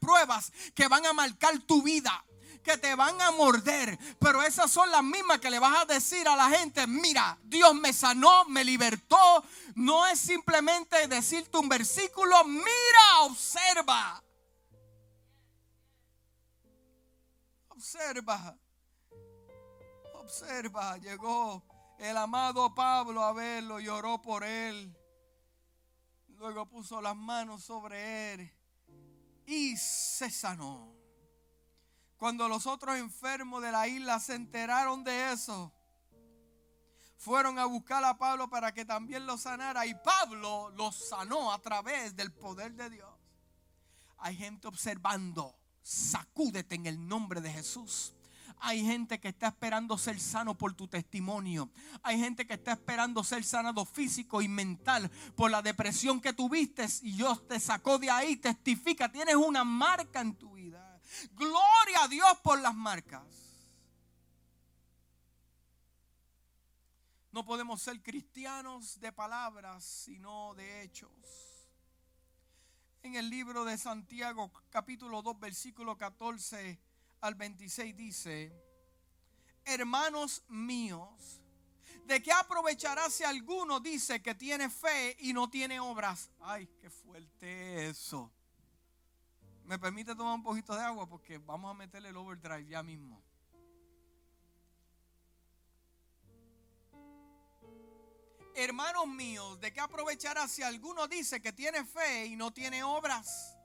pruebas 0.00 0.52
que 0.74 0.88
van 0.88 1.06
a 1.06 1.12
marcar 1.12 1.58
tu 1.60 1.82
vida 1.82 2.24
que 2.62 2.78
te 2.78 2.94
van 2.94 3.20
a 3.20 3.32
morder, 3.32 3.98
pero 4.18 4.42
esas 4.42 4.70
son 4.70 4.90
las 4.90 5.02
mismas 5.02 5.40
que 5.40 5.50
le 5.50 5.58
vas 5.58 5.82
a 5.82 5.84
decir 5.84 6.26
a 6.28 6.36
la 6.36 6.48
gente, 6.48 6.86
mira, 6.86 7.38
Dios 7.42 7.74
me 7.74 7.92
sanó, 7.92 8.44
me 8.46 8.64
libertó. 8.64 9.44
No 9.74 10.06
es 10.06 10.20
simplemente 10.20 11.08
decirte 11.08 11.58
un 11.58 11.68
versículo, 11.68 12.44
mira, 12.44 13.22
observa. 13.22 14.22
Observa. 17.68 18.56
Observa, 20.14 20.96
llegó 20.98 21.64
el 21.98 22.16
amado 22.16 22.74
Pablo 22.74 23.24
a 23.24 23.32
verlo 23.32 23.80
y 23.80 23.88
oró 23.88 24.22
por 24.22 24.44
él. 24.44 24.96
Luego 26.42 26.66
puso 26.66 27.00
las 27.00 27.14
manos 27.14 27.62
sobre 27.62 28.34
él 28.34 28.52
y 29.46 29.76
se 29.76 30.28
sanó. 30.28 30.92
Cuando 32.16 32.48
los 32.48 32.66
otros 32.66 32.96
enfermos 32.96 33.62
de 33.62 33.70
la 33.70 33.86
isla 33.86 34.18
se 34.18 34.34
enteraron 34.34 35.04
de 35.04 35.30
eso, 35.32 35.72
fueron 37.16 37.60
a 37.60 37.66
buscar 37.66 38.02
a 38.02 38.18
Pablo 38.18 38.50
para 38.50 38.74
que 38.74 38.84
también 38.84 39.24
lo 39.24 39.38
sanara. 39.38 39.86
Y 39.86 39.94
Pablo 39.94 40.70
lo 40.70 40.90
sanó 40.90 41.52
a 41.52 41.60
través 41.60 42.16
del 42.16 42.32
poder 42.32 42.74
de 42.74 42.90
Dios. 42.90 43.14
Hay 44.18 44.34
gente 44.34 44.66
observando. 44.66 45.56
Sacúdete 45.80 46.74
en 46.74 46.86
el 46.86 47.06
nombre 47.06 47.40
de 47.40 47.52
Jesús. 47.52 48.16
Hay 48.64 48.84
gente 48.84 49.18
que 49.18 49.28
está 49.28 49.48
esperando 49.48 49.98
ser 49.98 50.20
sano 50.20 50.56
por 50.56 50.72
tu 50.74 50.86
testimonio. 50.86 51.68
Hay 52.04 52.20
gente 52.20 52.46
que 52.46 52.54
está 52.54 52.72
esperando 52.72 53.24
ser 53.24 53.42
sanado 53.42 53.84
físico 53.84 54.40
y 54.40 54.46
mental 54.46 55.10
por 55.34 55.50
la 55.50 55.62
depresión 55.62 56.20
que 56.20 56.32
tuviste 56.32 56.86
y 57.02 57.10
Dios 57.10 57.46
te 57.48 57.58
sacó 57.58 57.98
de 57.98 58.08
ahí. 58.08 58.36
Testifica, 58.36 59.10
tienes 59.10 59.34
una 59.34 59.64
marca 59.64 60.20
en 60.20 60.36
tu 60.36 60.52
vida. 60.52 61.00
Gloria 61.32 62.04
a 62.04 62.08
Dios 62.08 62.38
por 62.40 62.60
las 62.60 62.72
marcas. 62.72 63.24
No 67.32 67.44
podemos 67.44 67.82
ser 67.82 68.00
cristianos 68.00 69.00
de 69.00 69.10
palabras, 69.10 69.84
sino 69.84 70.54
de 70.54 70.82
hechos. 70.82 71.10
En 73.02 73.16
el 73.16 73.28
libro 73.28 73.64
de 73.64 73.76
Santiago, 73.76 74.52
capítulo 74.70 75.20
2, 75.20 75.40
versículo 75.40 75.98
14 75.98 76.91
al 77.22 77.36
26 77.36 77.96
dice, 77.96 78.52
hermanos 79.64 80.42
míos, 80.48 81.40
¿de 82.04 82.20
qué 82.20 82.32
aprovechará 82.32 83.08
si 83.10 83.22
alguno 83.22 83.78
dice 83.78 84.20
que 84.20 84.34
tiene 84.34 84.68
fe 84.68 85.16
y 85.20 85.32
no 85.32 85.48
tiene 85.48 85.78
obras? 85.78 86.30
Ay, 86.40 86.68
qué 86.80 86.90
fuerte 86.90 87.88
eso. 87.88 88.30
¿Me 89.64 89.78
permite 89.78 90.16
tomar 90.16 90.34
un 90.34 90.42
poquito 90.42 90.74
de 90.74 90.82
agua? 90.82 91.08
Porque 91.08 91.38
vamos 91.38 91.70
a 91.70 91.74
meterle 91.74 92.08
el 92.08 92.16
overdrive 92.16 92.66
ya 92.66 92.82
mismo. 92.82 93.22
Hermanos 98.56 99.06
míos, 99.06 99.60
¿de 99.60 99.72
qué 99.72 99.80
aprovechará 99.80 100.48
si 100.48 100.62
alguno 100.64 101.06
dice 101.06 101.40
que 101.40 101.52
tiene 101.52 101.84
fe 101.84 102.26
y 102.26 102.34
no 102.34 102.52
tiene 102.52 102.82
obras? 102.82 103.56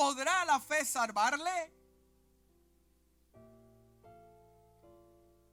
¿Podrá 0.00 0.46
la 0.46 0.58
fe 0.58 0.82
salvarle? 0.86 1.74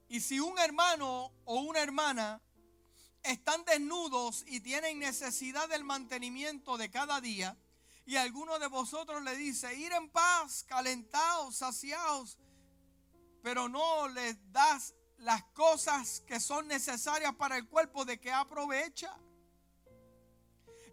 Y 0.08 0.20
si 0.20 0.40
un 0.40 0.58
hermano 0.58 1.34
o 1.44 1.60
una 1.60 1.80
hermana 1.80 2.40
están 3.22 3.62
desnudos 3.66 4.44
y 4.46 4.60
tienen 4.60 5.00
necesidad 5.00 5.68
del 5.68 5.84
mantenimiento 5.84 6.78
de 6.78 6.90
cada 6.90 7.20
día, 7.20 7.58
y 8.06 8.16
alguno 8.16 8.58
de 8.58 8.68
vosotros 8.68 9.22
le 9.22 9.36
dice, 9.36 9.74
ir 9.74 9.92
en 9.92 10.08
paz, 10.08 10.64
calentados, 10.66 11.56
saciados, 11.56 12.38
pero 13.42 13.68
no 13.68 14.08
les 14.08 14.50
das 14.50 14.94
las 15.18 15.44
cosas 15.52 16.20
que 16.20 16.40
son 16.40 16.68
necesarias 16.68 17.34
para 17.34 17.58
el 17.58 17.68
cuerpo, 17.68 18.06
¿de 18.06 18.18
que 18.18 18.32
aprovecha? 18.32 19.14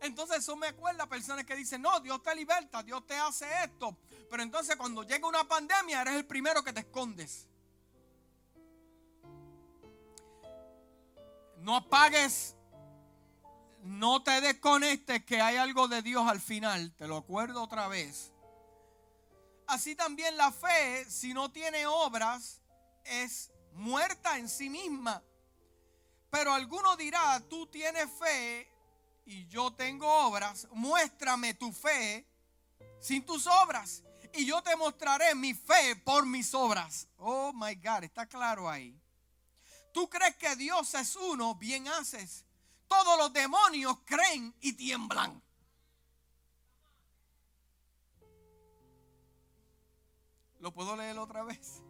Entonces 0.06 0.38
eso 0.38 0.56
me 0.56 0.68
acuerda 0.68 1.04
a 1.04 1.10
personas 1.10 1.46
que 1.46 1.56
dicen, 1.56 1.82
no, 1.82 2.00
Dios 2.00 2.22
te 2.22 2.34
liberta, 2.36 2.84
Dios 2.84 3.06
te 3.06 3.16
hace 3.16 3.46
esto. 3.64 3.98
Pero 4.30 4.44
entonces 4.44 4.76
cuando 4.76 5.04
llega 5.04 5.28
una 5.28 5.48
pandemia 5.48 6.02
eres 6.02 6.16
el 6.16 6.26
primero 6.26 6.64
que 6.64 6.74
te 6.74 6.82
escondes. 6.82 7.48
No 11.58 11.76
apagues 11.76 12.56
no 13.86 14.24
te 14.24 14.42
desconectes 14.42 15.24
que 15.26 15.40
hay 15.40 15.58
algo 15.58 15.88
de 15.88 16.02
Dios 16.02 16.28
al 16.28 16.42
final. 16.42 16.92
Te 16.96 17.08
lo 17.08 17.18
acuerdo 17.18 17.62
otra 17.62 17.88
vez. 17.88 18.34
Así 19.68 19.96
también 19.96 20.36
la 20.38 20.52
fe, 20.52 21.06
si 21.08 21.36
no 21.36 21.52
tiene 21.52 21.86
obras, 21.86 22.62
es 23.04 23.52
muerta 23.74 24.40
en 24.40 24.50
sí 24.50 24.72
misma. 24.72 25.22
Pero 26.32 26.52
alguno 26.52 26.96
dirá, 26.98 27.40
tú 27.48 27.68
tienes 27.68 28.10
fe 28.20 28.68
y 29.26 29.48
yo 29.48 29.74
tengo 29.74 30.08
obras. 30.28 30.68
Muéstrame 30.72 31.54
tu 31.54 31.72
fe 31.72 32.26
sin 33.00 33.26
tus 33.26 33.48
obras. 33.48 34.04
Y 34.34 34.46
yo 34.46 34.62
te 34.62 34.76
mostraré 34.76 35.34
mi 35.36 35.54
fe 35.54 35.96
por 35.98 36.26
mis 36.26 36.54
obras. 36.54 37.08
Oh 37.18 37.52
my 37.54 37.76
God, 37.76 38.04
está 38.04 38.26
claro 38.26 38.70
ahí. 38.70 39.00
Tú 39.94 40.10
crees 40.10 40.36
que 40.36 40.56
Dios 40.56 40.94
es 40.94 41.16
uno, 41.16 41.56
bien 41.56 41.88
haces 41.88 42.46
todos 42.88 43.18
los 43.18 43.34
demonios 43.34 43.98
creen 44.06 44.54
y 44.62 44.74
tiemblan. 44.74 45.42
¿Lo 50.60 50.74
puedo 50.74 50.96
leer 50.96 51.18
otra 51.20 51.44
vez? 51.44 51.82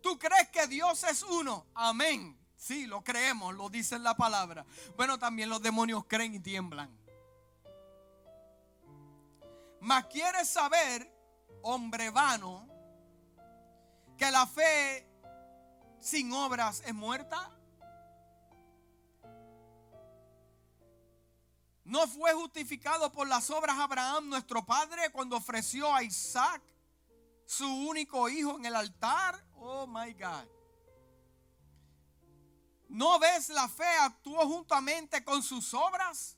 ¿Tú 0.00 0.18
crees 0.18 0.48
que 0.48 0.66
Dios 0.66 1.04
es 1.04 1.22
uno? 1.22 1.66
Amén. 1.74 2.38
Sí, 2.62 2.86
lo 2.86 3.02
creemos, 3.02 3.52
lo 3.56 3.68
dice 3.68 3.98
la 3.98 4.16
palabra. 4.16 4.64
Bueno, 4.96 5.18
también 5.18 5.48
los 5.48 5.60
demonios 5.60 6.04
creen 6.06 6.36
y 6.36 6.38
tiemblan. 6.38 6.96
Mas 9.80 10.06
quieres 10.06 10.48
saber, 10.48 11.12
hombre 11.62 12.10
vano, 12.10 12.68
que 14.16 14.30
la 14.30 14.46
fe 14.46 15.10
sin 15.98 16.32
obras 16.32 16.84
es 16.86 16.94
muerta? 16.94 17.50
¿No 21.82 22.06
fue 22.06 22.32
justificado 22.34 23.10
por 23.10 23.26
las 23.26 23.50
obras 23.50 23.76
Abraham, 23.76 24.28
nuestro 24.28 24.64
padre, 24.64 25.10
cuando 25.10 25.36
ofreció 25.36 25.92
a 25.92 26.04
Isaac, 26.04 26.62
su 27.44 27.66
único 27.66 28.28
hijo, 28.28 28.56
en 28.56 28.66
el 28.66 28.76
altar? 28.76 29.44
Oh, 29.56 29.84
my 29.84 30.12
God. 30.12 30.61
¿No 32.92 33.18
ves 33.18 33.48
la 33.48 33.68
fe 33.70 33.86
actuó 34.02 34.46
juntamente 34.46 35.24
con 35.24 35.42
sus 35.42 35.72
obras? 35.72 36.36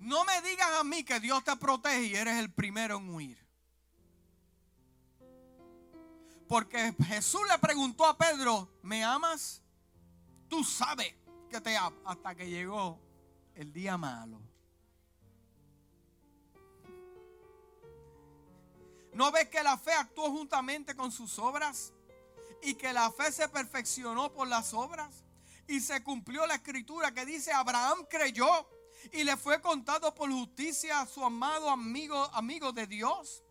No 0.00 0.24
me 0.24 0.42
digas 0.42 0.68
a 0.80 0.82
mí 0.82 1.04
que 1.04 1.20
Dios 1.20 1.44
te 1.44 1.56
protege 1.56 2.02
y 2.02 2.16
eres 2.16 2.36
el 2.36 2.52
primero 2.52 2.96
en 2.96 3.08
huir. 3.08 3.38
Porque 6.48 6.96
Jesús 7.06 7.42
le 7.48 7.56
preguntó 7.60 8.04
a 8.04 8.18
Pedro, 8.18 8.68
¿me 8.82 9.04
amas? 9.04 9.62
Tú 10.48 10.64
sabes 10.64 11.14
que 11.48 11.60
te 11.60 11.76
amo. 11.76 11.96
Hasta 12.04 12.34
que 12.34 12.50
llegó 12.50 12.98
el 13.54 13.72
día 13.72 13.96
malo. 13.96 14.40
¿No 19.12 19.30
ves 19.30 19.48
que 19.48 19.62
la 19.62 19.78
fe 19.78 19.92
actuó 19.92 20.28
juntamente 20.32 20.96
con 20.96 21.12
sus 21.12 21.38
obras? 21.38 21.92
Y 22.64 22.74
que 22.74 22.92
la 22.92 23.10
fe 23.12 23.30
se 23.30 23.48
perfeccionó 23.48 24.32
por 24.32 24.48
las 24.48 24.72
obras. 24.74 25.24
Y 25.68 25.80
se 25.80 26.02
cumplió 26.02 26.46
la 26.46 26.56
escritura 26.56 27.12
que 27.12 27.24
dice, 27.24 27.52
Abraham 27.52 28.06
creyó 28.08 28.68
y 29.12 29.24
le 29.24 29.36
fue 29.36 29.60
contado 29.60 30.14
por 30.14 30.30
justicia 30.30 31.00
a 31.00 31.06
su 31.06 31.24
amado 31.24 31.70
amigo, 31.70 32.24
amigo 32.32 32.72
de 32.72 32.86
Dios. 32.86 33.42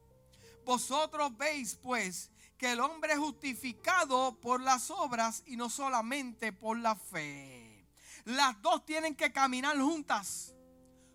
Vosotros 0.65 1.35
veis 1.37 1.75
pues 1.75 2.31
que 2.57 2.71
el 2.71 2.79
hombre 2.79 3.13
es 3.13 3.19
justificado 3.19 4.39
por 4.39 4.61
las 4.61 4.89
obras 4.89 5.43
y 5.45 5.57
no 5.57 5.69
solamente 5.69 6.53
por 6.53 6.77
la 6.77 6.95
fe. 6.95 7.87
Las 8.25 8.61
dos 8.61 8.85
tienen 8.85 9.15
que 9.15 9.31
caminar 9.31 9.77
juntas. 9.77 10.53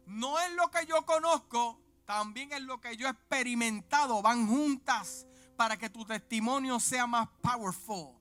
No 0.06 0.38
es 0.38 0.52
lo 0.52 0.70
que 0.70 0.86
yo 0.86 1.04
conozco, 1.06 1.80
también 2.04 2.52
es 2.52 2.62
lo 2.62 2.80
que 2.80 2.96
yo 2.96 3.06
he 3.06 3.10
experimentado. 3.10 4.20
Van 4.22 4.46
juntas 4.46 5.27
para 5.58 5.76
que 5.76 5.90
tu 5.90 6.04
testimonio 6.04 6.78
sea 6.78 7.04
más 7.08 7.28
powerful. 7.42 8.14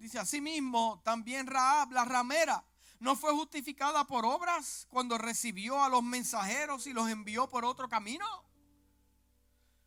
Dice 0.00 0.18
así 0.18 0.40
mismo, 0.40 1.00
también 1.04 1.46
Raab, 1.46 1.92
la 1.92 2.04
ramera, 2.04 2.64
no 2.98 3.14
fue 3.14 3.30
justificada 3.30 4.04
por 4.08 4.26
obras 4.26 4.88
cuando 4.90 5.16
recibió 5.18 5.84
a 5.84 5.88
los 5.88 6.02
mensajeros 6.02 6.88
y 6.88 6.92
los 6.92 7.08
envió 7.08 7.48
por 7.48 7.64
otro 7.64 7.88
camino. 7.88 8.26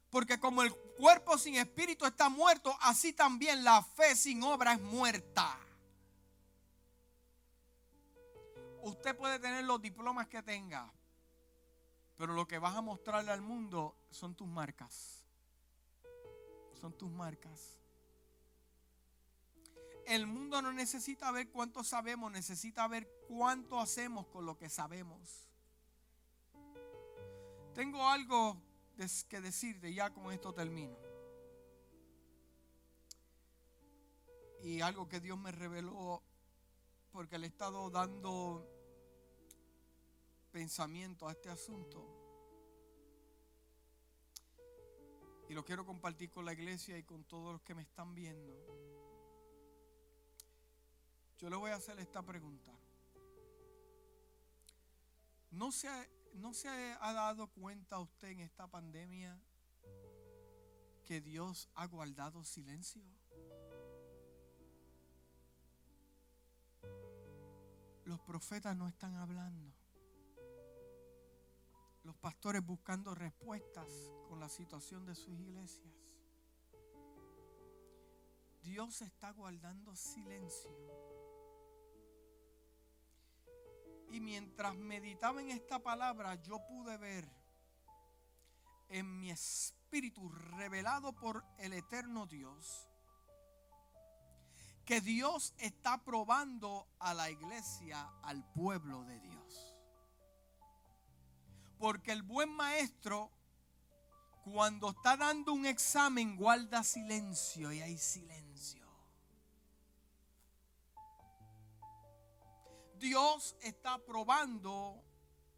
Porque 0.10 0.40
como 0.40 0.64
el 0.64 0.74
cuerpo 0.98 1.38
sin 1.38 1.56
espíritu 1.56 2.06
está 2.06 2.30
muerto, 2.30 2.74
así 2.84 3.12
también 3.12 3.66
la 3.66 3.84
fe 3.84 4.16
sin 4.16 4.44
obra 4.44 4.76
es 4.76 4.82
muerta. 4.82 5.60
Usted 8.82 9.14
puede 9.18 9.40
tener 9.40 9.66
los 9.66 9.82
diplomas 9.82 10.30
que 10.30 10.42
tenga, 10.42 10.90
pero 12.18 12.34
lo 12.34 12.48
que 12.48 12.60
vas 12.60 12.76
a 12.76 12.82
mostrarle 12.82 13.32
al 13.32 13.42
mundo 13.42 13.96
son 14.12 14.36
tus 14.36 14.48
marcas. 14.48 15.24
Son 16.80 16.94
tus 16.98 17.10
marcas. 17.12 17.80
El 20.06 20.28
mundo 20.28 20.62
no 20.62 20.74
necesita 20.74 21.32
ver 21.32 21.50
cuánto 21.50 21.84
sabemos, 21.84 22.32
necesita 22.32 22.88
ver 22.88 23.08
cuánto 23.28 23.80
hacemos 23.80 24.28
con 24.28 24.46
lo 24.46 24.58
que 24.58 24.70
sabemos. 24.70 25.50
Tengo 27.74 28.08
algo 28.08 28.62
que 29.30 29.42
decirte, 29.42 29.94
ya 29.94 30.14
con 30.14 30.32
esto 30.32 30.54
termino. 30.54 30.96
Y 34.62 34.82
algo 34.82 35.08
que 35.08 35.20
Dios 35.20 35.38
me 35.38 35.52
reveló, 35.52 36.22
porque 37.12 37.38
le 37.38 37.48
he 37.48 37.50
estado 37.50 37.90
dando 37.90 38.73
pensamiento 40.54 41.28
a 41.28 41.32
este 41.32 41.50
asunto. 41.50 42.08
Y 45.50 45.54
lo 45.54 45.66
quiero 45.66 45.84
compartir 45.84 46.30
con 46.30 46.46
la 46.46 46.54
iglesia 46.54 46.96
y 46.98 47.04
con 47.04 47.24
todos 47.26 47.54
los 47.54 47.62
que 47.64 47.74
me 47.74 47.82
están 47.82 48.14
viendo. 48.14 48.54
Yo 51.40 51.50
le 51.50 51.56
voy 51.56 51.72
a 51.72 51.76
hacer 51.76 52.00
esta 52.00 52.22
pregunta. 52.22 52.72
¿No 55.52 55.72
se, 55.72 55.90
¿No 56.36 56.54
se 56.54 56.70
ha 56.70 57.14
dado 57.14 57.48
cuenta 57.48 58.00
usted 58.00 58.30
en 58.30 58.40
esta 58.42 58.68
pandemia 58.68 59.42
que 61.04 61.20
Dios 61.20 61.68
ha 61.74 61.88
guardado 61.88 62.44
silencio? 62.44 63.04
Los 68.06 68.20
profetas 68.22 68.78
no 68.78 68.88
están 68.88 69.16
hablando. 69.16 69.83
Los 72.04 72.16
pastores 72.18 72.66
buscando 72.66 73.16
respuestas 73.16 73.88
con 74.28 74.40
la 74.40 74.50
situación 74.50 75.06
de 75.06 75.16
sus 75.16 75.40
iglesias. 75.40 75.94
Dios 78.62 79.02
está 79.02 79.32
guardando 79.32 79.96
silencio 79.96 80.72
Y 84.14 84.22
mientras 84.22 84.76
meditaba 84.76 85.42
en 85.42 85.50
esta 85.50 85.80
palabra, 85.80 86.36
yo 86.36 86.64
pude 86.68 86.98
ver 86.98 87.28
en 88.90 89.20
mi 89.20 89.32
espíritu 89.32 90.30
revelado 90.30 91.14
por 91.14 91.44
el 91.58 91.74
eterno 91.74 92.28
Dios 92.28 92.88
que 94.86 95.02
Dios 95.02 95.56
está 95.58 96.04
probando 96.04 96.88
a 97.00 97.16
la 97.16 97.32
iglesia, 97.32 98.08
al 98.22 98.48
pueblo 98.54 99.04
de 99.06 99.20
Dios. 99.20 99.73
Porque 101.84 102.14
el 102.14 102.22
buen 102.22 102.50
maestro, 102.50 103.30
cuando 104.46 104.92
está 104.92 105.18
dando 105.18 105.52
un 105.52 105.66
examen, 105.66 106.38
guarda 106.38 106.82
silencio 106.82 107.74
y 107.74 107.82
hay 107.82 107.98
silencio. 107.98 108.88
Dios 112.96 113.58
está 113.60 113.98
probando 113.98 115.04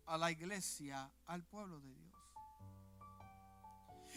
a 0.07 0.17
la 0.17 0.31
iglesia, 0.31 1.11
al 1.27 1.43
pueblo 1.43 1.79
de 1.79 1.93
Dios. 1.93 2.13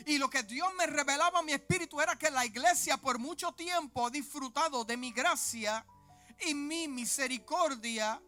Y 0.07 0.17
lo 0.17 0.31
que 0.31 0.43
Dios 0.45 0.73
me 0.79 0.87
revelaba 0.87 1.41
a 1.41 1.43
mi 1.43 1.53
espíritu 1.53 2.01
era 2.01 2.17
que 2.17 2.31
la 2.31 2.47
iglesia 2.47 2.97
por 2.97 3.19
mucho 3.19 3.53
tiempo 3.53 4.07
ha 4.07 4.11
disfrutado 4.11 4.83
de 4.83 4.97
mi 4.97 5.13
gracia 5.13 5.85
y 6.41 6.55
mi 6.55 6.89
misericordia 6.89 8.19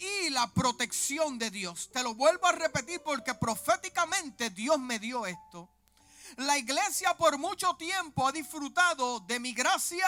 y 0.00 0.30
la 0.30 0.46
protección 0.52 1.38
de 1.38 1.50
Dios. 1.50 1.90
Te 1.92 2.02
lo 2.02 2.14
vuelvo 2.14 2.46
a 2.46 2.52
repetir 2.52 3.00
porque 3.02 3.34
proféticamente 3.34 4.50
Dios 4.50 4.78
me 4.78 4.98
dio 4.98 5.26
esto. 5.26 5.68
La 6.36 6.56
iglesia 6.56 7.16
por 7.16 7.38
mucho 7.38 7.74
tiempo 7.74 8.26
ha 8.26 8.32
disfrutado 8.32 9.20
de 9.20 9.38
mi 9.38 9.52
gracia, 9.52 10.06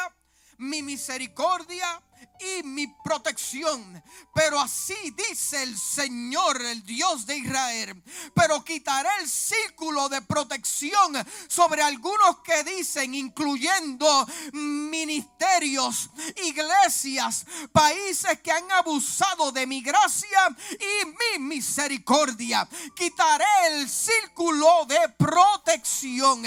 mi 0.57 0.82
misericordia 0.82 2.03
y 2.40 2.62
mi 2.62 2.86
protección. 3.04 4.02
Pero 4.34 4.60
así 4.60 5.14
dice 5.28 5.62
el 5.62 5.78
Señor, 5.78 6.60
el 6.60 6.82
Dios 6.84 7.26
de 7.26 7.36
Israel. 7.36 8.02
Pero 8.34 8.64
quitaré 8.64 9.08
el 9.20 9.28
círculo 9.28 10.08
de 10.08 10.22
protección 10.22 11.26
sobre 11.48 11.82
algunos 11.82 12.38
que 12.40 12.64
dicen, 12.64 13.14
incluyendo 13.14 14.26
ministerios, 14.52 16.10
iglesias, 16.44 17.46
países 17.72 18.40
que 18.40 18.52
han 18.52 18.70
abusado 18.72 19.52
de 19.52 19.66
mi 19.66 19.82
gracia 19.82 20.56
y 20.72 21.06
mi 21.06 21.44
misericordia. 21.44 22.68
Quitaré 22.96 23.44
el 23.68 23.88
círculo 23.88 24.86
de 24.86 25.08
protección. 25.10 26.42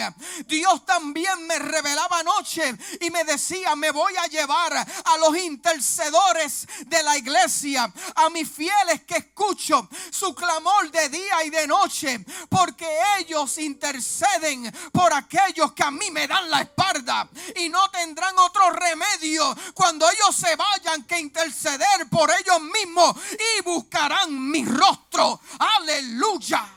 Dios 0.48 0.86
también 0.86 1.48
me 1.48 1.60
revelaba 1.60 2.20
anoche 2.20 2.76
y 3.02 3.10
me 3.10 3.24
decía, 3.24 3.76
me 3.76 3.92
voy 3.92 4.14
a 4.18 4.28
llevar 4.28 4.74
a 4.76 5.18
los 5.18 5.36
intercedores 5.66 6.68
de 6.86 7.02
la 7.02 7.18
iglesia, 7.18 7.92
a 8.16 8.30
mis 8.30 8.50
fieles 8.50 9.04
que 9.04 9.18
escucho 9.18 9.90
su 10.12 10.36
clamor 10.36 10.92
de 10.92 11.10
día 11.10 11.44
y 11.44 11.50
de 11.50 11.66
noche, 11.66 12.24
porque 12.50 12.88
ellos 13.18 13.58
interceden 13.58 14.72
por 14.92 15.12
aquellos 15.12 15.74
que 15.74 15.84
a 15.84 15.92
mí 15.92 16.12
me 16.12 16.28
dan 16.28 16.50
la 16.52 16.62
espalda 16.62 17.28
y 17.56 17.70
no 17.70 17.90
tendrán 17.90 18.38
otro 18.38 18.70
remedio 18.72 19.56
cuando 19.74 20.10
ellos 20.10 20.36
se 20.36 20.56
vayan 20.56 21.04
que 21.04 21.20
interceder 21.20 22.08
por 22.12 22.30
ellos 22.30 22.62
mismos 22.62 23.16
y 23.34 23.62
buscarán 23.64 24.52
mi 24.52 24.64
rostro. 24.66 25.40
Aleluya. 25.58 26.76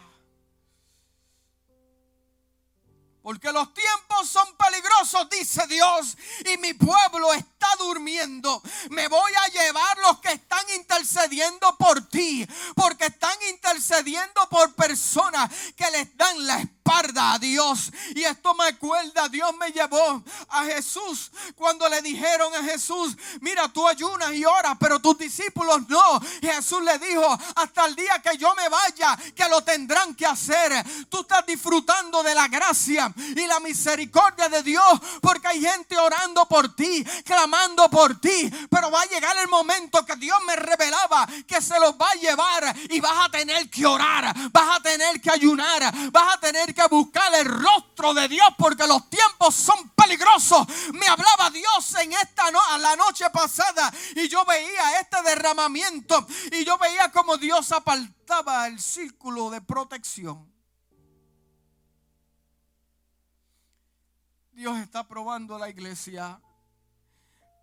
Porque 3.28 3.52
los 3.52 3.74
tiempos 3.74 4.26
son 4.26 4.56
peligrosos, 4.56 5.28
dice 5.28 5.66
Dios, 5.66 6.16
y 6.50 6.56
mi 6.56 6.72
pueblo 6.72 7.30
está 7.34 7.57
durmiendo. 7.78 8.62
Me 8.90 9.08
voy 9.08 9.32
a 9.34 9.48
llevar 9.48 9.98
los 9.98 10.18
que 10.20 10.32
están 10.32 10.64
intercediendo 10.76 11.76
por 11.76 12.08
ti, 12.08 12.46
porque 12.74 13.06
están 13.06 13.36
intercediendo 13.50 14.48
por 14.48 14.74
personas 14.74 15.50
que 15.76 15.90
les 15.90 16.16
dan 16.16 16.46
la 16.46 16.60
espalda 16.60 17.34
a 17.34 17.38
Dios. 17.38 17.90
Y 18.14 18.24
esto 18.24 18.54
me 18.54 18.66
acuerda, 18.66 19.28
Dios 19.28 19.54
me 19.56 19.70
llevó 19.70 20.22
a 20.48 20.64
Jesús 20.64 21.30
cuando 21.54 21.88
le 21.88 22.00
dijeron 22.02 22.54
a 22.54 22.62
Jesús, 22.62 23.16
mira, 23.40 23.68
tú 23.68 23.86
ayunas 23.86 24.32
y 24.32 24.44
oras, 24.44 24.76
pero 24.80 24.98
tus 24.98 25.18
discípulos 25.18 25.88
no. 25.88 26.20
Jesús 26.40 26.82
le 26.82 26.98
dijo, 26.98 27.38
hasta 27.56 27.86
el 27.86 27.94
día 27.94 28.20
que 28.22 28.36
yo 28.38 28.54
me 28.54 28.68
vaya, 28.68 29.18
que 29.34 29.48
lo 29.48 29.62
tendrán 29.62 30.14
que 30.14 30.26
hacer. 30.26 30.72
Tú 31.08 31.20
estás 31.20 31.44
disfrutando 31.46 32.22
de 32.22 32.34
la 32.34 32.48
gracia 32.48 33.12
y 33.16 33.46
la 33.46 33.60
misericordia 33.60 34.48
de 34.48 34.62
Dios 34.62 35.00
porque 35.20 35.48
hay 35.48 35.60
gente 35.60 35.98
orando 35.98 36.46
por 36.46 36.74
ti, 36.74 37.04
clamando 37.24 37.47
por 37.90 38.20
ti, 38.20 38.50
pero 38.70 38.90
va 38.90 39.02
a 39.02 39.06
llegar 39.06 39.36
el 39.38 39.48
momento 39.48 40.04
que 40.04 40.16
Dios 40.16 40.38
me 40.46 40.56
revelaba 40.56 41.26
que 41.46 41.60
se 41.60 41.78
los 41.78 41.94
va 41.94 42.10
a 42.10 42.14
llevar 42.14 42.76
y 42.90 43.00
vas 43.00 43.26
a 43.26 43.30
tener 43.30 43.68
que 43.70 43.86
orar, 43.86 44.34
vas 44.50 44.78
a 44.78 44.82
tener 44.82 45.20
que 45.20 45.30
ayunar, 45.30 45.92
vas 46.10 46.36
a 46.36 46.40
tener 46.40 46.74
que 46.74 46.86
buscar 46.88 47.34
el 47.34 47.46
rostro 47.46 48.14
de 48.14 48.28
Dios 48.28 48.48
porque 48.56 48.86
los 48.86 49.08
tiempos 49.08 49.54
son 49.54 49.90
peligrosos. 49.90 50.66
Me 50.92 51.06
hablaba 51.06 51.50
Dios 51.50 51.94
en 51.96 52.12
esta 52.12 52.50
no 52.50 52.60
la 52.78 52.96
noche 52.96 53.28
pasada 53.30 53.92
y 54.14 54.28
yo 54.28 54.44
veía 54.44 55.00
este 55.00 55.22
derramamiento 55.22 56.26
y 56.52 56.64
yo 56.64 56.78
veía 56.78 57.10
como 57.10 57.36
Dios 57.36 57.72
apartaba 57.72 58.66
el 58.66 58.80
círculo 58.80 59.50
de 59.50 59.60
protección. 59.60 60.52
Dios 64.52 64.76
está 64.78 65.06
probando 65.06 65.56
la 65.56 65.68
iglesia. 65.68 66.40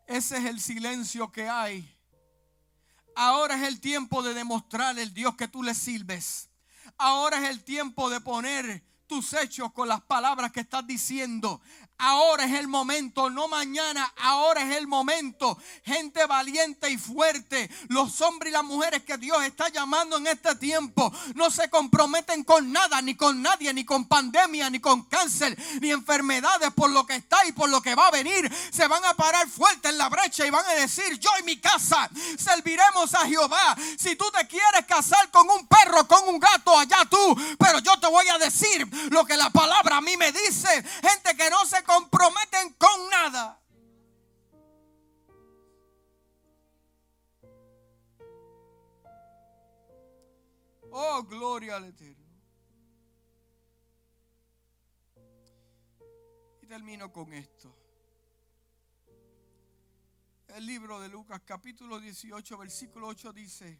Ese 0.07 0.37
es 0.37 0.45
el 0.45 0.61
silencio 0.61 1.31
que 1.31 1.49
hay. 1.49 1.91
Ahora 3.15 3.55
es 3.55 3.63
el 3.63 3.79
tiempo 3.79 4.21
de 4.21 4.33
demostrar 4.33 4.99
el 4.99 5.13
Dios 5.13 5.35
que 5.35 5.47
tú 5.47 5.63
le 5.63 5.73
sirves. 5.73 6.49
Ahora 6.97 7.37
es 7.43 7.49
el 7.49 7.63
tiempo 7.63 8.09
de 8.09 8.21
poner 8.21 8.83
tus 9.07 9.33
hechos 9.33 9.71
con 9.71 9.87
las 9.87 10.01
palabras 10.01 10.51
que 10.51 10.59
estás 10.59 10.85
diciendo. 10.85 11.61
Ahora 11.97 12.43
es 12.43 12.53
el 12.53 12.67
momento, 12.67 13.29
no 13.29 13.47
mañana, 13.47 14.13
ahora 14.17 14.63
es 14.63 14.75
el 14.75 14.85
momento. 14.85 15.57
Gente 15.85 16.25
valiente 16.25 16.89
y 16.89 16.97
fuerte, 16.97 17.69
los 17.87 18.19
hombres 18.19 18.51
y 18.51 18.53
las 18.53 18.65
mujeres 18.65 19.03
que 19.03 19.17
Dios 19.17 19.41
está 19.43 19.69
llamando 19.69 20.17
en 20.17 20.27
este 20.27 20.55
tiempo, 20.55 21.11
no 21.35 21.49
se 21.49 21.69
comprometen 21.69 22.43
con 22.43 22.71
nada, 22.71 23.01
ni 23.01 23.15
con 23.15 23.41
nadie, 23.41 23.73
ni 23.73 23.85
con 23.85 24.09
pandemia, 24.09 24.69
ni 24.69 24.79
con 24.79 25.03
cáncer, 25.03 25.57
ni 25.79 25.91
enfermedades 25.91 26.73
por 26.73 26.89
lo 26.89 27.05
que 27.05 27.15
está 27.15 27.45
y 27.47 27.53
por 27.53 27.69
lo 27.69 27.81
que 27.81 27.95
va 27.95 28.07
a 28.07 28.11
venir. 28.11 28.53
Se 28.71 28.87
van 28.87 29.03
a 29.05 29.13
parar 29.13 29.47
fuerte 29.47 29.87
en 29.87 29.97
la 29.97 30.09
brecha 30.09 30.45
y 30.45 30.49
van 30.49 30.65
a 30.65 30.73
decir, 30.73 31.17
yo 31.17 31.29
y 31.39 31.43
mi 31.43 31.57
casa 31.57 32.09
serviremos 32.37 33.13
a 33.13 33.25
Jehová. 33.25 33.77
Si 33.97 34.17
tú 34.17 34.25
te 34.31 34.45
quieres 34.47 34.85
casar 34.85 35.31
con 35.31 35.49
un 35.49 35.65
perro, 35.65 36.05
con 36.07 36.27
un 36.27 36.39
gato, 36.39 36.77
allá 36.77 37.05
tú, 37.09 37.35
pero 37.57 37.79
yo 37.79 37.97
te 37.99 38.07
voy 38.07 38.27
a 38.27 38.37
decir 38.37 38.85
lo 39.11 39.23
que 39.25 39.37
la 39.37 39.49
palabra 39.49 39.97
a 39.97 40.01
mí 40.01 40.17
me 40.17 40.33
dice. 40.33 40.83
Gente 41.01 41.24
al 51.75 51.85
Eterno. 51.85 52.25
Y 56.61 56.67
termino 56.67 57.11
con 57.11 57.33
esto. 57.33 57.75
El 60.47 60.65
libro 60.65 60.99
de 60.99 61.09
Lucas 61.09 61.41
capítulo 61.45 61.99
18 61.99 62.57
versículo 62.57 63.07
8 63.07 63.33
dice, 63.33 63.79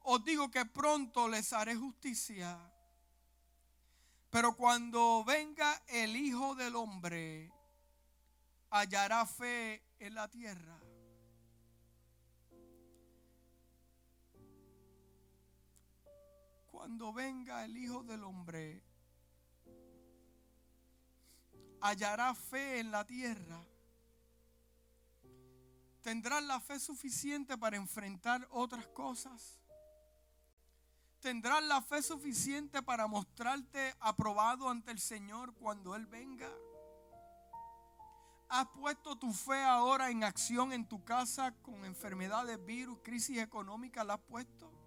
os 0.00 0.24
digo 0.24 0.50
que 0.50 0.66
pronto 0.66 1.28
les 1.28 1.52
haré 1.52 1.76
justicia 1.76 2.72
pero 4.32 4.56
cuando 4.56 5.22
venga 5.24 5.82
el 5.88 6.16
Hijo 6.16 6.54
del 6.54 6.74
Hombre, 6.74 7.52
hallará 8.70 9.26
fe 9.26 9.82
en 9.98 10.14
la 10.14 10.26
tierra. 10.26 10.81
Cuando 16.82 17.12
venga 17.12 17.64
el 17.64 17.76
Hijo 17.76 18.02
del 18.02 18.24
Hombre, 18.24 18.82
hallará 21.80 22.34
fe 22.34 22.80
en 22.80 22.90
la 22.90 23.06
tierra. 23.06 23.64
¿Tendrás 26.00 26.42
la 26.42 26.58
fe 26.58 26.80
suficiente 26.80 27.56
para 27.56 27.76
enfrentar 27.76 28.48
otras 28.50 28.88
cosas? 28.88 29.60
¿Tendrás 31.20 31.62
la 31.62 31.80
fe 31.82 32.02
suficiente 32.02 32.82
para 32.82 33.06
mostrarte 33.06 33.94
aprobado 34.00 34.68
ante 34.68 34.90
el 34.90 34.98
Señor 34.98 35.54
cuando 35.54 35.94
Él 35.94 36.06
venga? 36.06 36.50
¿Has 38.48 38.66
puesto 38.70 39.14
tu 39.14 39.32
fe 39.32 39.62
ahora 39.62 40.10
en 40.10 40.24
acción 40.24 40.72
en 40.72 40.88
tu 40.88 41.04
casa 41.04 41.54
con 41.62 41.84
enfermedades, 41.84 42.58
virus, 42.66 42.98
crisis 43.04 43.38
económica? 43.38 44.02
¿La 44.02 44.14
has 44.14 44.20
puesto? 44.22 44.81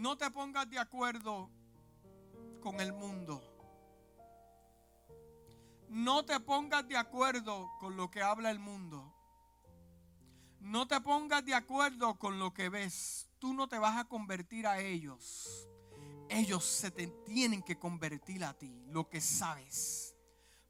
No 0.00 0.16
te 0.16 0.30
pongas 0.30 0.70
de 0.70 0.78
acuerdo 0.78 1.50
con 2.62 2.80
el 2.80 2.90
mundo. 2.94 3.42
No 5.90 6.24
te 6.24 6.40
pongas 6.40 6.88
de 6.88 6.96
acuerdo 6.96 7.70
con 7.78 7.98
lo 7.98 8.10
que 8.10 8.22
habla 8.22 8.50
el 8.50 8.58
mundo. 8.58 9.14
No 10.58 10.88
te 10.88 10.98
pongas 11.02 11.44
de 11.44 11.54
acuerdo 11.54 12.18
con 12.18 12.38
lo 12.38 12.54
que 12.54 12.70
ves. 12.70 13.28
Tú 13.38 13.52
no 13.52 13.68
te 13.68 13.78
vas 13.78 13.98
a 13.98 14.06
convertir 14.06 14.66
a 14.66 14.80
ellos. 14.80 15.68
Ellos 16.30 16.64
se 16.64 16.90
te 16.90 17.06
tienen 17.26 17.62
que 17.62 17.78
convertir 17.78 18.42
a 18.42 18.54
ti, 18.54 18.82
lo 18.86 19.10
que 19.10 19.20
sabes. 19.20 20.16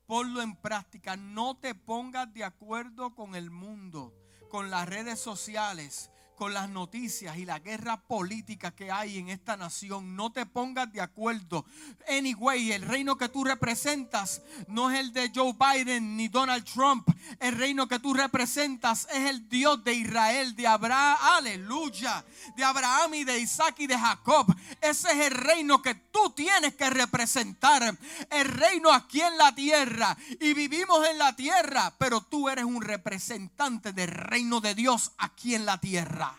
Ponlo 0.06 0.42
en 0.42 0.56
práctica. 0.56 1.16
No 1.16 1.56
te 1.56 1.76
pongas 1.76 2.34
de 2.34 2.42
acuerdo 2.42 3.14
con 3.14 3.36
el 3.36 3.52
mundo, 3.52 4.12
con 4.48 4.70
las 4.70 4.88
redes 4.88 5.20
sociales, 5.20 6.10
con 6.40 6.54
las 6.54 6.70
noticias 6.70 7.36
y 7.36 7.44
la 7.44 7.58
guerra 7.58 7.98
política 7.98 8.70
que 8.70 8.90
hay 8.90 9.18
en 9.18 9.28
esta 9.28 9.58
nación. 9.58 10.16
No 10.16 10.32
te 10.32 10.46
pongas 10.46 10.90
de 10.90 11.02
acuerdo. 11.02 11.66
Anyway, 12.08 12.72
el 12.72 12.80
reino 12.80 13.18
que 13.18 13.28
tú 13.28 13.44
representas 13.44 14.40
no 14.66 14.90
es 14.90 15.00
el 15.00 15.12
de 15.12 15.30
Joe 15.34 15.52
Biden 15.52 16.16
ni 16.16 16.28
Donald 16.28 16.64
Trump. 16.64 17.06
El 17.40 17.58
reino 17.58 17.86
que 17.86 17.98
tú 17.98 18.14
representas 18.14 19.06
es 19.12 19.28
el 19.28 19.50
Dios 19.50 19.84
de 19.84 19.92
Israel, 19.92 20.56
de 20.56 20.66
Abraham, 20.66 21.18
aleluya, 21.20 22.24
de 22.56 22.64
Abraham 22.64 23.12
y 23.16 23.24
de 23.24 23.38
Isaac 23.38 23.74
y 23.80 23.86
de 23.86 23.98
Jacob. 23.98 24.46
Ese 24.80 25.12
es 25.12 25.26
el 25.26 25.32
reino 25.32 25.82
que 25.82 25.94
tú 25.94 26.30
tienes 26.30 26.74
que 26.74 26.88
representar. 26.88 27.98
El 28.30 28.48
reino 28.48 28.90
aquí 28.90 29.20
en 29.20 29.36
la 29.36 29.54
tierra. 29.54 30.16
Y 30.40 30.54
vivimos 30.54 31.06
en 31.06 31.18
la 31.18 31.36
tierra, 31.36 31.92
pero 31.98 32.22
tú 32.22 32.48
eres 32.48 32.64
un 32.64 32.80
representante 32.80 33.92
del 33.92 34.08
reino 34.08 34.62
de 34.62 34.74
Dios 34.74 35.12
aquí 35.18 35.54
en 35.54 35.66
la 35.66 35.78
tierra. 35.78 36.29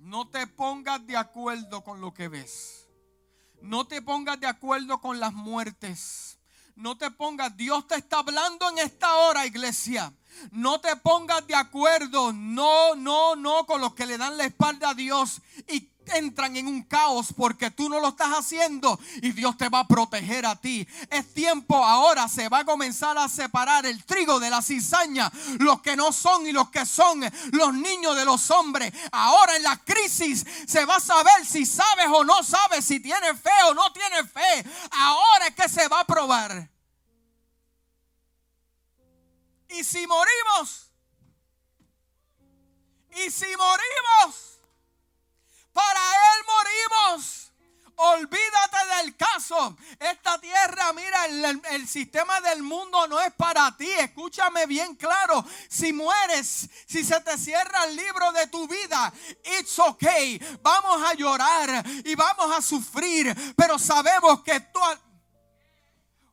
No 0.00 0.26
te 0.30 0.46
pongas 0.46 1.06
de 1.06 1.14
acuerdo 1.14 1.84
con 1.84 2.00
lo 2.00 2.14
que 2.14 2.28
ves. 2.28 2.88
No 3.60 3.86
te 3.86 4.00
pongas 4.00 4.40
de 4.40 4.46
acuerdo 4.46 4.98
con 4.98 5.20
las 5.20 5.34
muertes. 5.34 6.38
No 6.74 6.96
te 6.96 7.10
pongas, 7.10 7.54
Dios 7.54 7.86
te 7.86 7.96
está 7.96 8.20
hablando 8.20 8.70
en 8.70 8.78
esta 8.78 9.14
hora, 9.16 9.44
iglesia. 9.44 10.14
No 10.52 10.80
te 10.80 10.96
pongas 10.96 11.46
de 11.46 11.54
acuerdo, 11.54 12.32
no, 12.32 12.94
no, 12.94 13.36
no, 13.36 13.66
con 13.66 13.82
los 13.82 13.94
que 13.94 14.06
le 14.06 14.16
dan 14.16 14.38
la 14.38 14.46
espalda 14.46 14.90
a 14.90 14.94
Dios 14.94 15.42
y 15.68 15.80
entran 16.14 16.56
en 16.56 16.66
un 16.66 16.82
caos 16.82 17.32
porque 17.36 17.70
tú 17.70 17.88
no 17.88 18.00
lo 18.00 18.08
estás 18.08 18.30
haciendo 18.30 18.98
y 19.22 19.32
Dios 19.32 19.56
te 19.56 19.68
va 19.68 19.80
a 19.80 19.86
proteger 19.86 20.46
a 20.46 20.56
ti. 20.56 20.86
Es 21.10 21.32
tiempo 21.32 21.84
ahora, 21.84 22.28
se 22.28 22.48
va 22.48 22.60
a 22.60 22.64
comenzar 22.64 23.16
a 23.18 23.28
separar 23.28 23.86
el 23.86 24.04
trigo 24.04 24.40
de 24.40 24.50
la 24.50 24.62
cizaña, 24.62 25.30
los 25.58 25.80
que 25.82 25.96
no 25.96 26.12
son 26.12 26.46
y 26.46 26.52
los 26.52 26.70
que 26.70 26.86
son, 26.86 27.20
los 27.52 27.74
niños 27.74 28.16
de 28.16 28.24
los 28.24 28.50
hombres. 28.50 28.92
Ahora 29.12 29.56
en 29.56 29.62
la 29.62 29.76
crisis 29.76 30.44
se 30.66 30.84
va 30.84 30.96
a 30.96 31.00
saber 31.00 31.46
si 31.46 31.66
sabes 31.66 32.06
o 32.12 32.24
no 32.24 32.42
sabes, 32.42 32.84
si 32.84 33.00
tienes 33.00 33.40
fe 33.40 33.50
o 33.68 33.74
no 33.74 33.92
tienes 33.92 34.30
fe. 34.30 34.64
Ahora 34.92 35.46
es 35.48 35.54
que 35.54 35.68
se 35.68 35.88
va 35.88 36.00
a 36.00 36.06
probar. 36.06 36.68
Y 39.68 39.84
si 39.84 40.04
morimos, 40.06 40.90
y 43.12 43.30
si 43.30 43.46
morimos, 43.56 44.49
para 45.80 46.00
Él 46.00 46.44
morimos. 46.46 47.52
Olvídate 48.02 48.78
del 48.96 49.16
caso. 49.16 49.76
Esta 49.98 50.40
tierra, 50.40 50.92
mira, 50.94 51.26
el, 51.70 51.86
sistema 51.86 52.40
del 52.40 52.62
mundo 52.62 53.06
no 53.08 53.20
es 53.20 53.32
para 53.34 53.76
ti. 53.76 53.90
Escúchame 53.90 54.64
bien 54.66 54.94
claro. 54.94 55.44
Si 55.68 55.92
mueres, 55.92 56.70
si 56.86 57.04
se 57.04 57.20
te 57.20 57.36
cierra 57.36 57.84
el 57.84 57.96
libro 57.96 58.32
de 58.32 58.46
tu 58.46 58.66
vida, 58.66 59.12
it's 59.58 59.78
okay. 59.78 60.40
Vamos 60.62 61.02
a 61.02 61.12
llorar 61.12 61.84
y 62.04 62.14
vamos 62.14 62.56
a 62.56 62.62
sufrir. 62.62 63.34
Pero 63.54 63.78
sabemos 63.78 64.42
que 64.42 64.60
tú 64.60 64.80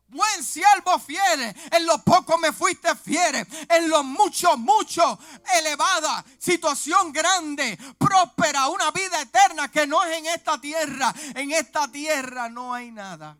Buen 0.08 0.42
siervo 0.42 0.98
fiel, 0.98 1.54
en 1.70 1.84
lo 1.84 2.02
poco 2.02 2.38
me 2.38 2.50
fuiste 2.50 2.94
fiel, 2.96 3.46
en 3.68 3.90
lo 3.90 4.02
mucho, 4.02 4.56
mucho, 4.56 5.18
elevada, 5.58 6.24
situación 6.38 7.12
grande, 7.12 7.78
próspera, 7.98 8.68
una 8.68 8.90
vida 8.90 9.20
eterna 9.20 9.70
que 9.70 9.86
no 9.86 10.02
es 10.04 10.16
en 10.16 10.26
esta 10.26 10.58
tierra. 10.58 11.14
En 11.34 11.52
esta 11.52 11.92
tierra 11.92 12.48
no 12.48 12.72
hay 12.72 12.90
nada. 12.90 13.36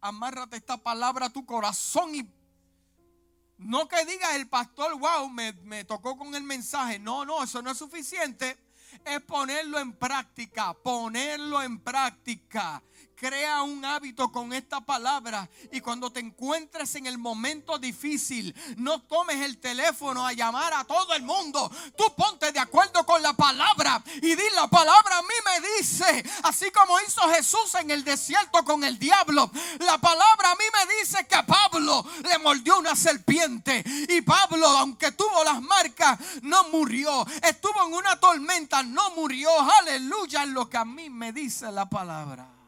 Amárrate 0.00 0.56
esta 0.56 0.76
palabra 0.76 1.26
a 1.26 1.30
tu 1.30 1.44
corazón 1.44 2.14
y 2.14 2.40
no 3.58 3.88
que 3.88 4.04
diga 4.04 4.36
el 4.36 4.48
pastor, 4.48 4.98
wow, 4.98 5.28
me, 5.28 5.52
me 5.64 5.84
tocó 5.84 6.16
con 6.16 6.34
el 6.36 6.44
mensaje. 6.44 7.00
No, 7.00 7.24
no, 7.24 7.42
eso 7.42 7.60
no 7.60 7.72
es 7.72 7.78
suficiente. 7.78 8.56
Es 9.04 9.20
ponerlo 9.22 9.78
en 9.78 9.92
práctica, 9.92 10.74
ponerlo 10.74 11.60
en 11.62 11.80
práctica. 11.80 12.82
Crea 13.20 13.62
un 13.64 13.84
hábito 13.84 14.32
con 14.32 14.50
esta 14.54 14.80
palabra 14.80 15.46
y 15.70 15.82
cuando 15.82 16.10
te 16.10 16.20
encuentres 16.20 16.94
en 16.94 17.04
el 17.04 17.18
momento 17.18 17.78
difícil, 17.78 18.54
no 18.78 19.02
tomes 19.02 19.42
el 19.42 19.58
teléfono 19.58 20.26
a 20.26 20.32
llamar 20.32 20.72
a 20.72 20.84
todo 20.84 21.12
el 21.12 21.22
mundo. 21.22 21.70
Tú 21.98 22.04
ponte 22.16 22.50
de 22.50 22.58
acuerdo 22.58 23.04
con 23.04 23.20
la 23.20 23.34
palabra 23.34 24.02
y 24.22 24.34
di 24.34 24.42
la 24.54 24.68
palabra 24.68 25.18
a 25.18 25.22
mí 25.22 25.34
me 25.44 25.68
dice, 25.76 26.24
así 26.44 26.70
como 26.70 26.98
hizo 27.06 27.20
Jesús 27.34 27.74
en 27.74 27.90
el 27.90 28.04
desierto 28.04 28.64
con 28.64 28.84
el 28.84 28.98
diablo. 28.98 29.50
La 29.80 29.98
palabra 29.98 30.52
a 30.52 30.54
mí 30.54 30.64
me 30.72 30.94
dice 30.94 31.26
que 31.26 31.34
a 31.34 31.44
Pablo 31.44 32.02
le 32.22 32.38
mordió 32.38 32.78
una 32.78 32.96
serpiente 32.96 33.84
y 34.08 34.22
Pablo, 34.22 34.66
aunque 34.66 35.12
tuvo 35.12 35.44
las 35.44 35.60
marcas, 35.60 36.18
no 36.40 36.70
murió. 36.70 37.26
Estuvo 37.42 37.86
en 37.86 37.92
una 37.92 38.18
tormenta, 38.18 38.82
no 38.82 39.10
murió. 39.10 39.50
Aleluya, 39.80 40.44
es 40.44 40.48
lo 40.48 40.70
que 40.70 40.78
a 40.78 40.86
mí 40.86 41.10
me 41.10 41.34
dice 41.34 41.70
la 41.70 41.86
palabra. 41.86 42.59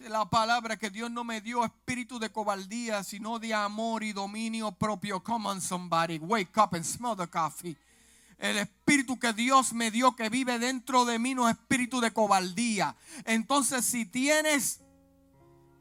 La 0.00 0.28
palabra 0.28 0.76
que 0.76 0.90
Dios 0.90 1.10
no 1.10 1.24
me 1.24 1.40
dio 1.40 1.64
espíritu 1.64 2.18
de 2.18 2.30
cobardía, 2.30 3.02
sino 3.02 3.38
de 3.38 3.54
amor 3.54 4.02
y 4.02 4.12
dominio 4.12 4.72
propio. 4.72 5.22
Come 5.22 5.48
on, 5.48 5.60
somebody, 5.60 6.18
wake 6.18 6.56
up 6.56 6.74
and 6.74 6.84
smell 6.84 7.16
the 7.16 7.26
coffee. 7.26 7.76
El 8.38 8.58
espíritu 8.58 9.18
que 9.18 9.32
Dios 9.32 9.72
me 9.72 9.90
dio 9.90 10.14
que 10.14 10.28
vive 10.28 10.58
dentro 10.58 11.04
de 11.04 11.18
mí 11.18 11.34
no 11.34 11.48
es 11.48 11.56
espíritu 11.56 12.00
de 12.00 12.12
cobardía. 12.12 12.94
Entonces, 13.24 13.84
si 13.84 14.06
tienes 14.06 14.80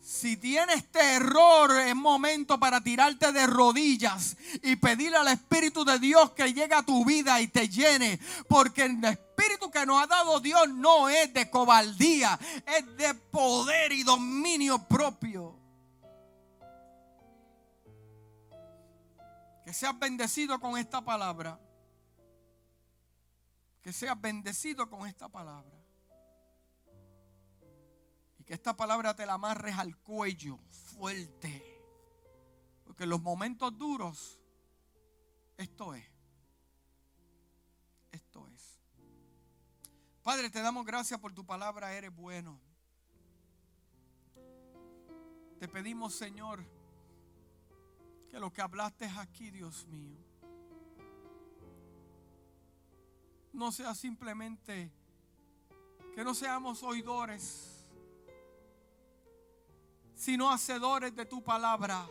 si 0.07 0.37
tienes 0.37 0.89
terror, 0.89 1.69
es 1.79 1.93
momento 1.93 2.57
para 2.57 2.79
tirarte 2.79 3.33
de 3.33 3.45
rodillas 3.45 4.37
y 4.63 4.77
pedirle 4.77 5.17
al 5.17 5.27
Espíritu 5.27 5.83
de 5.83 5.99
Dios 5.99 6.31
que 6.31 6.53
llegue 6.53 6.75
a 6.75 6.83
tu 6.83 7.03
vida 7.03 7.41
y 7.41 7.49
te 7.49 7.67
llene. 7.67 8.17
Porque 8.47 8.85
el 8.85 9.01
Espíritu 9.37 9.69
que 9.69 9.85
nos 9.85 10.01
ha 10.01 10.07
dado 10.07 10.39
Dios 10.39 10.67
no 10.69 11.09
es 11.09 11.33
de 11.33 11.49
cobardía, 11.49 12.39
es 12.65 12.97
de 12.97 13.13
poder 13.13 13.91
y 13.91 14.03
dominio 14.03 14.79
propio. 14.87 15.55
Que 19.63 19.73
seas 19.73 19.97
bendecido 19.99 20.59
con 20.59 20.77
esta 20.77 21.03
palabra. 21.03 21.59
Que 23.81 23.93
seas 23.93 24.19
bendecido 24.19 24.89
con 24.89 25.05
esta 25.07 25.29
palabra 25.29 25.77
que 28.47 28.53
esta 28.53 28.77
palabra 28.77 29.13
te 29.13 29.25
la 29.25 29.33
amarres 29.33 29.77
al 29.77 29.97
cuello 29.97 30.57
fuerte. 30.95 31.61
Porque 32.85 33.03
en 33.03 33.09
los 33.09 33.21
momentos 33.21 33.77
duros, 33.77 34.39
esto 35.57 35.93
es. 35.93 36.16
Padre, 40.27 40.49
te 40.49 40.61
damos 40.61 40.85
gracias 40.85 41.17
por 41.21 41.31
tu 41.31 41.45
palabra, 41.45 41.93
eres 41.93 42.13
bueno. 42.13 42.59
Te 45.57 45.69
pedimos, 45.69 46.15
Señor, 46.15 46.65
que 48.29 48.37
lo 48.37 48.51
que 48.51 48.61
hablaste 48.61 49.05
aquí, 49.05 49.49
Dios 49.51 49.87
mío, 49.87 50.17
no 53.53 53.71
sea 53.71 53.95
simplemente 53.95 54.91
que 56.13 56.25
no 56.25 56.35
seamos 56.35 56.83
oidores 56.83 57.87
sino 60.13 60.51
hacedores 60.51 61.15
de 61.15 61.25
tu 61.25 61.41
palabra. 61.41 62.05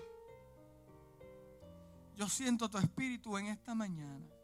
Yo 2.17 2.31
siento 2.31 2.71
tu 2.71 2.79
espíritu 2.79 3.37
en 3.37 3.49
esta 3.49 3.75
mañana. 3.75 4.36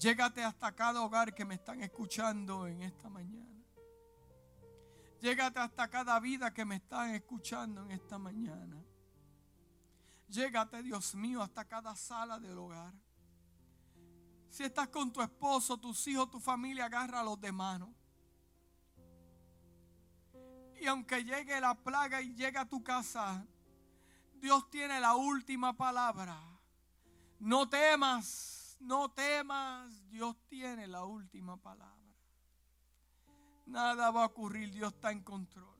Llégate 0.00 0.42
hasta 0.42 0.74
cada 0.74 1.02
hogar 1.02 1.34
que 1.34 1.44
me 1.44 1.56
están 1.56 1.82
escuchando 1.82 2.66
en 2.66 2.80
esta 2.80 3.10
mañana. 3.10 3.62
Llégate 5.20 5.58
hasta 5.58 5.90
cada 5.90 6.18
vida 6.20 6.54
que 6.54 6.64
me 6.64 6.76
están 6.76 7.14
escuchando 7.14 7.82
en 7.82 7.90
esta 7.90 8.16
mañana. 8.16 8.82
Llégate, 10.26 10.82
Dios 10.82 11.14
mío, 11.14 11.42
hasta 11.42 11.66
cada 11.66 11.94
sala 11.94 12.40
del 12.40 12.56
hogar. 12.56 12.94
Si 14.48 14.62
estás 14.62 14.88
con 14.88 15.12
tu 15.12 15.20
esposo, 15.20 15.76
tus 15.76 16.06
hijos, 16.08 16.30
tu 16.30 16.40
familia, 16.40 16.86
agárralos 16.86 17.38
de 17.38 17.52
mano. 17.52 17.94
Y 20.80 20.86
aunque 20.86 21.22
llegue 21.22 21.60
la 21.60 21.74
plaga 21.74 22.22
y 22.22 22.34
llegue 22.34 22.56
a 22.56 22.64
tu 22.64 22.82
casa, 22.82 23.46
Dios 24.32 24.70
tiene 24.70 24.98
la 24.98 25.14
última 25.14 25.76
palabra. 25.76 26.40
No 27.38 27.68
temas, 27.68 28.59
no 28.80 29.10
temas, 29.10 30.08
Dios 30.08 30.36
tiene 30.48 30.86
la 30.86 31.04
última 31.04 31.56
palabra. 31.56 31.96
Nada 33.66 34.10
va 34.10 34.24
a 34.24 34.26
ocurrir, 34.26 34.72
Dios 34.72 34.92
está 34.94 35.12
en 35.12 35.22
control. 35.22 35.76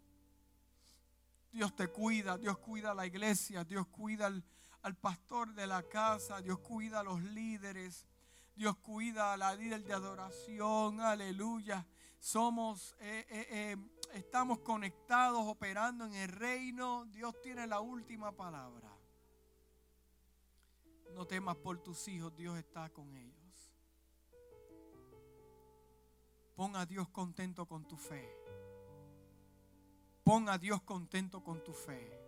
Dios 1.50 1.74
te 1.74 1.88
cuida, 1.88 2.38
Dios 2.38 2.58
cuida 2.58 2.92
a 2.92 2.94
la 2.94 3.06
iglesia, 3.06 3.64
Dios 3.64 3.88
cuida 3.88 4.26
al, 4.26 4.96
pastor 4.96 5.52
de 5.54 5.66
la 5.66 5.82
casa, 5.82 6.40
Dios 6.40 6.60
cuida 6.60 7.00
a 7.00 7.02
los 7.02 7.20
líderes, 7.22 8.06
Dios 8.54 8.76
cuida 8.76 9.32
a 9.32 9.36
la 9.36 9.54
líder 9.54 9.82
de 9.82 9.92
adoración, 9.92 11.00
aleluya. 11.00 11.86
Somos... 12.18 12.94
Eh, 13.00 13.26
eh, 13.28 13.46
eh, 13.50 13.76
estamos 14.14 14.60
conectados, 14.60 15.46
operando 15.46 16.04
en 16.04 16.14
el 16.14 16.28
reino. 16.28 17.04
Dios 17.06 17.40
tiene 17.40 17.66
la 17.66 17.80
última 17.80 18.32
palabra. 18.32 18.89
No 21.14 21.26
temas 21.26 21.56
por 21.56 21.78
tus 21.82 22.08
hijos, 22.08 22.34
Dios 22.36 22.58
está 22.58 22.90
con 22.90 23.14
ellos. 23.16 23.72
Pon 26.54 26.76
a 26.76 26.86
Dios 26.86 27.08
contento 27.08 27.66
con 27.66 27.86
tu 27.86 27.96
fe. 27.96 28.28
Pon 30.22 30.48
a 30.48 30.58
Dios 30.58 30.82
contento 30.82 31.42
con 31.42 31.62
tu 31.64 31.72
fe 31.72 32.18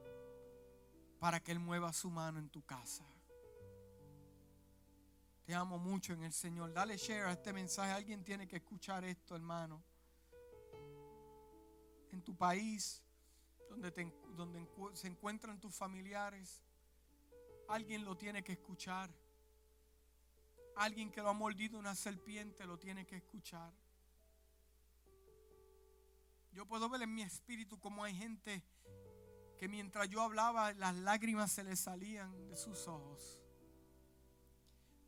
para 1.19 1.41
que 1.41 1.53
Él 1.53 1.61
mueva 1.61 1.93
su 1.93 2.11
mano 2.11 2.39
en 2.39 2.49
tu 2.49 2.63
casa. 2.65 3.05
Te 5.45 5.55
amo 5.55 5.79
mucho 5.79 6.13
en 6.13 6.23
el 6.23 6.33
Señor. 6.33 6.73
Dale 6.73 6.97
share 6.97 7.27
a 7.27 7.33
este 7.33 7.53
mensaje. 7.53 7.93
Alguien 7.93 8.25
tiene 8.25 8.47
que 8.47 8.57
escuchar 8.57 9.05
esto, 9.05 9.35
hermano 9.37 9.83
en 12.13 12.23
tu 12.23 12.37
país, 12.37 13.03
donde, 13.69 13.91
donde 14.37 14.69
se 14.93 15.09
encuentran 15.09 15.59
tus 15.59 15.75
familiares, 15.75 16.63
alguien 17.69 18.05
lo 18.05 18.17
tiene 18.17 18.43
que 18.43 18.53
escuchar. 18.53 19.11
Alguien 20.77 21.11
que 21.11 21.21
lo 21.21 21.29
ha 21.29 21.35
mordido 21.35 21.79
una 21.79 21.95
serpiente 21.95 22.67
lo 22.67 22.79
tiene 22.79 23.07
que 23.07 23.17
escuchar. 23.17 23.73
Yo 26.53 26.67
puedo 26.67 26.89
ver 26.89 27.03
en 27.03 27.15
mi 27.15 27.23
espíritu 27.23 27.79
como 27.79 28.05
hay 28.05 28.15
gente 28.15 28.63
que 29.59 29.69
mientras 29.69 30.09
yo 30.09 30.21
hablaba 30.21 30.73
las 30.75 30.95
lágrimas 30.97 31.53
se 31.53 31.65
le 31.65 31.77
salían 31.77 32.49
de 32.49 32.57
sus 32.57 32.89
ojos. 32.89 33.41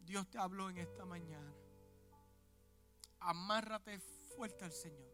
Dios 0.01 0.29
te 0.31 0.39
habló 0.39 0.71
en 0.71 0.79
esta 0.79 1.05
mañana. 1.05 1.53
Amárrate 3.21 3.99
fuerte 3.99 4.65
al 4.65 4.73
Señor. 4.73 5.14